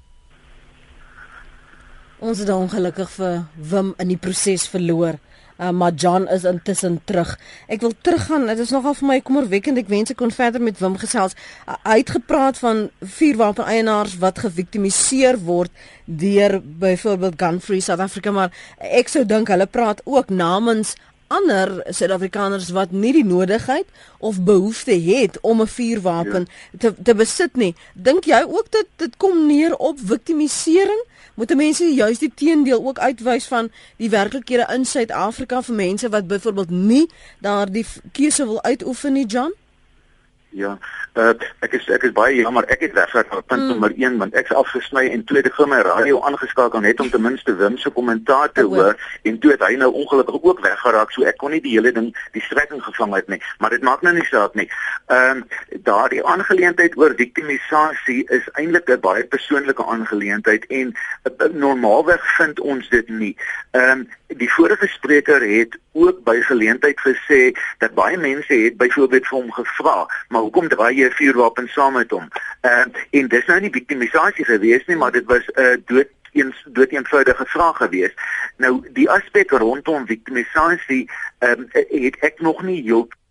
ons 2.20 2.40
het 2.40 2.50
ongelukkig 2.50 3.10
vir 3.10 3.44
Wim 3.56 3.94
in 3.98 4.08
die 4.08 4.18
proses 4.18 4.68
verloor. 4.72 5.18
Uh, 5.64 5.70
maar 5.72 5.94
John 5.94 6.28
is 6.28 6.44
intussen 6.44 7.00
terug. 7.08 7.40
Ek 7.72 7.80
wil 7.82 7.94
teruggaan. 8.02 8.50
Dit 8.52 8.60
is 8.60 8.74
nogal 8.76 8.98
vir 9.00 9.08
my 9.08 9.20
kommerwekkend. 9.24 9.80
Ek 9.80 9.88
wens 9.88 10.12
ek 10.12 10.20
kon 10.20 10.34
verder 10.36 10.62
met 10.62 10.82
Wim 10.82 10.98
gesels. 11.00 11.38
Uh, 11.64 11.78
hy 11.86 12.02
het 12.02 12.12
gepraat 12.18 12.60
van 12.60 12.90
vuurwapeneienaars 13.00 14.18
wat 14.20 14.44
geviktimiseer 14.44 15.40
word 15.48 15.72
deur 16.04 16.60
byvoorbeeld 16.60 17.40
Gun 17.40 17.62
Free 17.64 17.80
South 17.80 18.04
Africa, 18.04 18.34
maar 18.36 18.52
ek 18.84 19.08
sou 19.08 19.24
dink 19.24 19.48
hulle 19.54 19.70
praat 19.72 20.02
ook 20.04 20.34
namens 20.34 20.98
ander 21.38 21.72
Suid-Afrikaners 21.90 22.70
wat 22.76 22.92
nie 22.92 23.14
die 23.16 23.26
nodigheid 23.26 23.86
of 24.20 24.42
behoefte 24.44 24.94
het 24.94 25.40
om 25.42 25.62
'n 25.62 25.68
vuurwapen 25.68 26.48
ja. 26.48 26.78
te 26.80 26.94
te 27.04 27.16
besit 27.16 27.56
nie. 27.56 27.76
Dink 27.94 28.24
jy 28.24 28.44
ook 28.48 28.72
dat 28.72 28.86
dit 28.96 29.18
kom 29.18 29.48
neer 29.48 29.76
op 29.76 30.00
victimisering? 30.06 31.04
Moet 31.34 31.56
mense 31.56 31.86
juist 31.94 32.20
die 32.20 32.32
teendeel 32.36 32.86
ook 32.86 33.00
uitwys 33.00 33.46
van 33.46 33.72
die 33.98 34.10
werklikhede 34.10 34.68
in 34.74 34.86
Suid-Afrika 34.86 35.62
vir 35.62 35.76
mense 35.76 36.10
wat 36.10 36.28
byvoorbeeld 36.28 36.70
nie 36.70 37.10
daardie 37.40 37.86
keuse 38.12 38.46
wil 38.46 38.62
uitoefen 38.64 39.14
nie, 39.14 39.26
John? 39.26 39.54
Ja. 40.50 40.78
Uh, 41.14 41.34
ek 41.62 41.76
is 41.78 41.86
ek 41.94 42.08
is 42.08 42.14
baie 42.18 42.40
jammer. 42.40 42.66
Ek 42.74 42.82
het 42.82 42.96
weggegaan 42.98 43.44
op 43.44 43.48
punt 43.48 43.62
mm. 43.62 43.68
nommer 43.70 43.94
1 43.94 44.16
want 44.18 44.34
ek's 44.40 44.54
afgesny 44.58 45.04
en 45.14 45.24
tweede 45.30 45.52
gou 45.54 45.68
my 45.70 45.84
radio 45.86 46.22
aangeskakel 46.26 46.82
net 46.82 47.04
om 47.04 47.12
ten 47.14 47.22
minste 47.22 47.54
Wim 47.60 47.78
se 47.78 47.92
kommentaar 47.94 48.50
te 48.52 48.66
hoor 48.66 48.98
en 49.22 49.38
toe 49.44 49.52
het 49.54 49.62
hy 49.62 49.76
nou 49.78 49.92
ongelukkig 49.94 50.40
ook 50.42 50.64
weggeraak 50.66 51.14
so 51.14 51.28
ek 51.30 51.38
kon 51.38 51.54
nie 51.54 51.62
die 51.62 51.76
hele 51.76 51.92
ding 51.94 52.10
die 52.34 52.42
strekking 52.42 52.82
gevang 52.82 53.14
het 53.14 53.30
nie. 53.30 53.38
Maar 53.62 53.78
dit 53.78 53.86
maak 53.86 54.02
nou 54.02 54.16
nie 54.18 54.26
saak 54.32 54.58
nie. 54.58 54.66
Ehm 55.14 55.44
um, 55.44 55.46
daardie 55.86 56.24
aangeleentheid 56.26 56.98
oor 56.98 57.14
victimisasie 57.22 58.24
is 58.34 58.50
eintlik 58.58 58.90
'n 58.90 59.00
baie 59.06 59.30
persoonlike 59.38 59.86
aangeleentheid 59.86 60.66
en 60.66 60.96
uh, 60.98 61.54
normaalweg 61.54 62.26
vind 62.42 62.60
ons 62.60 62.90
dit 62.90 63.10
nie. 63.10 63.36
Ehm 63.78 64.02
um, 64.02 64.10
die 64.34 64.50
vorige 64.50 64.90
spreker 64.90 65.46
het 65.46 65.78
ook 65.94 66.24
by 66.24 66.42
geleentheid 66.42 67.00
gesê 67.00 67.52
dat 67.78 67.94
baie 67.94 68.18
mense 68.18 68.54
het 68.54 68.78
byvoorbeeld 68.78 69.28
vir 69.28 69.38
hom 69.38 69.52
gevra, 69.52 70.06
maar 70.28 70.42
hoekom 70.42 70.68
draai 70.68 70.96
jy 70.96 71.08
'n 71.08 71.18
vuurwapen 71.20 71.68
saam 71.68 71.94
met 71.94 72.12
hom? 72.12 72.28
Ehm 72.62 72.90
uh, 72.90 73.20
en 73.20 73.28
dis 73.28 73.46
nou 73.46 73.60
nie 73.60 73.72
victimisasie 73.72 74.46
gewees 74.46 74.86
nie, 74.86 74.98
maar 74.98 75.12
dit 75.12 75.26
was 75.26 75.46
'n 75.48 75.62
uh, 75.62 75.78
dood 75.86 76.10
eens 76.34 76.64
dood 76.66 76.90
eenvoudige 76.90 77.46
vraag 77.46 77.78
gewees. 77.78 78.14
Nou 78.58 78.82
die 78.94 79.10
aspek 79.10 79.52
rondom 79.52 80.06
victimisasie 80.06 81.10
ehm 81.40 81.60
um, 81.60 81.68
het 81.72 82.18
ek 82.20 82.40
nog 82.40 82.64
nie 82.64 82.82
heeltemal 82.84 83.22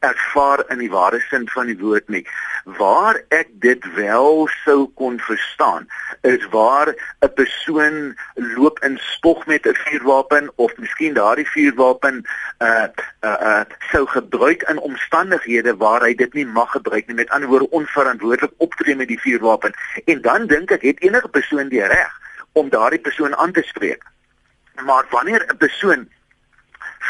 ervaar 0.00 0.64
in 0.68 0.78
die 0.78 0.90
ware 0.90 1.20
sin 1.28 1.48
van 1.52 1.68
die 1.68 1.78
woord 1.78 2.08
nie. 2.08 2.22
Waar 2.78 3.20
ek 3.28 3.48
dit 3.64 3.84
wel 3.96 4.48
sou 4.64 4.88
kon 4.96 5.18
verstaan, 5.20 5.88
is 6.22 6.46
waar 6.52 6.94
'n 7.20 7.32
persoon 7.34 8.16
loop 8.34 8.78
in 8.84 8.98
spog 9.00 9.46
met 9.46 9.66
'n 9.66 9.74
vuurwapen 9.74 10.50
of 10.56 10.76
miskien 10.76 11.14
daardie 11.14 11.48
vuurwapen 11.48 12.24
uh 12.58 12.88
uh, 13.20 13.40
uh 13.50 13.64
sou 13.92 14.06
gebruik 14.06 14.62
in 14.62 14.78
omstandighede 14.78 15.76
waar 15.76 16.00
hy 16.00 16.14
dit 16.14 16.32
nie 16.34 16.46
mag 16.46 16.70
gebruik 16.70 17.06
nie. 17.06 17.16
Met 17.16 17.30
ander 17.30 17.48
woorde, 17.48 17.70
onverantwoordelik 17.70 18.52
optree 18.56 18.96
met 18.96 19.08
die 19.08 19.20
vuurwapen. 19.20 19.72
En 20.04 20.20
dan 20.20 20.46
dink 20.46 20.70
ek 20.70 20.82
het 20.82 21.02
enige 21.02 21.28
persoon 21.28 21.68
die 21.68 21.84
reg 21.86 22.20
om 22.52 22.68
daardie 22.68 23.00
persoon 23.00 23.36
aan 23.36 23.52
te 23.52 23.62
spreek. 23.62 24.02
Maar 24.84 25.04
wanneer 25.10 25.44
'n 25.48 25.56
persoon 25.56 26.08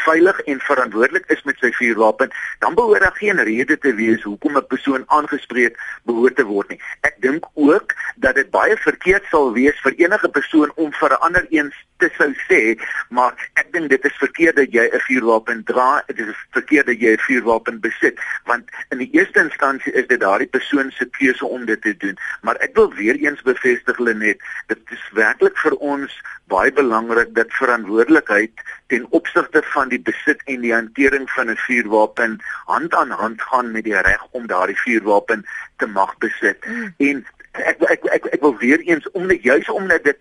veilig 0.04 0.40
en 0.40 0.60
verantwoordelik 0.60 1.26
is 1.34 1.42
met 1.42 1.58
sy 1.58 1.70
vuurwapen, 1.72 2.30
dan 2.58 2.74
behoort 2.74 3.00
daar 3.00 3.16
geen 3.16 3.42
rede 3.42 3.78
te 3.78 3.94
wees 3.94 4.22
hoekom 4.22 4.56
'n 4.56 4.66
persoon 4.66 5.04
aangespreek 5.06 5.78
behoort 6.04 6.36
te 6.36 6.44
word 6.44 6.68
nie. 6.68 6.80
Ek 7.00 7.16
dink 7.20 7.44
ook 7.54 7.94
dat 8.16 8.34
dit 8.34 8.50
baie 8.50 8.76
verkeerd 8.76 9.24
sal 9.30 9.52
wees 9.52 9.80
vir 9.80 9.94
enige 9.96 10.28
persoon 10.28 10.72
om 10.74 10.92
vir 10.92 11.10
'n 11.10 11.22
ander 11.26 11.46
een 11.50 11.72
te 11.98 12.10
sou 12.16 12.32
sê, 12.48 12.80
maar 13.08 13.34
ek 13.54 13.72
dink 13.72 13.90
dit 13.90 14.04
is 14.04 14.16
verkeerd 14.16 14.56
dat 14.56 14.72
jy 14.72 14.88
'n 14.88 15.00
vuurwapen 15.08 15.64
dra, 15.64 16.02
dit 16.06 16.18
is 16.18 16.40
verkeerd 16.50 16.86
dat 16.86 17.00
jy 17.00 17.12
'n 17.12 17.24
vuurwapen 17.26 17.80
besit, 17.80 18.20
want 18.44 18.64
in 18.90 18.98
die 18.98 19.10
eerste 19.12 19.40
instansie 19.40 19.92
is 19.92 20.06
dit 20.06 20.20
daardie 20.20 20.48
persoon 20.48 20.90
se 20.90 21.04
keuse 21.18 21.46
om 21.46 21.64
dit 21.64 21.82
te 21.82 21.96
doen. 21.96 22.16
Maar 22.42 22.56
ek 22.56 22.74
wil 22.74 22.92
weer 22.94 23.16
eens 23.16 23.42
bevestig 23.42 23.98
Lenet, 23.98 24.40
dit 24.66 24.78
is 24.90 25.10
werklik 25.12 25.58
vir 25.58 25.74
ons 25.76 26.20
baie 26.50 26.72
belangrik 26.72 27.34
dat 27.34 27.52
verantwoordelikheid 27.52 28.52
ten 28.90 29.06
opsigte 29.10 29.62
van 29.72 29.88
die 29.88 30.00
besit 30.02 30.40
en 30.44 30.64
die 30.66 30.72
hantering 30.74 31.30
van 31.30 31.50
'n 31.50 31.60
vuurwapen 31.66 32.38
hand 32.64 32.94
aan 32.94 33.10
hand 33.10 33.42
gaan 33.42 33.70
met 33.70 33.84
die 33.84 34.00
reg 34.08 34.22
om 34.30 34.46
daardie 34.46 34.80
vuurwapen 34.84 35.46
te 35.76 35.86
mag 35.86 36.18
besit. 36.18 36.66
Mm. 36.66 36.94
En 36.98 37.26
ek 37.52 37.82
ek 37.94 38.04
ek 38.16 38.24
ek 38.34 38.40
wil 38.40 38.56
weer 38.58 38.80
eens 38.80 39.10
omdat 39.10 39.42
juis 39.42 39.68
omdat 39.70 40.04
dit 40.04 40.18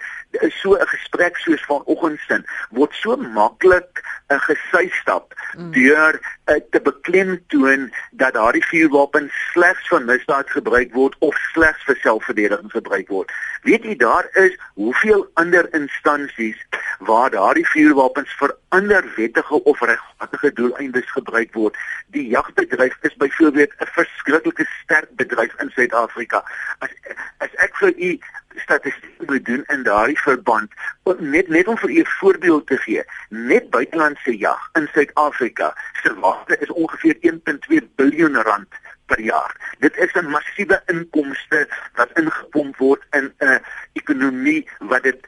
so 0.61 0.77
'n 0.77 0.87
gesprek 0.87 1.37
soos 1.37 1.65
vanoggend 1.65 2.19
sin 2.27 2.45
word 2.69 2.93
so 2.93 3.17
maklik 3.17 4.01
'n 4.29 4.39
gesuistap 4.39 5.33
mm. 5.57 5.71
deur 5.71 6.19
te 6.69 6.81
beklemtoon 6.81 7.91
dat 8.11 8.33
daardie 8.33 8.65
vuurwapen 8.65 9.29
slegs 9.51 9.87
vir 9.91 10.01
misdaad 10.01 10.49
gebruik 10.49 10.93
word 10.93 11.15
of 11.19 11.37
slegs 11.53 11.83
vir 11.85 11.97
selfverdediging 12.01 12.71
gebruik 12.71 13.07
word. 13.13 13.33
Weet 13.67 13.85
jy 13.85 13.95
daar 13.99 14.27
is 14.41 14.55
hoeveel 14.73 15.27
ander 15.41 15.67
instansies 15.77 16.57
waar 16.99 17.29
daardie 17.31 17.67
vuurwapens 17.67 18.33
vir 18.39 18.55
ander 18.75 19.05
wettige 19.15 19.63
of 19.63 19.81
regmatige 19.81 20.53
doeleindes 20.53 21.11
gebruik 21.11 21.53
word. 21.53 21.77
Die 22.15 22.27
jagbedryf 22.33 22.97
is 23.01 23.15
byvoorbeeld 23.15 23.73
'n 23.79 23.93
verskriklike 23.99 24.65
sterk 24.83 25.09
bedryf 25.15 25.53
in 25.61 25.69
Suid-Afrika. 25.69 26.43
As 26.79 26.89
as 27.37 27.53
ek 27.55 27.75
vir 27.75 27.93
u 27.97 28.19
statistiek 28.55 29.27
moet 29.27 29.45
doen 29.45 29.63
in 29.67 29.83
daardie 29.83 30.19
verband, 30.19 30.71
net 31.17 31.47
net 31.47 31.67
om 31.67 31.77
vir 31.77 31.89
u 31.89 31.99
'n 31.99 32.13
voorbeeld 32.19 32.67
te 32.67 32.77
gee, 32.77 33.03
net 33.29 33.69
buitelandse 33.69 34.37
jag 34.37 34.69
in 34.73 34.89
Suid-Afrika 34.93 35.75
se 36.01 36.13
waarde 36.19 36.57
is 36.57 36.69
ongeveer 36.69 37.17
1.2 37.21 37.89
miljard 37.95 38.45
rand 38.45 38.67
per 39.05 39.19
jaar. 39.19 39.75
Dit 39.79 39.97
is 39.97 40.13
'n 40.13 40.29
massiewe 40.29 40.81
inkomste 40.85 41.67
wat 41.93 42.09
ingepomp 42.13 42.77
word 42.77 43.03
in 43.11 43.33
'n 43.37 43.61
ekonomie 43.93 44.69
wat 44.79 45.03
dit 45.03 45.27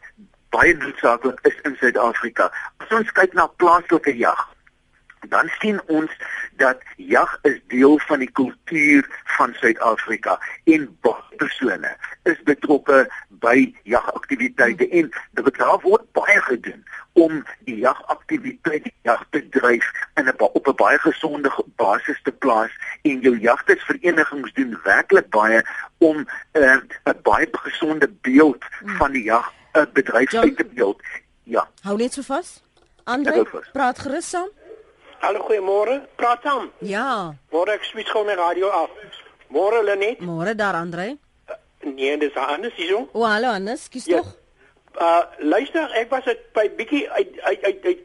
baie 0.49 0.73
noodsaaklik 0.77 1.39
is 1.41 1.57
in 1.63 1.75
Suid-Afrika. 1.79 2.51
As 2.77 2.91
ons 2.91 3.11
kyk 3.11 3.33
na 3.33 3.47
plaaslike 3.47 4.17
jag, 4.17 4.47
dan 5.29 5.49
sien 5.59 5.81
ons 5.87 6.11
dat 6.57 6.81
jag 6.95 7.37
is 7.41 7.59
deel 7.67 7.99
van 7.99 8.19
die 8.19 8.31
kultuur 8.31 9.07
van 9.37 9.53
Suid-Afrika 9.59 10.39
en 10.63 10.97
baie 11.01 11.37
persone 11.37 11.95
is 12.29 12.39
betrokke 12.43 13.05
by 13.43 13.73
jagaktiwiteite 13.89 14.87
en 14.89 15.11
dit 15.37 15.61
word 15.83 16.05
baie 16.17 16.41
gedoen 16.47 16.83
om 17.19 17.41
die 17.67 17.75
jagaktiwiteit, 17.81 18.83
die 18.83 18.93
jagbedryf 19.07 19.87
in 20.15 20.27
'n 20.27 20.35
op 20.39 20.67
'n 20.67 20.75
baie 20.75 20.99
gesonde 20.99 21.51
basis 21.75 22.21
te 22.23 22.31
plaas 22.31 22.71
en 23.01 23.19
jou 23.19 23.37
jagtersverenigings 23.37 24.53
doen 24.53 24.79
werklik 24.83 25.29
baie 25.29 25.63
om 25.97 26.27
uh, 26.53 26.77
'n 27.05 27.19
baie 27.23 27.47
gesonde 27.51 28.07
beeld 28.21 28.63
hmm. 28.79 28.95
van 28.97 29.11
die 29.11 29.23
jag 29.23 29.53
'n 29.73 29.89
bedryf 29.93 30.33
uit 30.33 30.57
te 30.57 30.65
beeld. 30.65 31.01
Ja. 31.43 31.67
Hou 31.81 31.97
net 31.97 32.13
so 32.13 32.21
vas. 32.21 32.63
Andre, 33.03 33.45
praat 33.73 33.99
gerus 33.99 34.29
saam. 34.29 34.49
Hallo, 35.19 35.39
goeiemôre. 35.39 36.01
Praat 36.15 36.39
saam. 36.41 36.71
Ja. 36.79 37.35
Môre 37.49 37.71
ek 37.71 37.83
switch 37.83 38.09
gou 38.09 38.25
my 38.25 38.33
radio 38.33 38.67
af. 38.67 38.89
Môre 39.51 39.83
Lenet. 39.83 40.19
Môre 40.19 40.55
daar 40.55 40.75
Andre. 40.79 41.17
Uh, 41.49 41.55
nee, 41.93 42.17
dis 42.17 42.35
anders 42.35 42.75
hierso. 42.75 43.09
O, 43.11 43.25
hallo 43.27 43.51
Anders, 43.51 43.89
kies 43.89 44.05
ja. 44.05 44.21
tog. 44.21 44.35
Uh 44.95 45.23
luister, 45.39 45.91
ek 45.95 46.09
was 46.11 46.25
dit 46.27 46.39
by 46.55 46.67
bietjie 46.77 47.09
uit 47.09 47.39
uit 47.39 47.63
uit, 47.63 47.85
uit 47.85 47.99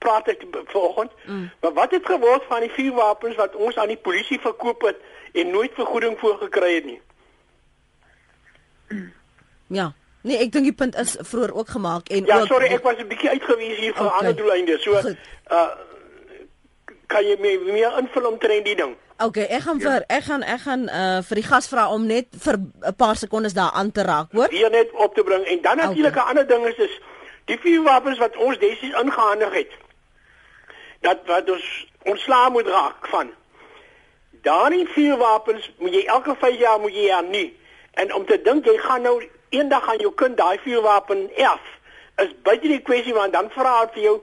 praat 0.00 0.28
ek 0.32 0.44
vanoggend. 0.72 1.12
Mm. 1.26 1.50
Maar 1.60 1.72
wat 1.72 1.90
het 1.90 2.06
geword 2.06 2.44
van 2.48 2.64
die 2.64 2.72
vuurwapens 2.72 3.36
wat 3.36 3.56
ons 3.56 3.76
aan 3.76 3.92
die 3.92 4.00
polisie 4.00 4.40
verkoop 4.40 4.82
het 4.88 5.00
en 5.32 5.50
nooit 5.50 5.72
vergoeding 5.76 6.18
voor 6.18 6.38
gekry 6.44 6.74
het 6.74 6.84
nie? 6.84 7.00
Ja. 9.70 9.92
Nee, 10.26 10.36
ek 10.42 10.50
dink 10.52 10.66
die 10.66 10.74
punt 10.74 10.96
is 10.98 11.12
vroeër 11.30 11.52
ook 11.54 11.68
gemaak 11.70 12.08
en 12.10 12.26
Ja, 12.26 12.40
ook, 12.40 12.48
sorry, 12.50 12.72
ek 12.74 12.82
was 12.82 12.98
'n 12.98 13.06
bietjie 13.08 13.30
uitgewees 13.30 13.78
hier 13.78 13.94
vir 13.94 14.06
okay. 14.06 14.18
ander 14.18 14.36
doeleinde. 14.36 14.78
So 14.82 14.98
Goed. 15.00 15.16
uh 15.48 15.70
kan 17.06 17.24
jy 17.26 17.36
my 17.40 17.52
meer 17.72 17.98
invul 17.98 18.26
om 18.26 18.38
trend 18.38 18.64
die 18.64 18.74
ding? 18.76 18.96
Okay, 19.20 19.44
ek 19.52 19.62
gaan 19.62 19.78
ja. 19.78 19.90
vir 19.90 20.04
ek 20.08 20.24
gaan 20.24 20.42
ek 20.42 20.60
gaan 20.64 20.88
uh 20.88 21.20
vir 21.28 21.40
die 21.40 21.44
gas 21.44 21.68
vra 21.68 21.88
om 21.92 22.06
net 22.06 22.28
vir 22.44 22.56
'n 22.56 22.94
paar 22.96 23.16
sekondes 23.16 23.52
daar 23.52 23.72
aan 23.76 23.92
te 23.92 24.02
raak, 24.02 24.32
hoor? 24.32 24.48
Hier 24.48 24.70
net 24.70 24.90
op 24.92 25.14
te 25.14 25.22
bring 25.22 25.44
en 25.44 25.60
dan 25.62 25.76
natuurlik 25.76 26.14
'n 26.14 26.18
okay. 26.18 26.28
ander 26.30 26.46
ding 26.46 26.66
is 26.66 26.76
is 26.76 27.00
die 27.44 27.58
vier 27.58 27.82
wapens 27.82 28.18
wat 28.18 28.36
ons 28.36 28.58
desies 28.58 28.94
ingehandig 29.02 29.52
het. 29.52 29.72
Dat 31.00 31.18
wat 31.26 31.50
ons 31.50 31.86
ontslaa 32.02 32.48
moet 32.48 32.66
raak 32.66 33.06
van. 33.08 33.30
Daardie 34.42 34.88
vier 34.88 35.16
wapens 35.16 35.70
moet 35.78 35.94
jy 35.94 36.04
elke 36.06 36.34
5 36.38 36.58
jaar 36.58 36.80
moet 36.80 36.94
jy 36.94 37.12
aan 37.12 37.30
nie. 37.30 37.58
En 37.94 38.14
om 38.14 38.26
te 38.26 38.42
dink 38.42 38.64
jy 38.64 38.78
gaan 38.78 39.02
nou 39.02 39.28
eendag 39.48 39.88
aan 39.88 39.98
jou 39.98 40.12
kind 40.14 40.36
daai 40.36 40.58
vuurwapen 40.58 41.30
erf 41.36 41.66
is 42.22 42.32
baie 42.42 42.60
die 42.60 42.82
kwessie 42.82 43.14
want 43.14 43.32
dan 43.32 43.50
vra 43.54 43.80
hy 43.80 43.86
vir 43.94 44.02
jou 44.02 44.16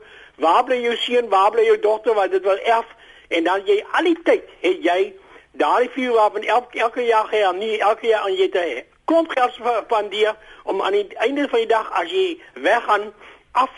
waar 0.44 0.64
bly 0.68 0.78
jou 0.82 0.96
seun 1.02 1.30
waar 1.34 1.52
bly 1.52 1.66
jou 1.66 1.80
dogter 1.80 2.16
wat 2.18 2.32
dit 2.32 2.44
wil 2.44 2.60
erf 2.64 2.94
en 3.28 3.44
dan 3.44 3.66
jy 3.66 3.84
al 3.92 4.04
die 4.04 4.20
tyd 4.24 4.44
het 4.60 4.84
jy 4.84 5.14
daai 5.52 5.90
vuurwapen 5.90 6.44
elke 6.44 6.80
elke 6.80 7.02
jaar 7.02 7.28
gee 7.28 7.46
aan 7.46 7.58
nie 7.58 7.80
elke 7.80 8.08
jaar 8.08 8.22
aan 8.28 8.36
jy 8.36 8.50
te 8.50 8.84
kom 9.08 9.30
geld 9.30 9.56
van 9.88 10.10
dir 10.10 10.36
om 10.64 10.82
aan 10.82 10.92
die 10.92 11.18
einde 11.18 11.48
van 11.50 11.60
die 11.60 11.72
dag 11.72 11.92
as 11.92 12.12
jy 12.12 12.40
weggaan 12.54 13.14
af 13.52 13.72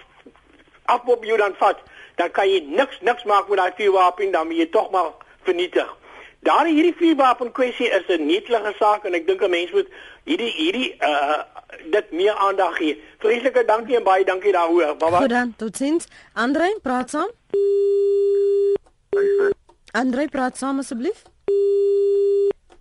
afbop 0.89 1.23
jou 1.23 1.37
dan 1.37 1.53
vat, 1.61 1.77
dan 2.15 2.31
kan 2.31 2.49
jy 2.49 2.59
niks 2.65 2.97
niks 3.05 3.23
maak 3.29 3.49
met 3.49 3.61
daai 3.61 3.77
vuurwapen 3.77 4.33
dan 4.33 4.51
jy 4.51 4.65
tog 4.73 4.89
maar 4.91 5.11
vernietig. 5.47 5.95
Daar 6.47 6.65
hierdie 6.65 6.95
vuurwapen 6.97 7.51
kwessie 7.51 7.89
is 7.89 8.07
'n 8.07 8.25
netelige 8.25 8.73
saak 8.79 9.05
en 9.05 9.13
ek 9.13 9.27
dink 9.27 9.41
'n 9.41 9.49
mens 9.49 9.71
moet 9.71 9.87
hierdie 10.23 10.51
hierdie 10.51 10.95
uh 11.01 11.41
dit 11.91 12.11
meer 12.11 12.33
aandag 12.33 12.77
gee. 12.77 13.03
Vreeslike 13.19 13.65
dankie 13.65 13.95
en 13.95 14.03
baie 14.03 14.25
dankie 14.25 14.51
daaroor. 14.51 14.95
Goed 14.99 15.29
dan, 15.29 15.53
totsiens. 15.57 16.07
Andre, 16.33 16.79
praat 16.81 17.09
saam. 17.09 17.29
Andre, 19.93 20.27
praat 20.29 20.57
saam 20.61 20.79
asseblief. 20.83 21.23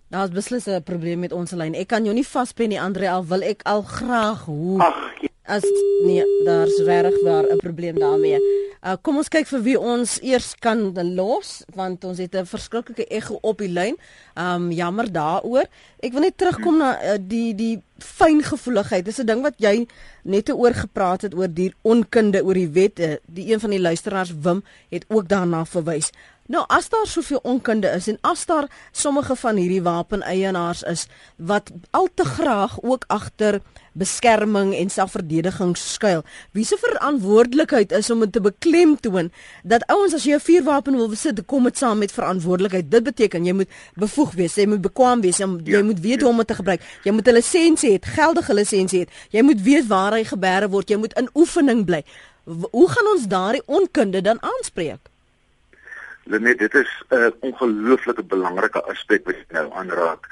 Daar's 0.09 0.31
beslis 0.33 0.65
'n 0.65 0.83
probleem 0.83 1.19
met 1.19 1.31
ons 1.31 1.51
lyn. 1.51 1.75
Ek 1.75 1.87
kan 1.87 2.03
jou 2.03 2.13
nie 2.13 2.27
vaspen 2.27 2.69
nie, 2.69 2.81
Andre, 2.81 3.09
al 3.09 3.25
wil 3.25 3.41
ek 3.41 3.61
al 3.63 3.81
graag 3.81 4.45
hoe. 4.45 4.81
Ag, 4.81 4.95
as 5.45 5.63
nee, 6.03 6.23
daar's 6.45 6.81
regtig 6.81 7.21
waar 7.21 7.45
'n 7.45 7.57
probleem 7.57 7.99
daarmee. 7.99 8.39
Uh, 8.79 8.93
kom 9.01 9.17
ons 9.19 9.27
kyk 9.27 9.47
vir 9.47 9.61
wie 9.61 9.79
ons 9.79 10.13
eers 10.23 10.53
kan 10.63 10.93
los 11.15 11.65
want 11.75 12.03
ons 12.07 12.17
het 12.17 12.35
'n 12.35 12.45
verskriklike 12.45 13.05
ego 13.11 13.37
op 13.41 13.57
die 13.57 13.67
lyn. 13.67 13.97
Um 14.35 14.71
jammer 14.71 15.11
daaroor. 15.11 15.65
Ek 15.99 16.13
wil 16.13 16.21
net 16.21 16.37
terugkom 16.37 16.77
na 16.77 16.95
uh, 17.03 17.17
die 17.19 17.55
die 17.55 17.81
fyngevoeligheid. 17.97 19.05
Dis 19.05 19.19
'n 19.19 19.25
ding 19.25 19.41
wat 19.41 19.55
jy 19.57 19.87
net 20.23 20.49
oor 20.49 20.73
gepraat 20.73 21.21
het 21.21 21.35
oor 21.35 21.53
die 21.53 21.73
onkunde 21.81 22.43
oor 22.43 22.53
die 22.53 22.69
wette. 22.69 23.19
Die 23.25 23.51
een 23.51 23.59
van 23.59 23.69
die 23.69 23.81
luisteraars 23.81 24.33
Wim 24.41 24.63
het 24.89 25.05
ook 25.07 25.27
daarna 25.27 25.65
verwys. 25.65 26.11
Nou 26.49 26.63
as 26.67 26.87
daar 26.89 27.05
soveel 27.05 27.39
onkunde 27.45 27.87
is 27.93 28.07
en 28.09 28.17
as 28.25 28.45
daar 28.49 28.65
sommige 28.91 29.35
van 29.35 29.55
hierdie 29.55 29.81
wapeneienaars 29.85 30.81
is 30.83 31.05
wat 31.37 31.69
al 31.91 32.07
te 32.13 32.25
graag 32.25 32.81
ook 32.81 33.03
agter 33.07 33.59
beskerming 33.93 34.73
en 34.73 34.89
selfverdediging 34.89 35.75
skuil. 35.77 36.23
Wie 36.51 36.65
se 36.65 36.77
verantwoordelikheid 36.81 37.91
is 37.91 38.09
om 38.09 38.25
dit 38.25 38.31
te 38.31 38.41
beklemtoon 38.41 39.29
dat 39.63 39.85
ouens 39.93 40.13
as 40.17 40.25
jy 40.25 40.39
'n 40.39 40.39
vuurwapen 40.47 40.97
wil 40.97 41.09
besit, 41.09 41.45
kom 41.45 41.63
dit 41.63 41.77
saam 41.77 41.97
met 41.97 42.11
verantwoordelikheid. 42.11 42.91
Dit 42.91 43.03
beteken 43.03 43.45
jy 43.45 43.53
moet 43.53 43.69
bevoeg 43.93 44.31
wees, 44.33 44.55
jy 44.55 44.65
moet 44.65 44.81
bekwam 44.81 45.21
wees, 45.21 45.37
jy, 45.37 45.45
ja, 45.63 45.77
jy 45.77 45.83
moet 45.83 45.99
weet 45.99 46.21
hoe 46.21 46.29
om 46.29 46.37
dit 46.37 46.47
te 46.47 46.55
gebruik. 46.55 46.81
Jy 47.03 47.11
moet 47.11 47.27
'n 47.27 47.33
lisensie 47.33 47.91
hê, 47.91 47.99
geldige 48.01 48.53
lisensie 48.53 49.05
hê. 49.05 49.09
Jy 49.29 49.41
moet 49.41 49.61
weet 49.61 49.87
waar 49.87 50.13
hy 50.13 50.23
gebeere 50.23 50.69
word. 50.69 50.89
Jy 50.89 50.97
moet 50.97 51.13
in 51.13 51.29
oefening 51.33 51.85
bly. 51.85 52.03
Hoe 52.71 52.89
gaan 52.89 53.07
ons 53.13 53.27
daardie 53.27 53.63
onkunde 53.65 54.21
dan 54.21 54.41
aanspreek? 54.41 55.08
Net 56.29 56.59
dit 56.59 56.73
is 56.73 56.91
'n 57.09 57.15
uh, 57.15 57.31
ongelooflike 57.39 58.23
belangrike 58.23 58.81
aspek 58.83 59.25
wat 59.25 59.35
jy 59.35 59.45
nou 59.49 59.73
aanraak 59.73 60.27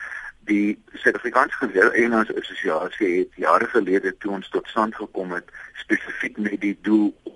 die 0.47 0.77
Suid-Afrikaanse 0.93 1.57
Geweereienaars 1.57 2.33
Assosiasie 2.35 3.09
het 3.19 3.33
jare 3.35 3.65
gelede 3.65 4.13
toe 4.17 4.31
ons 4.37 4.49
tot 4.49 4.67
stand 4.67 4.95
gekom 4.95 5.33
het 5.35 5.49
spesifiek 5.81 6.37
met 6.37 6.61
die 6.61 6.77
doel 6.81 7.09
om 7.23 7.35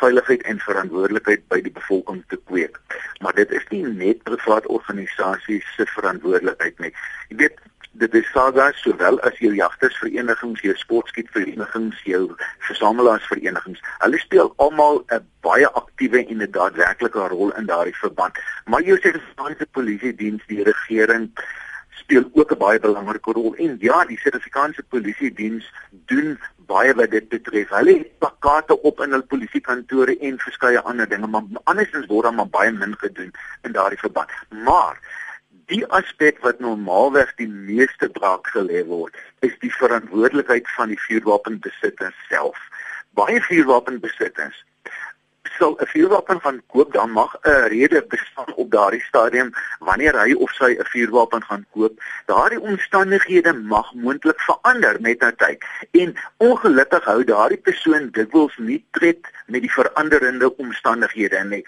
veiligheid 0.00 0.42
en 0.42 0.58
verantwoordelikheid 0.58 1.46
by 1.52 1.60
die 1.64 1.72
bevolking 1.72 2.22
te 2.28 2.38
kweek. 2.50 2.80
Maar 3.20 3.34
dit 3.38 3.50
is 3.50 3.66
nie 3.70 3.84
net 3.86 4.22
privaat 4.22 4.66
organisasies 4.66 5.74
se 5.76 5.86
verantwoordelikheid 5.94 6.78
nie. 6.78 6.92
Jy 7.28 7.36
weet 7.44 7.58
dit 7.92 8.14
is 8.14 8.30
saga 8.32 8.70
sowel 8.72 9.20
as 9.20 9.38
jou 9.38 9.52
jagtersverenigings, 9.54 10.60
jou 10.60 10.74
sportskietverenigings, 10.76 12.02
jou 12.04 12.34
versamelaarsverenigings. 12.68 13.80
Hulle 13.98 14.18
speel 14.18 14.52
almal 14.56 15.02
'n 15.10 15.26
baie 15.40 15.68
aktiewe 15.68 16.26
en 16.26 16.42
'n 16.42 16.50
daadwerklike 16.50 17.28
rol 17.28 17.50
in 17.56 17.66
daardie 17.66 17.96
verband. 17.96 18.38
Maar 18.64 18.82
jou 18.82 18.98
Suid-Afrikaanse 18.98 19.66
polisie 19.66 20.14
diens, 20.14 20.42
die 20.46 20.62
regering 20.62 21.32
speel 22.10 22.30
ook 22.32 22.52
'n 22.52 22.58
baie 22.58 22.80
belangrike 22.80 23.32
rol 23.32 23.54
en 23.54 23.76
ja, 23.80 24.04
die 24.04 24.18
Suid-Afrikaanse 24.18 24.82
Polisie 24.82 25.32
diens 25.32 25.72
doen 25.90 26.38
baie 26.66 26.94
wat 26.94 27.10
dit 27.10 27.28
betref. 27.28 27.68
Hulle 27.68 27.98
het 27.98 28.18
plakate 28.18 28.82
op 28.82 29.00
in 29.00 29.12
hul 29.12 29.22
polisiekantore 29.22 30.18
en 30.18 30.38
verskeie 30.38 30.80
ander 30.80 31.08
dinge, 31.08 31.26
maar 31.26 31.42
andersins 31.64 32.06
word 32.06 32.22
daar 32.22 32.34
maar 32.34 32.48
baie 32.48 32.72
min 32.72 32.96
gedoen 32.98 33.32
in 33.62 33.72
daardie 33.72 33.98
verband. 33.98 34.30
Maar 34.48 34.98
die 35.70 35.84
aspek 35.96 36.40
wat 36.46 36.58
normaalweg 36.64 37.30
die 37.38 37.48
meeste 37.48 38.08
braak 38.16 38.48
gelê 38.54 38.82
word, 38.86 39.14
is 39.46 39.54
die 39.62 39.72
verantwoordelikheid 39.78 40.66
van 40.76 40.90
die 40.92 40.98
vuurwapenbesitters 41.06 42.18
self. 42.28 42.58
Baie 43.18 43.38
vuurwapenbesitters 43.46 44.58
sal 45.60 45.76
'n 45.78 45.86
vuurwapen 45.92 46.40
van 46.40 46.62
koop 46.72 46.92
dan 46.92 47.10
mag 47.10 47.32
'n 47.42 47.68
rede 47.74 48.00
bestaan 48.08 48.52
op 48.62 48.70
daardie 48.70 49.02
stadium 49.08 49.50
wanneer 49.78 50.14
hy 50.22 50.32
of 50.44 50.50
sy 50.58 50.70
'n 50.78 50.90
vuurwapen 50.92 51.42
gaan 51.48 51.66
koop. 51.72 51.94
Daardie 52.26 52.60
omstandighede 52.60 53.52
mag 53.52 53.94
moontlik 53.94 54.40
verander 54.40 54.96
met 55.00 55.20
tyd 55.42 55.64
en 55.90 56.14
ongelukkig 56.36 57.04
hou 57.04 57.24
daardie 57.24 57.62
persoon 57.68 58.08
dikwels 58.10 58.56
nie 58.56 58.84
tred 58.90 59.20
met 59.46 59.60
die 59.60 59.72
veranderende 59.72 60.56
omstandighede 60.56 61.44
nie. 61.44 61.66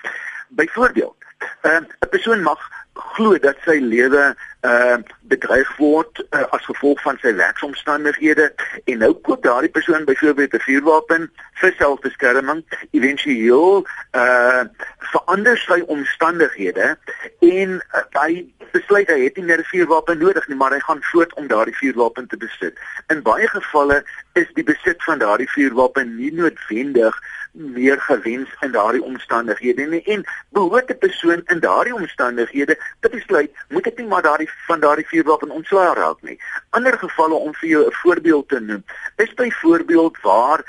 Byvoorbeeld, 0.49 1.17
uh, 1.63 1.81
'n 1.81 2.09
persoon 2.11 2.43
mag 2.43 2.61
glo 2.95 3.39
dat 3.39 3.57
sy 3.65 3.79
lewe 3.81 4.35
uh 4.63 4.97
bedreig 5.33 5.71
word 5.77 6.21
uh, 6.31 6.45
as 6.55 6.65
gevolg 6.69 7.01
van 7.03 7.19
sy 7.23 7.33
werksomstandighede 7.35 8.53
en 8.85 8.99
nou 8.99 9.13
koop 9.27 9.43
daardie 9.43 9.73
persoon 9.73 10.05
byvoorbeeld 10.05 10.55
'n 10.55 10.67
vuurwapen 10.67 11.31
vir 11.61 11.75
selfbeskerming 11.79 12.65
éventueel 12.91 13.87
uh 14.13 14.65
verander 15.13 15.59
sy 15.59 15.81
omstandighede 15.87 16.97
en 17.41 17.81
uh, 17.81 18.05
hy 18.23 18.45
besluit 18.73 19.09
hy 19.11 19.21
het 19.25 19.37
nie 19.37 19.49
meer 19.49 19.61
'n 19.65 19.71
vuurwapen 19.73 20.19
nodig 20.19 20.49
nie 20.49 20.57
maar 20.57 20.73
hy 20.73 20.81
gaan 20.81 21.03
voort 21.11 21.35
om 21.35 21.47
daardie 21.47 21.77
vuurwapen 21.77 22.27
te 22.27 22.37
besit. 22.37 22.79
In 23.09 23.23
baie 23.23 23.49
gevalle 23.49 24.03
is 24.33 24.49
die 24.55 24.65
besit 24.65 25.03
van 25.05 25.19
daardie 25.19 25.51
vuurwapen 25.51 26.17
nie 26.17 26.33
noodwendig 26.33 27.19
meer 27.53 28.01
gewens 28.01 28.49
in 28.61 28.73
daardie 28.73 29.03
omstandighede 29.03 29.87
nie 29.87 30.03
en 30.03 30.25
behoort 30.49 30.91
'n 30.91 30.99
persoon 30.99 31.43
in 31.45 31.61
daardie 31.61 31.95
omstandighede 31.95 32.79
te 33.01 33.09
besluit 33.09 33.51
moet 33.69 33.87
ek 33.87 33.99
nie 33.99 34.07
maar 34.07 34.23
daardie 34.23 34.51
van 34.67 34.81
daardie 34.81 35.07
vuurwapen 35.07 35.51
ontslae 35.51 35.95
raak 35.95 36.23
nie. 36.23 36.41
Ander 36.71 36.99
gevalle 36.99 37.35
om 37.35 37.55
vir 37.55 37.69
jou 37.69 37.87
'n 37.87 37.93
voorbeeld 37.93 38.49
te 38.49 38.61
noem 38.61 38.85
is 39.17 39.35
byvoorbeeld 39.35 40.21
waar 40.21 40.65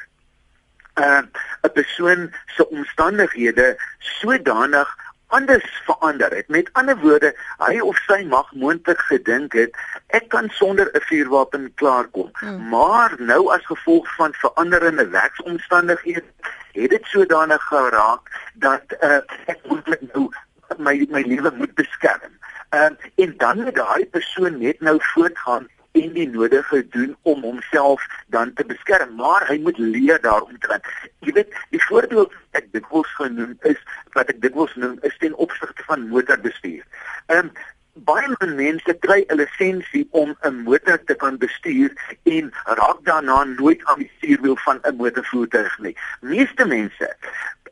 'n 0.96 1.30
uh, 1.64 1.72
persoon 1.74 2.34
se 2.46 2.70
omstandighede 2.70 3.80
sodanig 4.00 4.98
anders 5.34 5.82
verander 5.86 6.32
het. 6.36 6.48
Met 6.48 6.70
ander 6.80 6.98
woorde, 7.02 7.34
hy 7.58 7.80
of 7.82 7.98
sy 8.08 8.22
mag 8.30 8.52
moontlik 8.54 9.02
gedink 9.10 9.58
het 9.58 9.78
ek 10.18 10.30
kan 10.30 10.50
sonder 10.60 10.90
'n 10.94 11.02
vuurwapen 11.10 11.72
klaarkom. 11.82 12.30
Hmm. 12.34 12.70
Maar 12.70 13.16
nou 13.18 13.50
as 13.54 13.66
gevolg 13.66 14.16
van 14.16 14.34
veranderende 14.34 15.08
werksomstandighede 15.08 16.24
het 16.74 16.90
dit 16.90 17.06
sodanig 17.06 17.64
geraak 17.64 18.30
dat 18.54 18.86
uh, 19.02 19.22
ek 19.46 19.60
moontlik 19.66 20.02
nou 20.14 20.30
my 20.78 21.06
my 21.10 21.22
lewe 21.22 21.52
moet 21.58 21.74
beskerm. 21.74 22.34
Uh, 22.74 22.90
en 23.16 23.34
dan 23.38 23.62
moet 23.62 23.76
daai 23.76 24.06
persoon 24.06 24.58
net 24.58 24.80
nou 24.80 24.98
voortgaan 25.14 25.68
en 25.94 26.14
die 26.14 26.30
nodige 26.30 26.88
doen 26.90 27.16
om 27.22 27.42
homself 27.42 28.06
dan 28.28 28.54
te 28.54 28.66
beskerm, 28.66 29.16
maar 29.16 29.46
hy 29.48 29.60
moet 29.62 29.78
leer 29.78 30.22
daaromtrent. 30.22 30.88
Jy 31.20 31.36
weet, 31.38 31.54
die 31.70 31.84
voorbeeld 31.86 32.34
ek 32.58 32.72
dikwels 32.74 33.12
genoem 33.20 33.54
is 33.70 33.80
wat 34.18 34.34
ek 34.34 34.42
dikwels 34.42 34.74
noem 34.76 34.98
is 35.08 35.18
ten 35.22 35.38
opsigte 35.46 35.86
van 35.90 36.10
motorbestuur. 36.10 36.84
Ehm 37.28 37.46
um, 37.46 37.54
baie 37.94 38.48
mense 38.58 38.94
kry 39.06 39.20
'n 39.30 39.38
lisensie 39.38 40.08
om 40.12 40.34
'n 40.42 40.64
motor 40.66 40.98
te 41.04 41.14
kan 41.14 41.38
bestuur 41.38 41.94
en 42.24 42.50
raak 42.66 43.06
daarna 43.06 43.44
nooit 43.44 43.86
aan 43.86 44.00
die 44.00 44.12
stuurwiel 44.18 44.58
van 44.66 44.80
'n 44.82 44.96
motorvoertuig 44.96 45.78
nie. 45.80 45.96
Meeste 46.22 46.66
mense 46.66 47.16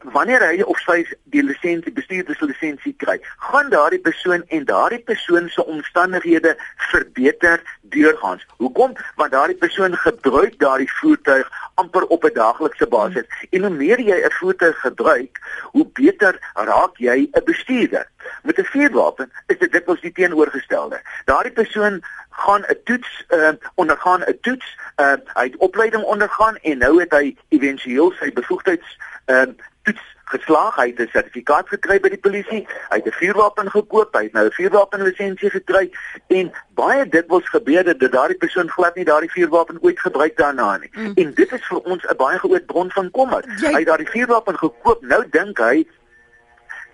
wanneer 0.04 0.41
hy 0.41 0.62
of 0.62 0.80
sy 0.82 1.02
die 1.34 1.43
lisensie 1.43 1.93
bestuurderslisensie 1.93 2.93
kry, 2.97 3.20
gaan 3.52 3.70
daardie 3.70 4.02
persoon 4.02 4.43
en 4.49 4.66
daardie 4.66 5.02
persoon 5.06 5.49
se 5.49 5.66
omstandighede 5.66 6.56
verbeter 6.91 7.62
deurgaans. 7.93 8.45
Hoekom? 8.58 8.95
Want 9.16 9.32
daardie 9.32 9.58
persoon 9.58 9.95
gebruik 9.95 10.58
daardie 10.60 10.89
voertuig 10.99 11.49
amper 11.76 12.06
op 12.06 12.24
'n 12.26 12.34
daaglikse 12.34 12.88
basis. 12.88 13.26
En 13.49 13.62
hoe 13.62 13.70
meer 13.70 13.99
jy 13.99 14.18
'n 14.26 14.32
voertuig 14.32 14.80
gebruik, 14.80 15.39
hoe 15.72 15.88
beter 15.93 16.39
raak 16.54 16.97
jy 16.97 17.30
'n 17.32 17.43
bestuurder. 17.45 18.08
Met 18.43 18.58
'n 18.58 18.64
vuurwapen 18.64 19.32
is 19.47 19.58
dit 19.58 19.72
dikwels 19.72 20.02
die 20.02 20.12
teenoorgestelde. 20.12 21.02
Daardie 21.26 21.52
persoon 21.52 22.04
gaan 22.30 22.64
'n 22.68 22.78
toets 22.84 23.26
uh, 23.30 23.49
ondergaan 23.76 24.22
'n 24.22 24.38
toets, 24.41 24.78
uh, 24.97 25.14
hy 25.34 25.43
het 25.43 25.58
opleiding 25.58 26.04
ondergaan 26.04 26.56
en 26.56 26.78
nou 26.78 26.99
het 26.99 27.12
hy 27.12 27.38
éventueel 27.49 28.12
sy 28.20 28.34
bevoegdheids 28.34 28.97
uh, 29.26 29.41
toets 29.84 30.08
geslaag. 30.32 30.76
Hy 30.76 30.88
het 30.88 31.00
'n 31.00 31.10
sertifikaat 31.12 31.68
gekry 31.68 32.00
by 32.00 32.10
die 32.10 32.24
polisie. 32.28 32.68
Hy 32.90 32.98
het 33.00 33.08
'n 33.08 33.20
vuurwapen 33.22 33.72
gekoop. 33.72 34.14
Hy 34.14 34.24
het 34.24 34.34
nou 34.34 34.46
'n 34.46 34.58
vuurwapenlisensie 34.60 35.50
gekry 35.50 35.92
en 36.28 36.52
baie 36.74 37.08
dikwels 37.10 37.50
gebeur 37.50 37.84
dit 37.84 38.00
dat 38.00 38.12
daardie 38.12 38.38
persoon 38.38 38.70
glad 38.70 38.96
nie 38.96 39.06
daardie 39.06 39.32
vuurwapen 39.32 39.78
ooit 39.82 40.00
gebruik 40.00 40.38
daarna 40.38 40.78
nie. 40.78 40.90
Mm. 40.94 41.12
En 41.16 41.34
dit 41.34 41.52
is 41.52 41.66
vir 41.68 41.80
ons 41.80 42.04
'n 42.04 42.16
baie 42.16 42.38
groot 42.38 42.66
bron 42.66 42.92
van 42.92 43.12
kommer. 43.12 43.44
Jy... 43.58 43.68
Hy 43.68 43.78
het 43.78 43.88
daardie 43.88 44.10
vuurwapen 44.10 44.58
gekoop. 44.58 45.02
Nou 45.02 45.24
dink 45.30 45.58
hy 45.58 45.88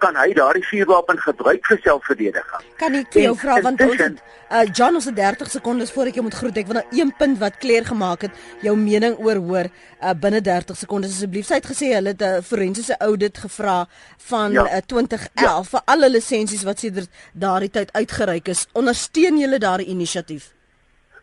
kan 0.01 0.15
hy 0.19 0.33
daardie 0.37 0.63
vuurwapen 0.65 1.19
gebruik 1.21 1.65
vir 1.69 1.79
selfverdediging. 1.83 2.65
Kan 2.81 2.97
ek 2.99 3.13
jou 3.13 3.33
vra 3.39 3.59
want 3.65 3.81
ons 3.85 4.01
het, 4.01 4.19
uh, 4.49 4.63
John 4.71 4.99
ons 4.99 5.07
het 5.09 5.15
30 5.17 5.51
sekondes 5.51 5.93
voor 5.95 6.11
ek 6.11 6.19
jou 6.19 6.25
moet 6.27 6.37
groet. 6.39 6.57
Ek 6.57 6.69
wil 6.69 6.79
nou 6.79 6.85
een 6.99 7.13
punt 7.19 7.39
wat 7.41 7.59
kleer 7.61 7.87
gemaak 7.87 8.27
het, 8.27 8.43
jou 8.65 8.75
mening 8.79 9.17
oor 9.23 9.41
hoor 9.49 9.69
uh, 9.69 10.13
binne 10.13 10.41
30 10.41 10.77
sekondes 10.77 11.15
asseblief. 11.15 11.47
Sy 11.49 11.61
het 11.61 11.71
gesê 11.71 11.93
hulle 11.95 12.15
het 12.15 12.21
'n 12.21 12.43
forensiese 12.43 12.97
audit 12.99 13.37
gevra 13.37 13.85
van 14.29 14.51
ja. 14.51 14.65
uh, 14.65 14.83
2011 14.85 15.31
ja. 15.41 15.63
vir 15.63 15.81
alle 15.85 16.09
lisensies 16.09 16.63
wat 16.63 16.79
sedert 16.79 17.09
daardie 17.33 17.69
tyd 17.69 17.93
uitgereik 17.93 18.47
is. 18.47 18.67
Ondersteun 18.73 19.37
julle 19.37 19.59
daardie 19.59 19.87
inisiatief? 19.87 20.56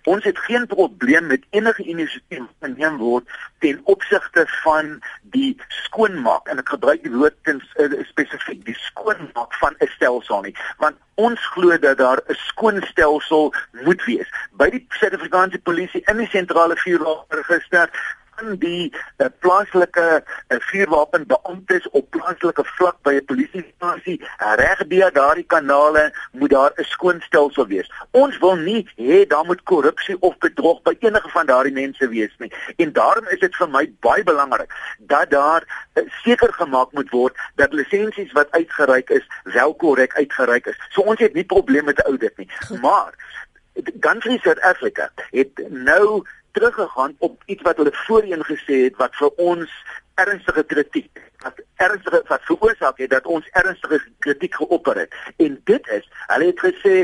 Ons 0.05 0.25
het 0.25 0.39
geen 0.39 0.67
probleem 0.67 1.27
met 1.27 1.45
enige 1.51 1.83
inisiatief 1.83 2.43
wat 2.45 2.71
geneem 2.71 2.97
word 3.01 3.29
ten 3.65 3.81
opsigte 3.85 4.45
van 4.63 4.99
die 5.23 5.55
skoonmaak 5.69 6.51
en 6.53 6.61
ek 6.61 6.75
gebruik 6.75 7.03
die 7.07 7.13
woord 7.15 7.37
ten 7.49 7.63
uh, 7.81 8.03
spesifiek 8.11 8.61
die 8.67 8.77
skoonmaak 8.89 9.57
van 9.63 9.77
'n 9.79 9.89
stelsel 9.97 10.43
nie 10.45 10.57
want 10.83 11.01
ons 11.15 11.41
glo 11.55 11.79
dat 11.79 11.99
daar 11.99 12.21
'n 12.29 12.35
skoon 12.35 12.83
stelsel 12.83 13.55
moet 13.85 14.05
wees. 14.05 14.29
By 14.53 14.71
die 14.71 14.85
Suid-Afrikaanse 14.89 15.59
polisie 15.59 16.03
in 16.11 16.17
die 16.17 16.29
sentrale 16.29 16.77
vuurwapenregister 16.77 17.91
van 18.45 18.57
die 18.59 18.93
uh, 19.19 19.27
plaaslike 19.39 20.23
uh, 20.49 20.59
vuurwapenbeamptes 20.69 21.89
op 21.91 22.11
plaaslike 22.11 22.65
vlak 22.77 22.97
by 23.03 23.15
'n 23.19 23.25
polisiestasie 23.25 24.19
reg 24.61 24.81
deur 24.89 25.13
daardie 25.13 25.47
kanale 25.47 26.13
moet 26.33 26.51
daar 26.51 26.73
'n 26.77 26.85
skoon 26.85 27.21
stelsel 27.21 27.67
wees. 27.67 27.91
Ons 28.11 28.39
wil 28.39 28.57
nie 28.57 28.89
hê 28.97 29.27
daar 29.27 29.45
moet 29.45 29.63
korrupsie 29.63 30.17
of 30.21 30.39
bedrog 30.39 30.83
by 30.83 30.97
enige 30.99 31.29
van 31.29 31.47
daardie 31.47 31.73
mense 31.73 32.09
wees 32.09 32.35
nie. 32.39 32.53
En 32.77 32.93
daarom 32.93 33.27
is 33.29 33.39
dit 33.39 33.57
vir 33.57 33.69
my 33.69 33.93
baie 34.01 34.23
belangrik 34.23 34.71
dat 34.99 35.31
daar 35.31 35.63
uh, 35.95 36.03
seker 36.23 36.53
gemaak 36.53 36.93
moet 36.93 37.11
word 37.11 37.37
dat 37.55 37.73
lisensies 37.73 38.33
wat 38.33 38.51
uitgereik 38.51 39.11
is, 39.11 39.27
wel 39.43 39.75
korrek 39.75 40.15
uitgereik 40.15 40.67
is. 40.67 40.79
So 40.91 41.01
ons 41.01 41.19
het 41.21 41.35
nie 41.35 41.45
probleme 41.45 41.87
met 41.87 41.97
die 41.97 42.05
audit 42.05 42.37
nie. 42.37 42.49
Maar 42.81 43.13
Country 44.01 44.39
South 44.39 44.61
Africa 44.61 45.11
het 45.31 45.51
nou 45.69 46.25
teruggegaan 46.57 47.15
op 47.19 47.43
iets 47.47 47.63
wat 47.67 47.77
hulle 47.77 47.95
voorheen 48.07 48.45
gesê 48.47 48.81
het 48.87 48.99
wat 49.03 49.15
vir 49.21 49.45
ons 49.51 49.71
ernstige 50.23 50.65
kritiek 50.71 51.23
wat 51.45 51.63
ernstige 51.83 52.23
wat 52.29 52.45
veroorsaak 52.49 52.99
het 53.03 53.11
dat 53.11 53.27
ons 53.27 53.49
ernstige 53.53 54.01
kritiek 54.19 54.55
geopper 54.55 54.97
het. 55.05 55.15
En 55.37 55.59
dit 55.71 55.89
is 55.97 56.07
hulle 56.27 56.51
het 56.53 56.61
gesê 56.67 56.95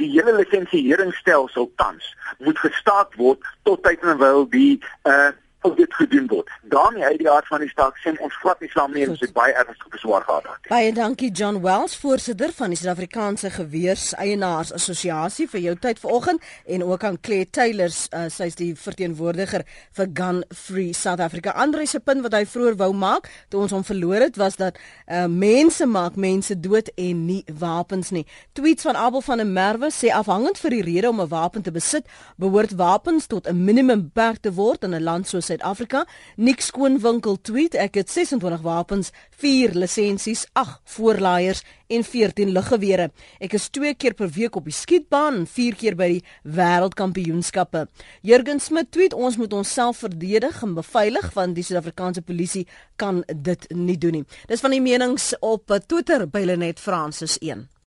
die 0.00 0.10
hele 0.12 0.34
lisensieringsstelsel 0.36 1.70
tans 1.80 2.08
moet 2.38 2.58
gestaak 2.58 3.14
word 3.20 3.44
tot 3.68 3.82
tyd 3.84 4.02
en 4.04 4.18
wyl 4.20 4.48
die 4.52 4.80
uh 5.08 5.30
of 5.60 5.74
dit 5.74 5.94
gedoen 5.94 6.26
word. 6.26 6.50
Daarmee 6.62 7.04
uit 7.04 7.18
die 7.18 7.30
aard 7.30 7.46
van 7.46 7.60
die 7.60 7.68
staak 7.68 7.96
sê 7.98 8.12
ons 8.22 8.36
glad 8.42 8.60
nie 8.62 8.70
saam 8.70 8.92
nie 8.94 9.06
ons 9.10 9.20
het 9.20 9.32
baie 9.34 9.52
ernstige 9.52 9.90
beswaar 9.90 10.22
gehad 10.26 10.44
daartoe. 10.46 10.70
Baie 10.70 10.92
dankie 10.94 11.30
John 11.34 11.60
Wells, 11.64 11.96
voorsitter 11.98 12.52
van 12.54 12.70
die 12.74 12.78
Suid-Afrikaanse 12.78 13.50
Geweerseienaars 13.56 14.72
Assosiasie 14.76 15.48
vir 15.50 15.64
jou 15.64 15.74
tyd 15.82 15.98
vanoggend 16.02 16.46
en 16.66 16.84
ook 16.86 17.04
aan 17.04 17.18
Claire 17.20 17.50
Taylor, 17.50 17.90
uh, 17.90 18.26
sy's 18.30 18.58
die 18.60 18.70
verteenwoordiger 18.78 19.64
vir 19.98 20.12
Gun 20.14 20.44
Free 20.54 20.92
South 20.94 21.20
Africa. 21.24 21.56
Andre 21.58 21.86
se 21.86 22.00
punt 22.00 22.22
wat 22.22 22.38
hy 22.38 22.44
vroeër 22.46 22.78
wou 22.78 22.92
maak 22.94 23.26
toe 23.50 23.64
ons 23.64 23.74
hom 23.74 23.84
verloor 23.86 24.28
het 24.28 24.38
was 24.38 24.58
dat 24.60 24.78
uh, 24.78 25.26
mense 25.26 25.86
maak 25.86 26.16
mense 26.16 26.54
dood 26.60 26.92
en 26.94 27.26
nie 27.26 27.42
wapens 27.58 28.12
nie. 28.14 28.26
Tweets 28.54 28.86
van 28.86 28.96
Abel 28.96 29.24
van 29.26 29.42
der 29.42 29.50
Merwe 29.50 29.90
sê 29.94 30.12
afhangend 30.14 30.62
vir 30.62 30.78
die 30.78 30.84
rede 30.86 31.10
om 31.10 31.20
'n 31.20 31.28
wapen 31.28 31.62
te 31.62 31.74
besit, 31.74 32.06
behoort 32.36 32.76
wapens 32.78 33.26
tot 33.26 33.48
'n 33.48 33.64
minimum 33.64 34.06
beperk 34.06 34.38
te 34.42 34.52
word 34.54 34.84
in 34.84 34.94
'n 34.94 35.02
land 35.02 35.26
soos 35.26 35.47
Suid-Afrika. 35.48 36.04
Nik 36.36 36.60
Skoonwinkel 36.64 37.38
tweet: 37.42 37.76
Ek 37.78 37.96
het 37.98 38.10
26 38.12 38.62
wapens, 38.64 39.10
4 39.40 39.74
lisensies, 39.78 40.44
8 40.52 40.80
voorlaaiers 40.96 41.62
en 41.88 42.04
14 42.04 42.52
luggewere. 42.52 43.08
Ek 43.40 43.56
is 43.56 43.68
2 43.72 43.94
keer 43.96 44.14
per 44.18 44.30
week 44.34 44.58
op 44.60 44.68
die 44.68 44.76
skietbaan 44.76 45.42
en 45.42 45.46
4 45.46 45.78
keer 45.80 45.96
by 45.98 46.10
die 46.16 46.24
wêreldkampioenskappe. 46.44 47.86
Jurgen 48.22 48.60
Smit 48.60 48.92
tweet: 48.92 49.16
Ons 49.16 49.40
moet 49.40 49.52
onsself 49.52 50.04
verdedig 50.04 50.62
en 50.62 50.76
beveilig 50.76 51.32
want 51.34 51.56
die 51.56 51.64
Suid-Afrikaanse 51.64 52.22
polisie 52.22 52.66
kan 52.96 53.24
dit 53.34 53.66
nie 53.74 53.98
doen 53.98 54.20
nie. 54.20 54.26
Dis 54.50 54.64
van 54.64 54.74
die 54.76 54.84
menings 54.84 55.32
op 55.40 55.72
Twitter 55.86 56.28
by 56.28 56.44
Lenet 56.48 56.80
Francis 56.80 57.38
1. 57.38 57.68